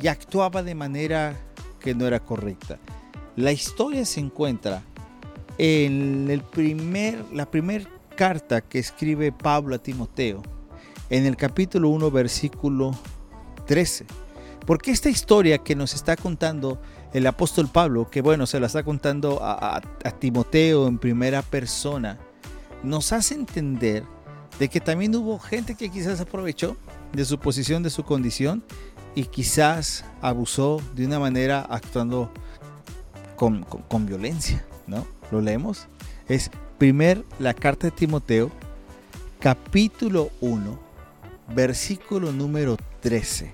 y 0.00 0.06
actuaba 0.06 0.62
de 0.62 0.76
manera 0.76 1.34
que 1.80 1.96
no 1.96 2.06
era 2.06 2.20
correcta. 2.20 2.78
La 3.34 3.50
historia 3.50 4.04
se 4.04 4.20
encuentra 4.20 4.84
en 5.58 6.30
el 6.30 6.42
primer, 6.42 7.24
la 7.32 7.50
primera 7.50 7.88
carta 8.16 8.60
que 8.60 8.78
escribe 8.78 9.32
Pablo 9.32 9.74
a 9.74 9.78
Timoteo, 9.78 10.42
en 11.10 11.26
el 11.26 11.36
capítulo 11.36 11.88
1, 11.90 12.10
versículo 12.10 12.92
13. 13.66 14.06
Porque 14.66 14.90
esta 14.90 15.08
historia 15.08 15.58
que 15.58 15.76
nos 15.76 15.94
está 15.94 16.16
contando 16.16 16.80
el 17.12 17.26
apóstol 17.26 17.68
Pablo, 17.68 18.10
que 18.10 18.20
bueno, 18.20 18.46
se 18.46 18.58
la 18.58 18.66
está 18.66 18.82
contando 18.82 19.38
a, 19.40 19.80
Timoteo 20.18 20.88
en 20.88 20.98
primera 20.98 21.42
persona, 21.42 22.18
nos 22.82 23.12
hace 23.12 23.34
entender 23.34 24.04
de 24.58 24.68
que 24.68 24.80
también 24.80 25.14
hubo 25.14 25.38
gente 25.38 25.74
que 25.74 25.88
quizás 25.88 26.20
aprovechó 26.20 26.76
de 27.12 27.24
su 27.24 27.38
posición, 27.38 27.82
de 27.82 27.90
su 27.90 28.02
condición, 28.02 28.64
y 29.14 29.24
quizás 29.24 30.04
abusó 30.20 30.82
de 30.94 31.06
una 31.06 31.18
manera 31.18 31.60
actuando 31.70 32.30
con 33.36 34.06
violencia, 34.06 34.66
¿no? 34.86 35.15
¿Lo 35.30 35.40
leemos? 35.40 35.88
Es 36.28 36.50
primer 36.78 37.24
la 37.38 37.54
carta 37.54 37.86
de 37.86 37.90
Timoteo, 37.90 38.50
capítulo 39.40 40.30
1, 40.40 40.78
versículo 41.54 42.32
número 42.32 42.76
13. 43.00 43.52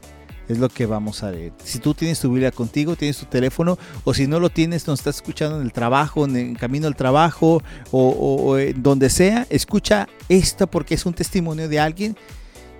Es 0.48 0.58
lo 0.58 0.68
que 0.68 0.86
vamos 0.86 1.22
a 1.22 1.30
leer. 1.30 1.52
Si 1.64 1.78
tú 1.78 1.94
tienes 1.94 2.20
tu 2.20 2.28
Biblia 2.28 2.50
contigo, 2.50 2.96
tienes 2.96 3.16
tu 3.16 3.26
teléfono, 3.26 3.78
o 4.04 4.12
si 4.12 4.26
no 4.26 4.40
lo 4.40 4.50
tienes, 4.50 4.86
nos 4.86 5.00
estás 5.00 5.16
escuchando 5.16 5.56
en 5.56 5.62
el 5.62 5.72
trabajo, 5.72 6.24
en 6.24 6.36
el 6.36 6.58
camino 6.58 6.88
al 6.88 6.96
trabajo, 6.96 7.62
o, 7.90 8.56
donde 8.76 9.08
sea, 9.08 9.46
escucha 9.50 10.08
esto 10.28 10.66
porque 10.66 10.94
es 10.94 11.06
un 11.06 11.14
testimonio 11.14 11.68
de 11.68 11.80
alguien 11.80 12.16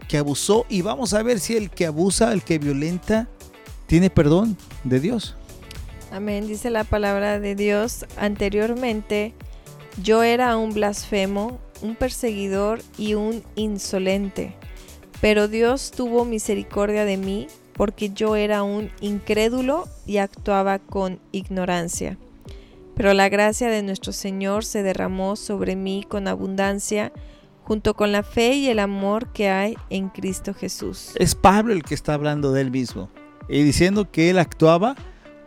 que 0.09 0.19
abusó 0.19 0.67
y 0.69 0.83
vamos 0.83 1.15
a 1.15 1.23
ver 1.23 1.41
si 1.41 1.57
el 1.57 1.71
que 1.71 1.87
abusa, 1.87 2.33
el 2.33 2.43
que 2.43 2.59
violenta, 2.59 3.29
tiene 3.87 4.11
perdón 4.11 4.57
de 4.85 5.01
Dios. 5.01 5.37
Amén, 6.13 6.47
dice 6.47 6.69
la 6.69 6.85
palabra 6.85 7.41
de 7.41 7.55
Dios. 7.55 8.05
Anteriormente 8.19 9.33
yo 10.03 10.23
era 10.23 10.59
un 10.59 10.75
blasfemo, 10.75 11.59
un 11.81 11.97
perseguidor 11.97 12.83
y 12.99 13.15
un 13.15 13.43
insolente. 13.55 14.55
Pero 15.23 15.49
Dios 15.49 15.91
tuvo 15.91 16.27
misericordia 16.27 17.07
de 17.07 17.17
mí 17.17 17.47
porque 17.73 18.11
yo 18.11 18.37
era 18.37 18.63
un 18.63 18.91
incrédulo 19.01 19.89
y 20.05 20.19
actuaba 20.19 20.81
con 20.81 21.19
ignorancia. 21.33 22.19
Pero 22.95 23.15
la 23.15 23.31
gracia 23.31 23.71
de 23.71 23.83
nuestro 23.83 24.13
Señor 24.13 24.67
se 24.67 24.83
derramó 24.83 25.35
sobre 25.35 25.77
mí 25.77 26.05
con 26.07 26.29
abundancia, 26.29 27.11
junto 27.65 27.95
con 27.95 28.13
la 28.13 28.23
fe 28.23 28.53
y 28.53 28.69
el 28.69 28.81
amor 28.81 29.33
que 29.33 29.49
hay 29.49 29.79
en 29.89 30.11
Cristo 30.11 30.53
Jesús. 30.53 31.13
Es 31.17 31.35
Pablo 31.35 31.73
el 31.73 31.83
que 31.83 31.95
está 31.95 32.13
hablando 32.13 32.53
de 32.53 32.61
él 32.61 32.71
mismo 32.71 33.09
y 33.49 33.63
diciendo 33.63 34.11
que 34.11 34.29
él 34.29 34.39
actuaba 34.39 34.95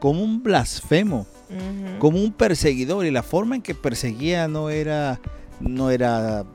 como 0.05 0.21
un 0.21 0.43
blasfemo, 0.43 1.25
como 1.97 2.19
un 2.19 2.31
perseguidor 2.31 3.07
y 3.07 3.09
la 3.09 3.23
forma 3.23 3.55
en 3.55 3.63
que 3.63 3.73
perseguía 3.73 4.47
no 4.47 4.69
era 4.69 5.19
no 5.59 5.89
era 5.89 6.45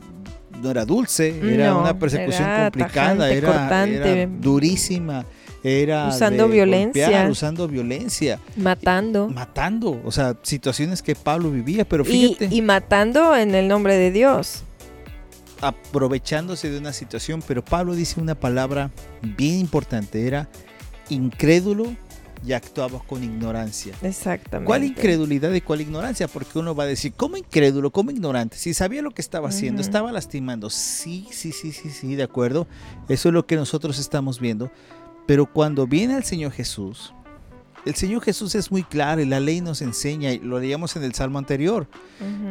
no 0.62 0.70
era 0.70 0.84
dulce, 0.84 1.36
era 1.52 1.74
una 1.74 1.98
persecución 1.98 2.48
complicada, 2.48 3.28
era, 3.28 4.28
durísima, 4.28 5.24
era 5.64 6.06
usando 6.06 6.46
violencia, 6.46 7.26
usando 7.28 7.66
violencia, 7.66 8.38
matando, 8.54 9.28
matando, 9.28 10.00
o 10.04 10.12
sea, 10.12 10.36
situaciones 10.42 11.02
que 11.02 11.16
Pablo 11.16 11.50
vivía, 11.50 11.84
pero 11.84 12.04
fíjate, 12.04 12.46
y, 12.52 12.58
y 12.58 12.62
matando 12.62 13.34
en 13.34 13.56
el 13.56 13.66
nombre 13.66 13.96
de 13.96 14.12
Dios. 14.12 14.62
Aprovechándose 15.60 16.70
de 16.70 16.78
una 16.78 16.92
situación, 16.92 17.42
pero 17.44 17.64
Pablo 17.64 17.96
dice 17.96 18.20
una 18.20 18.36
palabra 18.36 18.92
bien 19.22 19.58
importante, 19.58 20.24
era 20.24 20.48
incrédulo 21.08 21.96
y 22.44 22.52
actuaba 22.52 23.00
con 23.06 23.22
ignorancia. 23.22 23.94
Exactamente. 24.02 24.66
¿Cuál 24.66 24.84
incredulidad 24.84 25.52
y 25.52 25.60
cuál 25.60 25.82
ignorancia? 25.82 26.26
Porque 26.28 26.58
uno 26.58 26.74
va 26.74 26.84
a 26.84 26.86
decir, 26.86 27.12
¿cómo 27.14 27.36
incrédulo? 27.36 27.90
¿Cómo 27.90 28.10
ignorante? 28.10 28.56
Si 28.56 28.72
sabía 28.72 29.02
lo 29.02 29.10
que 29.10 29.20
estaba 29.20 29.48
haciendo, 29.48 29.82
estaba 29.82 30.10
lastimando. 30.10 30.70
Sí, 30.70 31.26
sí, 31.30 31.52
sí, 31.52 31.72
sí, 31.72 31.90
sí, 31.90 32.14
de 32.14 32.22
acuerdo. 32.22 32.66
Eso 33.08 33.28
es 33.28 33.34
lo 33.34 33.46
que 33.46 33.56
nosotros 33.56 33.98
estamos 33.98 34.40
viendo. 34.40 34.70
Pero 35.26 35.46
cuando 35.46 35.86
viene 35.86 36.16
el 36.16 36.24
Señor 36.24 36.52
Jesús, 36.52 37.12
el 37.84 37.94
Señor 37.94 38.22
Jesús 38.22 38.54
es 38.54 38.70
muy 38.70 38.82
claro 38.82 39.20
y 39.20 39.26
la 39.26 39.40
ley 39.40 39.60
nos 39.60 39.82
enseña, 39.82 40.32
y 40.32 40.38
lo 40.38 40.58
leíamos 40.58 40.96
en 40.96 41.02
el 41.02 41.14
Salmo 41.14 41.38
anterior. 41.38 41.86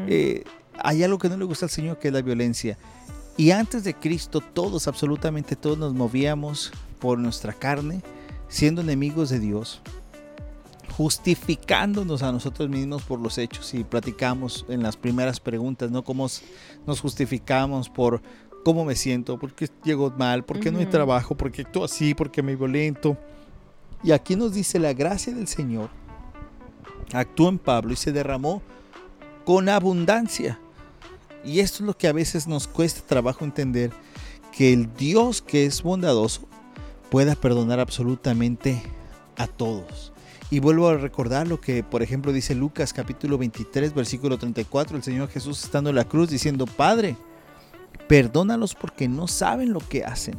Eh, 0.07 0.43
hay 0.77 1.03
algo 1.03 1.17
que 1.17 1.29
no 1.29 1.37
le 1.37 1.45
gusta 1.45 1.65
al 1.65 1.71
Señor, 1.71 1.99
que 1.99 2.07
es 2.07 2.13
la 2.13 2.21
violencia. 2.21 2.77
Y 3.37 3.51
antes 3.51 3.83
de 3.83 3.93
Cristo, 3.93 4.41
todos, 4.41 4.87
absolutamente 4.87 5.55
todos, 5.55 5.77
nos 5.77 5.93
movíamos 5.93 6.71
por 6.99 7.17
nuestra 7.17 7.53
carne, 7.53 8.01
siendo 8.49 8.81
enemigos 8.81 9.29
de 9.29 9.39
Dios, 9.39 9.81
justificándonos 10.97 12.23
a 12.23 12.33
nosotros 12.33 12.67
mismos 12.67 13.03
por 13.03 13.21
los 13.21 13.37
hechos 13.37 13.73
y 13.73 13.85
platicamos 13.85 14.65
en 14.67 14.83
las 14.83 14.97
primeras 14.97 15.39
preguntas, 15.39 15.89
¿no? 15.89 16.03
Cómo 16.03 16.27
nos 16.85 16.99
justificamos 16.99 17.87
por 17.87 18.21
cómo 18.65 18.83
me 18.83 18.95
siento, 18.95 19.39
por 19.39 19.53
qué 19.53 19.69
llego 19.85 20.11
mal, 20.17 20.43
por 20.43 20.59
qué 20.59 20.71
no 20.71 20.79
hay 20.79 20.87
trabajo, 20.87 21.37
por 21.37 21.51
qué 21.53 21.61
actúo 21.61 21.85
así, 21.85 22.13
por 22.13 22.29
qué 22.29 22.43
me 22.43 22.57
violento. 22.57 23.15
Y 24.03 24.11
aquí 24.11 24.35
nos 24.35 24.53
dice 24.53 24.79
la 24.79 24.91
gracia 24.91 25.33
del 25.33 25.47
Señor 25.47 25.89
actuó 27.13 27.49
en 27.49 27.57
Pablo 27.57 27.93
y 27.93 27.95
se 27.95 28.11
derramó 28.11 28.61
con 29.45 29.69
abundancia. 29.69 30.59
Y 31.43 31.59
esto 31.59 31.77
es 31.77 31.87
lo 31.87 31.97
que 31.97 32.07
a 32.07 32.13
veces 32.13 32.47
nos 32.47 32.67
cuesta 32.67 33.01
trabajo 33.05 33.45
entender, 33.45 33.91
que 34.51 34.73
el 34.73 34.93
Dios 34.93 35.41
que 35.41 35.65
es 35.65 35.81
bondadoso 35.81 36.47
pueda 37.09 37.35
perdonar 37.35 37.79
absolutamente 37.79 38.81
a 39.37 39.47
todos. 39.47 40.11
Y 40.51 40.59
vuelvo 40.59 40.89
a 40.89 40.97
recordar 40.97 41.47
lo 41.47 41.61
que, 41.61 41.83
por 41.83 42.01
ejemplo, 42.01 42.33
dice 42.33 42.55
Lucas 42.55 42.91
capítulo 42.91 43.37
23, 43.37 43.93
versículo 43.93 44.37
34, 44.37 44.97
el 44.97 45.03
Señor 45.03 45.29
Jesús 45.29 45.63
estando 45.63 45.91
en 45.91 45.95
la 45.95 46.05
cruz 46.05 46.29
diciendo, 46.29 46.65
Padre, 46.65 47.15
perdónalos 48.07 48.73
porque 48.73 49.07
no 49.07 49.27
saben 49.27 49.73
lo 49.73 49.79
que 49.79 50.03
hacen. 50.03 50.35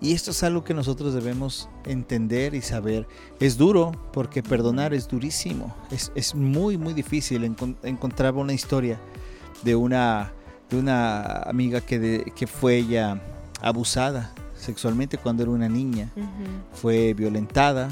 Y 0.00 0.14
esto 0.14 0.30
es 0.30 0.42
algo 0.42 0.62
que 0.62 0.74
nosotros 0.74 1.12
debemos 1.12 1.68
entender 1.84 2.54
y 2.54 2.62
saber. 2.62 3.06
Es 3.40 3.58
duro 3.58 3.92
porque 4.12 4.44
perdonar 4.44 4.94
es 4.94 5.08
durísimo. 5.08 5.74
Es, 5.90 6.34
muy, 6.36 6.78
muy 6.78 6.94
difícil. 6.94 7.44
encontrar 7.82 8.34
una 8.34 8.52
historia 8.52 9.00
de 9.64 9.74
una, 9.74 10.32
de 10.70 10.78
una 10.78 11.42
amiga 11.42 11.80
que, 11.80 12.32
que 12.34 12.46
fue 12.46 12.76
ella 12.76 13.20
abusada 13.60 14.32
sexualmente 14.68 15.16
cuando 15.16 15.42
era 15.42 15.50
una 15.50 15.68
niña. 15.68 16.10
Fue 16.74 17.14
violentada 17.14 17.88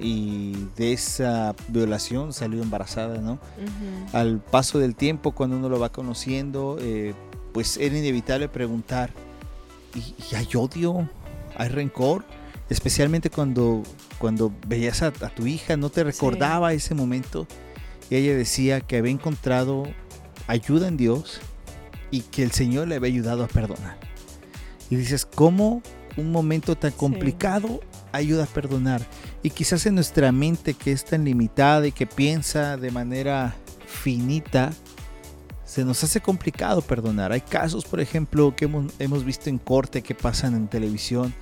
y 0.00 0.54
de 0.76 0.94
esa 0.94 1.54
violación 1.68 2.32
salió 2.32 2.62
embarazada, 2.62 3.18
¿no? 3.18 3.38
Al 4.14 4.40
paso 4.40 4.78
del 4.78 4.94
tiempo, 4.94 5.32
cuando 5.32 5.58
uno 5.58 5.68
lo 5.68 5.78
va 5.78 5.90
conociendo, 5.90 6.78
eh, 6.80 7.12
pues 7.52 7.76
era 7.76 7.98
inevitable 7.98 8.48
preguntar, 8.48 9.10
¿y, 9.94 10.34
hay 10.34 10.48
odio? 10.54 11.06
¿Hay 11.54 11.68
rencor? 11.68 12.24
Especialmente 12.70 13.28
cuando, 13.28 13.82
cuando 14.18 14.50
veías 14.66 15.02
a, 15.02 15.12
tu 15.12 15.46
hija, 15.46 15.76
no 15.76 15.90
te 15.90 16.02
recordaba 16.02 16.72
ese 16.72 16.94
momento. 16.94 17.46
Y 18.08 18.16
ella 18.16 18.34
decía 18.34 18.80
que 18.80 18.96
había 18.96 19.12
encontrado 19.12 19.84
ayuda 20.46 20.88
en 20.88 20.96
Dios 20.96 21.40
y 22.10 22.22
que 22.22 22.42
el 22.42 22.52
Señor 22.52 22.88
le 22.88 22.94
había 22.94 23.08
ayudado 23.08 23.44
a 23.44 23.48
perdonar. 23.48 23.98
Y 24.90 24.96
dices, 24.96 25.26
¿cómo 25.26 25.82
un 26.16 26.32
momento 26.32 26.76
tan 26.76 26.92
complicado 26.92 27.80
ayuda 28.12 28.44
a 28.44 28.46
perdonar? 28.46 29.06
Y 29.42 29.50
quizás 29.50 29.86
en 29.86 29.94
nuestra 29.94 30.32
mente 30.32 30.74
que 30.74 30.92
es 30.92 31.04
tan 31.04 31.24
limitada 31.24 31.86
y 31.86 31.92
que 31.92 32.06
piensa 32.06 32.76
de 32.76 32.90
manera 32.90 33.56
finita, 33.86 34.72
se 35.64 35.84
nos 35.84 36.02
hace 36.04 36.20
complicado 36.20 36.80
perdonar. 36.80 37.32
Hay 37.32 37.40
casos, 37.40 37.84
por 37.84 38.00
ejemplo, 38.00 38.54
que 38.56 38.66
hemos, 38.66 38.92
hemos 38.98 39.24
visto 39.24 39.50
en 39.50 39.58
corte, 39.58 40.02
que 40.02 40.14
pasan 40.14 40.54
en 40.54 40.68
televisión, 40.68 41.34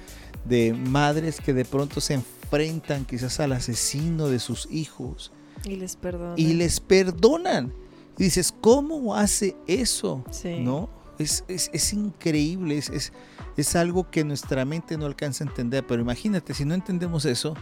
de 0.44 0.72
madres 0.72 1.40
que 1.40 1.52
de 1.52 1.64
pronto 1.64 2.00
se 2.00 2.14
enfrentan 2.14 3.04
quizás 3.04 3.38
al 3.40 3.52
asesino 3.52 4.28
de 4.28 4.38
sus 4.38 4.66
hijos. 4.70 5.32
Y 5.64 5.76
les 5.76 5.96
perdonan. 5.96 6.38
Y 6.38 6.54
les 6.54 6.80
perdonan. 6.80 7.72
Y 8.18 8.24
dices, 8.24 8.54
¿cómo 8.60 9.14
hace 9.14 9.56
eso? 9.66 10.24
Sí. 10.30 10.60
¿No? 10.60 10.88
Es, 11.18 11.44
es, 11.48 11.70
es 11.72 11.92
increíble, 11.92 12.78
es, 12.78 12.88
es, 12.90 13.12
es 13.56 13.76
algo 13.76 14.10
que 14.10 14.24
nuestra 14.24 14.64
mente 14.64 14.96
no 14.98 15.06
alcanza 15.06 15.44
a 15.44 15.48
entender. 15.48 15.86
Pero 15.86 16.02
imagínate, 16.02 16.54
si 16.54 16.64
no 16.64 16.74
entendemos 16.74 17.24
eso, 17.24 17.54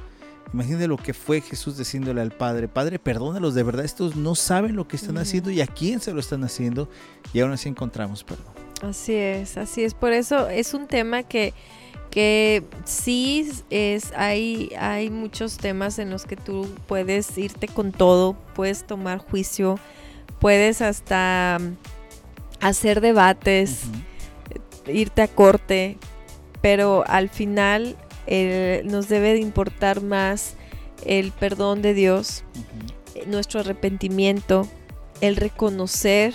Imagínate 0.53 0.87
lo 0.87 0.99
que 0.99 1.15
fue 1.15 1.41
Jesús 1.41 1.79
diciéndole 1.79 2.21
al 2.21 2.31
Padre, 2.31 2.69
Padre, 2.69 2.99
perdónalos, 2.99 3.55
de 3.55 3.63
verdad, 3.63 3.85
estos 3.85 4.17
no 4.17 4.35
saben 4.35 4.77
lo 4.77 4.87
que 4.87 4.97
están 4.97 5.17
haciendo 5.17 5.51
y 5.51 5.63
a 5.63 5.67
quién 5.67 6.01
se 6.01 6.13
lo 6.13 6.21
están 6.21 6.45
haciendo 6.45 6.91
y 7.33 7.41
aún 7.41 7.53
así 7.53 7.71
encontramos 7.71 8.23
perdón. 8.23 8.53
Así 8.83 9.15
es, 9.15 9.57
así 9.57 9.85
es. 9.85 9.95
Por 9.95 10.13
eso 10.13 10.49
es 10.49 10.75
un 10.75 10.89
tema 10.89 11.23
que, 11.23 11.55
que 12.11 12.65
sí 12.85 13.51
es, 13.71 14.13
hay, 14.15 14.73
hay 14.79 15.09
muchos 15.09 15.57
temas 15.57 15.99
en 15.99 16.11
los 16.11 16.27
que 16.27 16.37
tú 16.37 16.69
puedes 16.87 17.39
irte 17.39 17.69
con 17.69 17.93
todo, 17.93 18.35
puedes 18.55 18.87
tomar 18.87 19.19
juicio, 19.19 19.79
puedes 20.39 20.83
hasta 20.83 21.59
mm, 21.61 21.77
hacer 22.61 23.01
debates, 23.01 23.85
irte 24.87 25.23
a 25.23 25.29
corte, 25.29 25.99
pero 26.61 27.05
al 27.07 27.29
final 27.29 27.97
eh, 28.27 28.83
nos 28.85 29.09
debe 29.09 29.33
de 29.33 29.41
importar 29.41 30.01
más 30.03 30.55
el 31.05 31.33
perdón 31.33 31.83
de 31.83 31.95
Dios, 31.95 32.45
eh, 33.15 33.25
nuestro 33.27 33.61
arrepentimiento, 33.61 34.69
el 35.21 35.37
reconocer 35.37 36.35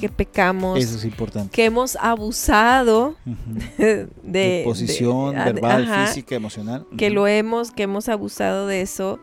que 0.00 0.08
pecamos, 0.08 0.78
Eso 0.78 0.96
es 0.96 1.04
importante. 1.04 1.50
que 1.50 1.64
hemos 1.64 1.96
abusado 1.96 3.16
de, 3.78 4.06
De 4.22 4.62
posición, 4.64 5.34
de- 5.34 5.44
verbal, 5.52 5.84
ajá, 5.84 6.06
física, 6.06 6.34
emocional. 6.34 6.86
que 6.96 7.10
lo 7.10 7.26
hemos 7.26 7.70
que 7.72 7.82
hemos 7.84 8.08
abusado 8.08 8.66
de 8.66 8.82
eso 8.82 9.18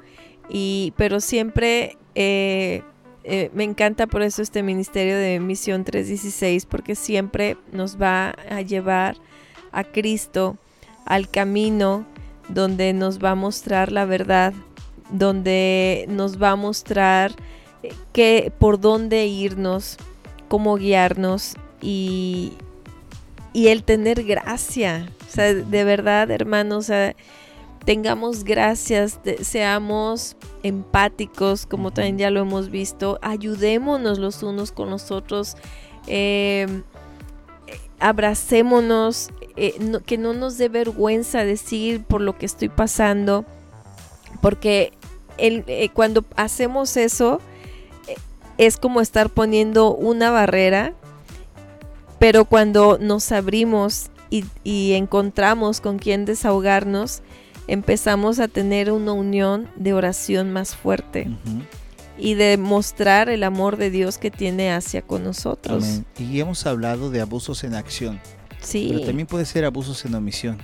y 0.50 0.94
pero 0.98 1.20
siempre 1.22 1.98
eh, 2.16 2.82
eh, 3.24 3.50
me 3.54 3.64
encanta 3.64 4.08
por 4.08 4.22
eso 4.22 4.42
este 4.42 4.64
ministerio 4.64 5.18
de 5.18 5.40
misión 5.40 5.84
316 5.84 6.66
porque 6.66 6.96
siempre 6.96 7.58
nos 7.72 8.02
va 8.02 8.36
a 8.50 8.62
llevar 8.62 9.18
a 9.72 9.84
Cristo 9.84 10.58
al 11.06 11.30
camino 11.30 12.06
donde 12.48 12.94
nos 12.94 13.20
va 13.24 13.32
a 13.32 13.36
mostrar 13.36 13.92
la 13.92 14.06
verdad 14.06 14.54
donde 15.10 16.06
nos 16.10 16.42
va 16.42 16.52
a 16.52 16.56
mostrar 16.56 17.34
eh, 17.84 17.94
que 18.14 18.52
por 18.58 18.80
dónde 18.80 19.26
irnos 19.28 19.98
cómo 20.48 20.76
guiarnos 20.78 21.56
y 21.82 22.54
y 23.54 23.68
el 23.68 23.84
tener 23.84 24.24
gracia. 24.24 25.10
O 25.28 25.32
sea, 25.32 25.54
de 25.54 25.84
verdad, 25.84 26.30
hermanos, 26.32 26.92
tengamos 27.86 28.44
gracias, 28.44 29.20
seamos 29.42 30.36
empáticos, 30.64 31.66
como 31.66 31.92
también 31.92 32.18
ya 32.18 32.30
lo 32.32 32.42
hemos 32.42 32.70
visto, 32.70 33.20
ayudémonos 33.22 34.20
los 34.20 34.44
unos 34.44 34.72
con 34.72 34.90
los 34.90 35.12
otros, 35.12 35.56
eh, 36.08 36.68
eh, 37.68 37.80
abracémonos, 38.00 39.30
eh, 39.56 39.76
no- 39.80 40.02
que 40.02 40.18
no 40.18 40.34
nos 40.34 40.58
dé 40.58 40.70
vergüenza 40.70 41.44
decir 41.46 42.04
por 42.04 42.22
lo 42.22 42.38
que 42.38 42.46
estoy 42.46 42.70
pasando, 42.70 43.46
porque 44.42 44.94
el- 45.38 45.64
eh, 45.68 45.90
cuando 45.94 46.24
hacemos 46.36 46.98
eso, 46.98 47.40
es 48.58 48.76
como 48.78 49.00
estar 49.00 49.30
poniendo 49.30 49.96
una 49.96 50.32
barrera 50.32 50.94
pero 52.20 52.44
cuando 52.44 52.98
nos 53.00 53.32
abrimos 53.32 54.10
y, 54.30 54.44
y 54.66 54.92
encontramos 54.96 55.80
con 55.80 55.98
quien 56.00 56.26
desahogarnos, 56.26 57.22
empezamos 57.72 58.40
a 58.40 58.48
tener 58.48 58.92
una 58.92 59.14
unión 59.14 59.68
de 59.76 59.94
oración 59.94 60.52
más 60.52 60.76
fuerte 60.76 61.28
Ujú. 61.46 61.62
y 62.18 62.34
de 62.34 62.58
mostrar 62.58 63.30
el 63.30 63.44
amor 63.44 63.78
de 63.78 63.90
Dios 63.92 64.18
que 64.18 64.32
tiene 64.32 64.72
hacia 64.74 65.02
con 65.02 65.24
nosotros. 65.24 65.84
Amén. 65.84 66.06
Y 66.18 66.40
hemos 66.40 66.66
hablado 66.66 67.10
de 67.12 67.22
abusos 67.22 67.64
en 67.64 67.76
acción, 67.76 68.20
Sí, 68.62 68.90
pero 68.92 69.06
también 69.06 69.28
puede 69.28 69.46
ser 69.46 69.64
abusos 69.66 70.04
en 70.06 70.16
omisión. 70.16 70.58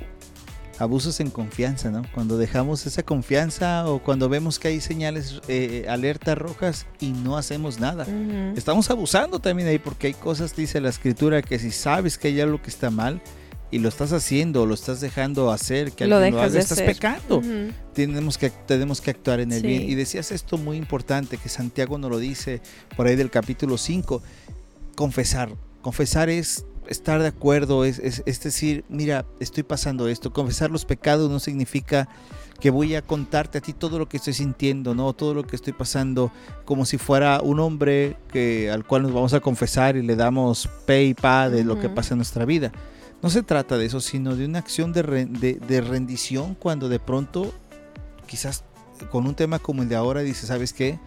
Abusos 0.78 1.22
en 1.22 1.30
confianza, 1.30 1.90
¿no? 1.90 2.02
Cuando 2.14 2.38
dejamos 2.38 2.86
esa 2.86 3.02
confianza 3.02 3.88
o 3.88 4.00
cuando 4.00 4.28
vemos 4.28 4.60
que 4.60 4.68
hay 4.68 4.82
señales, 4.82 5.40
eh, 5.48 5.86
alertas 5.88 6.38
rojas 6.38 6.86
y 7.00 7.12
no 7.12 7.38
hacemos 7.38 7.80
nada. 7.80 8.04
Ujú. 8.04 8.58
Estamos 8.58 8.90
abusando 8.90 9.40
también 9.40 9.70
ahí 9.70 9.80
porque 9.80 10.08
hay 10.08 10.14
cosas, 10.14 10.54
dice 10.54 10.82
la 10.82 10.90
escritura, 10.90 11.42
que 11.42 11.60
si 11.60 11.72
sabes 11.72 12.18
que 12.18 12.28
hay 12.28 12.42
algo 12.42 12.62
que 12.62 12.70
está 12.70 12.90
mal 12.90 13.22
y 13.72 13.80
lo 13.80 13.90
estás 13.90 14.14
haciendo 14.14 14.62
o 14.64 14.66
lo 14.66 14.74
estás 14.74 15.02
dejando 15.02 15.52
hacer, 15.52 15.92
que 15.92 16.06
Lo 16.08 16.18
alguien 16.18 16.34
lo 16.36 16.38
dejas 16.42 16.52
haga, 16.52 16.54
de 16.54 16.60
estás 16.62 16.78
hacer. 16.80 16.94
pecando. 16.94 17.38
Ujú. 17.40 17.72
Tenemos 17.94 18.38
que, 18.38 18.50
tenemos 18.50 19.02
que 19.02 19.12
actuar 19.12 19.40
en 19.40 19.52
el 19.52 19.62
Sí. 19.62 19.68
bien. 19.68 19.82
Y 19.90 19.96
decías 19.96 20.32
esto 20.32 20.58
muy 20.58 20.78
importante 20.78 21.38
que 21.38 21.50
Santiago 21.50 21.98
nos 21.98 22.10
lo 22.12 22.20
dice 22.20 22.62
por 22.96 23.08
ahí 23.08 23.16
del 23.16 23.30
capítulo 23.32 23.78
5, 23.78 24.22
confesar. 24.96 25.50
Confesar 25.82 26.30
es 26.30 26.66
estar 26.88 27.22
de 27.22 27.28
acuerdo, 27.28 27.84
es, 27.86 28.00
es, 28.00 28.22
es 28.26 28.42
decir, 28.42 28.86
mira, 28.90 29.26
estoy 29.40 29.64
pasando 29.64 30.08
esto. 30.08 30.32
Confesar 30.32 30.72
los 30.72 30.86
pecados 30.86 31.30
no 31.30 31.40
significa 31.40 32.08
que 32.60 32.70
voy 32.70 32.96
a 32.96 33.02
contarte 33.02 33.58
a 33.58 33.62
ti 33.62 33.74
todo 33.74 34.00
lo 34.00 34.08
que 34.08 34.18
estoy 34.18 34.34
sintiendo, 34.34 34.96
no, 34.96 35.12
todo 35.14 35.34
lo 35.34 35.44
que 35.46 35.56
estoy 35.58 35.74
pasando, 35.74 36.32
como 36.64 36.86
si 36.86 36.98
fuera 36.98 37.42
un 37.42 37.60
hombre 37.60 38.16
que 38.32 38.72
al 38.72 38.86
cual 38.86 39.02
nos 39.04 39.14
vamos 39.14 39.34
a 39.34 39.42
confesar 39.42 39.98
y 39.98 40.04
le 40.04 40.16
damos 40.16 40.70
pe 40.86 41.04
y 41.04 41.14
pa 41.14 41.50
de 41.50 41.64
lo 41.66 41.80
que 41.80 41.90
pasa 41.90 42.14
en 42.14 42.20
nuestra 42.20 42.46
vida. 42.46 42.72
No 43.22 43.30
se 43.30 43.44
trata 43.44 43.78
de 43.78 43.86
eso, 43.86 44.02
sino 44.02 44.36
de 44.36 44.46
una 44.46 44.60
acción 44.60 44.94
de, 44.94 45.02
re- 45.02 45.26
de- 45.26 45.56
de 45.56 45.82
rendición 45.82 46.56
cuando 46.56 46.90
de 46.90 47.00
pronto, 47.00 47.54
quizás 48.28 48.64
con 49.12 49.26
un 49.26 49.36
tema 49.36 49.60
como 49.60 49.82
el 49.84 49.90
de 49.90 49.96
ahora, 49.96 50.22
dice, 50.22 50.46
¿sabes 50.46 50.74
qué? 50.74 51.00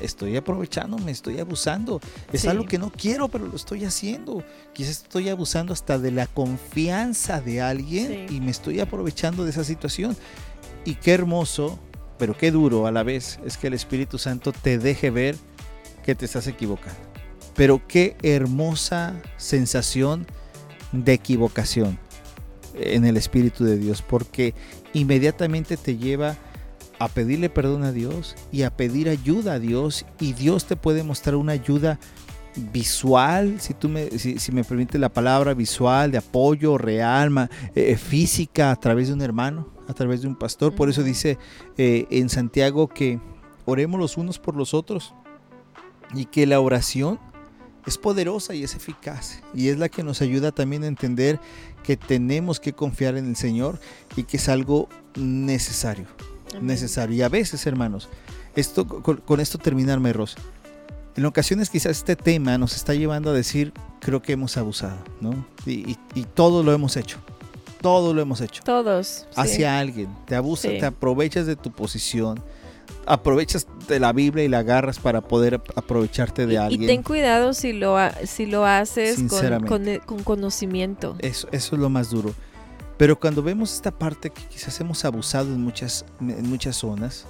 Estoy 0.00 0.36
aprovechando, 0.36 0.96
me 0.98 1.10
estoy 1.10 1.40
abusando. 1.40 2.00
Es 2.32 2.42
Sí. 2.42 2.48
algo 2.48 2.64
que 2.66 2.78
no 2.78 2.90
quiero, 2.90 3.28
pero 3.28 3.46
lo 3.46 3.56
estoy 3.56 3.84
haciendo. 3.84 4.44
Quizás 4.72 4.90
estoy 5.02 5.28
abusando 5.28 5.72
hasta 5.72 5.98
de 5.98 6.12
la 6.12 6.26
confianza 6.28 7.40
de 7.40 7.60
alguien 7.60 8.28
Sí. 8.28 8.36
y 8.36 8.40
me 8.40 8.52
estoy 8.52 8.78
aprovechando 8.78 9.44
de 9.44 9.50
esa 9.50 9.64
situación. 9.64 10.16
Y 10.84 10.94
qué 10.94 11.12
hermoso, 11.14 11.80
pero 12.18 12.36
qué 12.36 12.52
duro 12.52 12.86
a 12.86 12.92
la 12.92 13.02
vez, 13.02 13.40
es 13.44 13.56
que 13.56 13.66
el 13.66 13.74
Espíritu 13.74 14.18
Santo 14.18 14.52
te 14.52 14.78
deje 14.78 15.10
ver 15.10 15.36
que 16.04 16.14
te 16.14 16.24
estás 16.26 16.46
equivocando. 16.46 17.00
Pero 17.56 17.82
qué 17.88 18.16
hermosa 18.22 19.20
sensación 19.36 20.26
de 20.92 21.12
equivocación 21.12 21.98
en 22.74 23.04
el 23.04 23.16
Espíritu 23.16 23.64
de 23.64 23.76
Dios, 23.76 24.02
porque 24.02 24.54
inmediatamente 24.92 25.76
te 25.76 25.96
lleva 25.96 26.36
a 26.98 27.08
pedirle 27.08 27.48
perdón 27.50 27.84
a 27.84 27.92
Dios 27.92 28.36
y 28.52 28.62
a 28.62 28.70
pedir 28.76 29.08
ayuda 29.08 29.54
a 29.54 29.58
Dios 29.58 30.04
y 30.20 30.32
Dios 30.32 30.64
te 30.64 30.76
puede 30.76 31.02
mostrar 31.02 31.36
una 31.36 31.52
ayuda 31.52 31.98
visual, 32.72 33.60
si 33.60 33.74
tú 33.74 33.88
me, 33.88 34.10
si, 34.18 34.38
si 34.38 34.50
me 34.52 34.64
permite 34.64 34.98
la 34.98 35.08
palabra 35.08 35.54
visual, 35.54 36.10
de 36.10 36.18
apoyo 36.18 36.76
real, 36.76 37.30
ma- 37.30 37.50
eh, 37.74 37.96
física 37.96 38.72
a 38.72 38.76
través 38.76 39.08
de 39.08 39.14
un 39.14 39.22
hermano, 39.22 39.68
a 39.86 39.94
través 39.94 40.22
de 40.22 40.28
un 40.28 40.36
pastor. 40.36 40.74
Por 40.74 40.88
eso 40.88 41.04
dice 41.04 41.38
eh, 41.76 42.06
en 42.10 42.28
Santiago 42.28 42.88
que 42.88 43.20
oremos 43.64 44.00
los 44.00 44.16
unos 44.16 44.38
por 44.40 44.56
los 44.56 44.74
otros 44.74 45.14
y 46.14 46.24
que 46.24 46.46
la 46.46 46.58
oración 46.58 47.20
es 47.88 47.98
poderosa 47.98 48.54
y 48.54 48.62
es 48.64 48.74
eficaz 48.74 49.40
y 49.54 49.68
es 49.68 49.78
la 49.78 49.88
que 49.88 50.02
nos 50.02 50.20
ayuda 50.22 50.52
también 50.52 50.84
a 50.84 50.86
entender 50.86 51.40
que 51.82 51.96
tenemos 51.96 52.60
que 52.60 52.72
confiar 52.72 53.16
en 53.16 53.26
el 53.26 53.36
Señor 53.36 53.80
y 54.16 54.22
que 54.24 54.36
es 54.36 54.48
algo 54.48 54.88
necesario 55.16 56.06
Amén. 56.52 56.66
necesario. 56.66 57.16
Y 57.16 57.22
a 57.22 57.28
veces, 57.28 57.66
hermanos, 57.66 58.08
esto, 58.56 58.86
con, 58.86 59.16
con 59.18 59.40
esto 59.40 59.58
terminarme, 59.58 60.12
Ros. 60.12 60.36
En 61.16 61.24
ocasiones 61.26 61.68
quizás 61.70 61.96
este 61.98 62.14
tema 62.14 62.56
nos 62.58 62.76
está 62.76 62.94
llevando 62.94 63.30
a 63.30 63.32
decir, 63.32 63.72
creo 64.00 64.22
que 64.22 64.32
hemos 64.32 64.56
abusado, 64.56 64.98
¿no? 65.20 65.44
Y, 65.66 65.90
y- 65.92 65.98
y 66.14 66.22
todo 66.24 66.62
lo 66.62 66.72
hemos 66.72 66.96
hecho. 66.96 67.18
Todo 67.80 68.12
lo 68.14 68.20
hemos 68.22 68.40
hecho. 68.40 68.62
Todos. 68.64 69.26
sí. 69.30 69.40
Hacia 69.40 69.78
alguien. 69.78 70.08
Te 70.26 70.34
abusas, 70.36 70.72
Sí. 70.72 70.78
te 70.78 70.86
aprovechas 70.86 71.46
de 71.46 71.56
tu 71.56 71.70
posición. 71.72 72.40
Aprovechas 73.08 73.66
de 73.88 73.98
la 74.00 74.12
Biblia 74.12 74.44
y 74.44 74.48
la 74.48 74.58
agarras 74.58 74.98
para 74.98 75.20
poder 75.22 75.54
ap- 75.54 75.76
aprovecharte 75.78 76.46
de 76.46 76.52
Y- 76.52 76.56
y, 76.56 76.58
alguien. 76.58 76.86
ten 76.86 77.02
cuidado 77.02 77.54
si 77.54 77.72
lo, 77.72 77.96
si 78.26 78.46
lo 78.46 78.66
haces 78.66 79.18
con, 79.28 79.66
con, 79.66 79.88
eh, 79.88 80.00
con 80.04 80.22
conocimiento. 80.22 81.16
Eso, 81.20 81.48
eso 81.52 81.74
es 81.76 81.80
lo 81.80 81.88
más 81.88 82.10
duro. 82.10 82.34
Pero 82.98 83.18
cuando 83.18 83.42
vemos 83.42 83.72
esta 83.72 83.90
parte 83.92 84.30
que 84.30 84.42
quizás 84.44 84.78
hemos 84.80 85.04
abusado 85.04 85.46
en 85.54 85.60
muchas, 85.62 86.04
en 86.20 86.48
muchas 86.50 86.76
zonas, 86.76 87.26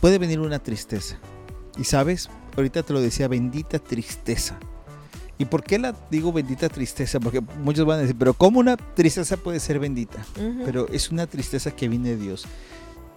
puede 0.00 0.18
venir 0.18 0.40
una 0.40 0.58
tristeza. 0.58 1.16
Y 1.78 1.84
sabes, 1.84 2.28
ahorita 2.56 2.82
te 2.82 2.92
lo 2.92 3.00
decía, 3.00 3.28
bendita 3.28 3.78
tristeza. 3.78 4.58
¿Y 5.38 5.44
por 5.44 5.62
qué 5.62 5.78
la 5.78 5.94
digo 6.10 6.32
bendita 6.32 6.68
tristeza? 6.68 7.20
Porque 7.20 7.40
muchos 7.62 7.84
van 7.84 7.98
a 7.98 8.02
decir, 8.02 8.16
pero 8.18 8.32
¿cómo 8.34 8.60
una 8.60 8.76
tristeza 8.76 9.36
puede 9.36 9.60
ser 9.60 9.78
bendita? 9.78 10.24
Ujú. 10.38 10.62
Pero 10.64 10.88
es 10.88 11.10
una 11.10 11.26
tristeza 11.26 11.70
que 11.72 11.88
viene 11.88 12.10
de 12.10 12.16
Dios. 12.16 12.46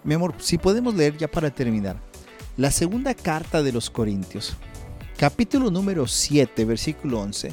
Mi 0.04 0.14
amor, 0.14 0.36
si 0.40 0.58
podemos 0.58 0.96
leer 0.96 1.18
ya 1.18 1.30
para 1.30 1.50
terminar. 1.50 2.02
La 2.58 2.72
segunda 2.72 3.14
carta 3.14 3.64
de 3.64 3.72
los 3.72 3.90
Corintios. 3.90 4.56
capítulo 5.18 5.70
número 5.70 6.08
7, 6.08 6.64
versículo 6.66 7.20
11. 7.20 7.52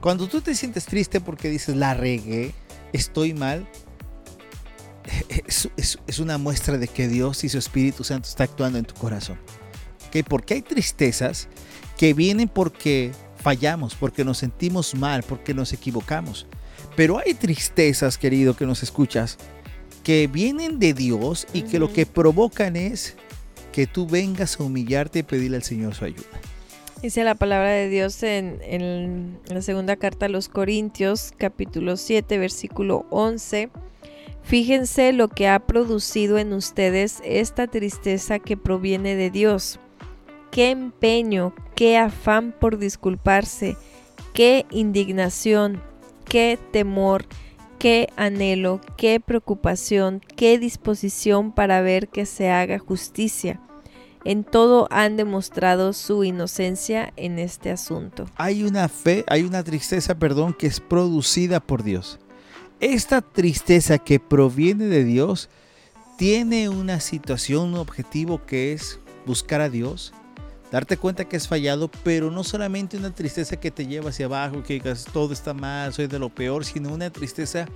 Cuando 0.00 0.28
tú 0.28 0.40
te 0.40 0.54
sientes 0.54 0.86
triste 0.86 1.20
porque 1.20 1.50
dices, 1.50 1.76
la 1.76 1.92
regué, 1.94 2.54
estoy 2.92 3.34
mal, 3.34 3.68
es, 5.28 6.18
una 6.18 6.38
muestra 6.38 6.78
de 6.78 6.88
que 6.88 7.08
Dios 7.08 7.44
y 7.44 7.48
su 7.48 7.58
Espíritu 7.58 8.04
Santo 8.04 8.28
está 8.28 8.44
actuando 8.44 8.78
en 8.78 8.84
tu 8.84 8.94
corazón. 8.94 9.38
¿Okay? 10.08 10.22
Porque 10.22 10.54
hay 10.54 10.62
tristezas 10.62 11.48
que 11.96 12.14
vienen 12.14 12.48
porque 12.48 13.12
fallamos, 13.36 13.94
porque 13.94 14.24
nos 14.24 14.38
sentimos 14.38 14.94
mal, 14.94 15.22
porque 15.22 15.52
nos 15.52 15.72
equivocamos. 15.72 16.46
Pero 16.96 17.18
hay 17.18 17.34
tristezas, 17.34 18.18
querido, 18.18 18.56
que 18.56 18.66
nos 18.66 18.82
escuchas, 18.82 19.38
que 20.08 20.26
vienen 20.26 20.78
de 20.78 20.94
Dios 20.94 21.46
y 21.52 21.60
que 21.60 21.78
lo 21.78 21.92
que 21.92 22.06
provocan 22.06 22.76
es 22.76 23.14
que 23.72 23.86
tú 23.86 24.06
vengas 24.06 24.58
a 24.58 24.62
humillarte 24.62 25.18
y 25.18 25.22
pedirle 25.22 25.58
al 25.58 25.62
Señor 25.62 25.94
su 25.94 26.06
ayuda. 26.06 26.24
Dice 27.02 27.24
la 27.24 27.34
palabra 27.34 27.72
de 27.72 27.90
Dios 27.90 28.22
en, 28.22 28.58
en, 28.62 29.38
la 29.48 29.60
segunda 29.60 29.96
carta 29.96 30.24
a 30.24 30.30
los 30.30 30.48
Corintios, 30.48 31.34
capítulo 31.36 31.98
7, 31.98 32.38
versículo 32.38 33.04
11. 33.10 33.68
Fíjense 34.44 35.12
lo 35.12 35.28
que 35.28 35.46
ha 35.46 35.58
producido 35.58 36.38
en 36.38 36.54
ustedes 36.54 37.18
esta 37.22 37.66
tristeza 37.66 38.38
que 38.38 38.56
proviene 38.56 39.14
de 39.14 39.28
Dios. 39.28 39.78
Qué 40.50 40.70
empeño, 40.70 41.54
qué 41.76 41.98
afán 41.98 42.54
por 42.58 42.78
disculparse, 42.78 43.76
qué 44.32 44.64
indignación, 44.70 45.82
qué 46.24 46.58
temor, 46.72 47.26
qué 47.78 48.08
anhelo, 48.16 48.80
qué 48.96 49.20
preocupación, 49.20 50.20
qué 50.36 50.58
disposición 50.58 51.52
para 51.52 51.80
ver 51.80 52.08
que 52.08 52.26
se 52.26 52.50
haga 52.50 52.78
justicia. 52.78 53.60
En 54.24 54.44
todo 54.44 54.88
han 54.90 55.16
demostrado 55.16 55.92
su 55.92 56.24
inocencia 56.24 57.12
en 57.16 57.38
este 57.38 57.70
asunto. 57.70 58.26
Hay 58.36 58.64
una 58.64 58.88
fe, 58.88 59.24
hay 59.28 59.42
una 59.42 59.62
tristeza, 59.62 60.18
perdón, 60.18 60.54
que 60.54 60.66
es 60.66 60.80
producida 60.80 61.60
por 61.60 61.82
Dios. 61.82 62.18
Esta 62.80 63.22
tristeza 63.22 63.98
que 63.98 64.20
proviene 64.20 64.86
de 64.86 65.04
Dios 65.04 65.48
tiene 66.16 66.68
una 66.68 67.00
situación, 67.00 67.68
un 67.68 67.76
objetivo 67.76 68.44
que 68.44 68.72
es 68.72 69.00
buscar 69.24 69.60
a 69.60 69.68
Dios, 69.68 70.12
darte 70.70 70.96
cuenta 70.96 71.26
que 71.26 71.36
es 71.36 71.48
fallado, 71.48 71.90
pero 72.04 72.30
no 72.30 72.44
solamente 72.44 72.96
una 72.96 73.14
tristeza 73.14 73.58
que 73.58 73.70
te 73.70 73.86
lleva 73.86 74.10
hacia 74.10 74.26
abajo, 74.26 74.62
que 74.62 74.80
todo 75.12 75.32
está 75.32 75.54
mal, 75.54 75.92
soy 75.92 76.06
de 76.06 76.18
lo 76.18 76.28
peor, 76.28 76.64
sino 76.64 76.92
una 76.92 77.10
tristeza 77.10 77.66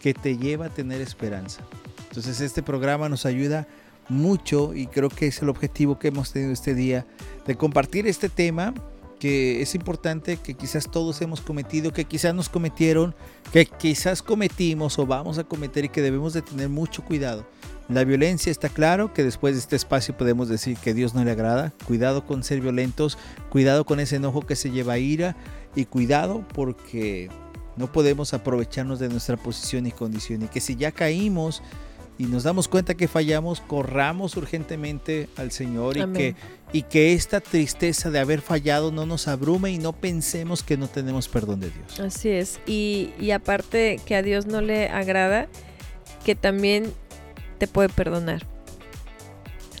que 0.00 0.14
te 0.14 0.36
lleva 0.36 0.66
a 0.66 0.70
tener 0.70 1.00
esperanza. 1.00 1.62
Entonces 2.08 2.40
este 2.40 2.62
programa 2.62 3.08
nos 3.08 3.26
ayuda 3.26 3.66
mucho 4.08 4.74
y 4.74 4.86
creo 4.86 5.10
que 5.10 5.26
es 5.26 5.42
el 5.42 5.48
objetivo 5.48 5.98
que 5.98 6.08
hemos 6.08 6.32
tenido 6.32 6.52
este 6.52 6.74
día 6.74 7.06
de 7.46 7.56
compartir 7.56 8.06
este 8.06 8.28
tema 8.28 8.72
que 9.18 9.60
es 9.60 9.74
importante, 9.74 10.36
que 10.36 10.54
quizás 10.54 10.90
todos 10.90 11.20
hemos 11.22 11.40
cometido, 11.40 11.92
que 11.92 12.04
quizás 12.04 12.34
nos 12.34 12.48
cometieron, 12.48 13.14
que 13.52 13.66
quizás 13.66 14.22
cometimos 14.22 14.98
o 14.98 15.06
vamos 15.06 15.38
a 15.38 15.44
cometer 15.44 15.84
y 15.84 15.88
que 15.88 16.02
debemos 16.02 16.34
de 16.34 16.42
tener 16.42 16.68
mucho 16.68 17.04
cuidado. 17.04 17.44
La 17.88 18.04
violencia 18.04 18.50
está 18.50 18.68
claro 18.68 19.14
que 19.14 19.24
después 19.24 19.54
de 19.54 19.60
este 19.60 19.76
espacio 19.76 20.14
podemos 20.16 20.48
decir 20.48 20.76
que 20.76 20.92
Dios 20.92 21.14
no 21.14 21.24
le 21.24 21.30
agrada. 21.30 21.72
Cuidado 21.86 22.26
con 22.26 22.44
ser 22.44 22.60
violentos, 22.60 23.16
cuidado 23.48 23.86
con 23.86 23.98
ese 23.98 24.16
enojo 24.16 24.42
que 24.42 24.56
se 24.56 24.70
lleva 24.70 24.94
a 24.94 24.98
ira 24.98 25.36
y 25.74 25.86
cuidado 25.86 26.46
porque 26.52 27.30
no 27.76 27.90
podemos 27.90 28.34
aprovecharnos 28.34 28.98
de 28.98 29.08
nuestra 29.08 29.38
posición 29.38 29.86
y 29.86 29.92
condición 29.92 30.42
y 30.42 30.48
que 30.48 30.60
si 30.60 30.76
ya 30.76 30.92
caímos 30.92 31.62
y 32.18 32.24
nos 32.24 32.42
damos 32.42 32.68
cuenta 32.68 32.94
que 32.94 33.08
fallamos, 33.08 33.60
corramos 33.60 34.36
urgentemente 34.36 35.28
al 35.36 35.52
Señor 35.52 35.96
y 35.96 36.06
que, 36.12 36.34
y 36.72 36.82
que 36.82 37.14
esta 37.14 37.40
tristeza 37.40 38.10
de 38.10 38.18
haber 38.18 38.42
fallado 38.42 38.90
no 38.90 39.06
nos 39.06 39.28
abrume 39.28 39.70
y 39.70 39.78
no 39.78 39.92
pensemos 39.92 40.62
que 40.64 40.76
no 40.76 40.88
tenemos 40.88 41.28
perdón 41.28 41.60
de 41.60 41.70
Dios. 41.70 42.00
Así 42.00 42.28
es. 42.28 42.60
Y, 42.66 43.12
y 43.20 43.30
aparte 43.30 44.00
que 44.04 44.16
a 44.16 44.22
Dios 44.22 44.46
no 44.46 44.60
le 44.60 44.88
agrada, 44.88 45.46
que 46.24 46.34
también 46.34 46.92
te 47.58 47.66
puede 47.66 47.88
perdonar. 47.88 48.46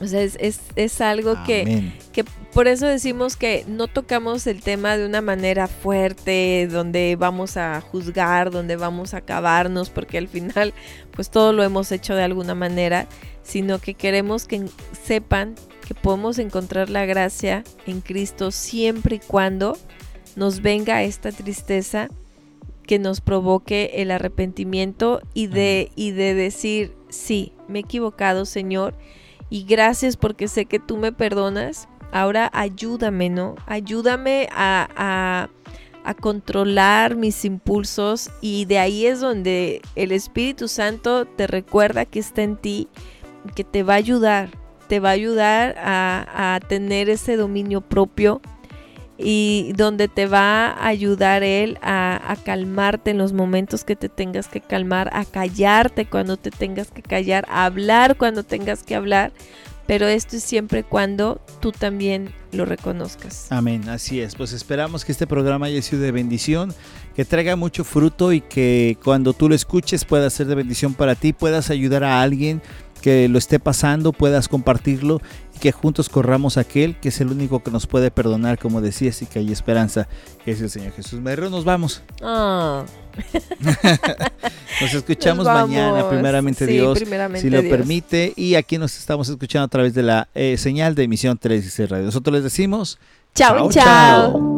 O 0.00 0.06
sea, 0.06 0.22
es, 0.22 0.60
es, 0.76 1.00
algo 1.00 1.42
que, 1.44 1.90
que, 2.12 2.24
por 2.52 2.68
eso 2.68 2.86
decimos 2.86 3.34
que 3.34 3.64
no 3.66 3.88
tocamos 3.88 4.46
el 4.46 4.62
tema 4.62 4.96
de 4.96 5.04
una 5.04 5.20
manera 5.20 5.66
fuerte, 5.66 6.68
donde 6.70 7.16
vamos 7.16 7.56
a 7.56 7.80
juzgar, 7.80 8.52
donde 8.52 8.76
vamos 8.76 9.12
a 9.12 9.18
acabarnos, 9.18 9.90
porque 9.90 10.18
al 10.18 10.28
final, 10.28 10.72
pues 11.10 11.30
todo 11.30 11.52
lo 11.52 11.64
hemos 11.64 11.90
hecho 11.90 12.14
de 12.14 12.22
alguna 12.22 12.54
manera, 12.54 13.08
sino 13.42 13.80
que 13.80 13.94
queremos 13.94 14.46
que 14.46 14.66
sepan 15.02 15.56
que 15.84 15.94
podemos 15.94 16.38
encontrar 16.38 16.90
la 16.90 17.04
gracia 17.04 17.64
en 17.86 18.00
Cristo 18.00 18.52
siempre 18.52 19.16
y 19.16 19.20
cuando 19.20 19.76
nos 20.36 20.62
venga 20.62 21.02
esta 21.02 21.32
tristeza 21.32 22.08
que 22.86 22.98
nos 22.98 23.20
provoque 23.20 23.90
el 23.94 24.10
arrepentimiento 24.10 25.20
y 25.34 25.48
de, 25.48 25.90
y 25.96 26.12
de 26.12 26.34
decir, 26.34 26.97
sí, 27.08 27.52
me 27.68 27.78
he 27.78 27.82
equivocado, 27.82 28.44
Señor 28.44 28.94
y 29.50 29.64
gracias 29.64 30.16
porque 30.16 30.48
sé 30.48 30.66
que 30.66 30.78
tú 30.78 30.96
me 30.96 31.12
perdonas. 31.12 31.88
Ahora 32.12 32.50
ayúdame, 32.52 33.28
¿no? 33.28 33.56
Ayúdame 33.66 34.48
a, 34.52 34.88
a, 34.96 35.48
controlar 36.22 37.16
mis 37.16 37.44
impulsos 37.44 38.30
y 38.40 38.64
de 38.64 38.78
ahí 38.78 39.04
es 39.04 39.20
donde 39.20 39.82
el 39.94 40.12
Espíritu 40.12 40.66
Santo 40.66 41.26
te 41.26 41.46
recuerda 41.46 42.06
que 42.06 42.18
está 42.18 42.42
en 42.42 42.56
ti, 42.56 42.88
que 43.54 43.62
te 43.62 43.82
va 43.82 43.92
a 43.92 43.96
ayudar, 43.98 44.48
te 44.88 45.00
va 45.00 45.10
a 45.10 45.12
ayudar 45.12 45.76
a, 45.76 46.54
a 46.54 46.60
tener 46.60 47.10
ese 47.10 47.36
dominio 47.36 47.82
propio 47.82 48.40
y 49.18 49.72
donde 49.76 50.06
te 50.06 50.26
va 50.26 50.68
a 50.68 50.86
ayudar 50.86 51.42
Él 51.42 51.76
a, 51.82 52.36
calmarte 52.44 53.10
en 53.10 53.18
los 53.18 53.32
momentos 53.32 53.82
que 53.82 53.96
te 53.96 54.08
tengas 54.08 54.46
que 54.46 54.60
calmar, 54.60 55.10
a 55.12 55.24
callarte 55.24 56.06
cuando 56.06 56.36
te 56.36 56.50
tengas 56.50 56.90
que 56.92 57.02
callar, 57.02 57.44
a 57.48 57.64
hablar 57.64 58.16
cuando 58.16 58.44
tengas 58.44 58.84
que 58.84 58.94
hablar. 58.94 59.32
Pero 59.88 60.06
esto 60.06 60.36
es 60.36 60.44
siempre 60.44 60.84
cuando 60.84 61.40
tú 61.60 61.72
también 61.72 62.30
lo 62.52 62.66
reconozcas. 62.66 63.50
Amén, 63.50 63.88
así 63.88 64.20
es. 64.20 64.34
Pues 64.34 64.52
esperamos 64.52 65.02
que 65.02 65.12
este 65.12 65.26
programa 65.26 65.64
haya 65.66 65.80
sido 65.80 66.02
de 66.02 66.12
bendición, 66.12 66.74
que 67.16 67.24
traiga 67.24 67.56
mucho 67.56 67.84
fruto 67.84 68.34
y 68.34 68.42
que 68.42 68.98
cuando 69.02 69.32
tú 69.32 69.48
lo 69.48 69.54
escuches 69.54 70.04
pueda 70.04 70.28
ser 70.28 70.46
de 70.46 70.56
bendición 70.56 70.92
para 70.92 71.14
ti, 71.14 71.32
puedas 71.32 71.70
ayudar 71.70 72.04
a 72.04 72.20
alguien 72.20 72.60
que 73.00 73.28
lo 73.28 73.38
esté 73.38 73.58
pasando, 73.60 74.12
puedas 74.12 74.48
compartirlo 74.48 75.20
que 75.58 75.72
juntos 75.72 76.08
corramos 76.08 76.56
a 76.56 76.60
aquel 76.60 76.96
que 76.96 77.08
es 77.08 77.20
el 77.20 77.28
único 77.28 77.62
que 77.62 77.70
nos 77.70 77.86
puede 77.86 78.10
perdonar, 78.10 78.58
como 78.58 78.80
decías, 78.80 79.20
y 79.22 79.26
que 79.26 79.38
hay 79.38 79.52
esperanza, 79.52 80.08
que 80.44 80.52
es 80.52 80.60
el 80.60 80.70
Señor 80.70 80.92
Jesús. 80.92 81.20
Merro, 81.20 81.50
nos 81.50 81.64
vamos. 81.64 82.02
Ah. 82.22 82.84
nos 84.80 84.94
escuchamos 84.94 85.46
mañana, 85.46 86.08
primeramente 86.08 86.66
Dios, 86.66 86.98
si 87.36 87.50
lo 87.50 87.62
permite. 87.62 88.32
Y 88.36 88.54
aquí 88.54 88.78
nos 88.78 88.96
estamos 88.96 89.28
escuchando 89.28 89.64
a 89.64 89.68
través 89.68 89.94
de 89.94 90.02
la 90.02 90.28
eh, 90.34 90.56
señal 90.56 90.94
de 90.94 91.04
emisión 91.04 91.38
3 91.38 91.90
Radio. 91.90 92.04
Nosotros 92.04 92.34
les 92.34 92.44
decimos... 92.44 92.98
Chao, 93.34 93.70
chao. 93.70 93.70
chao. 93.70 94.57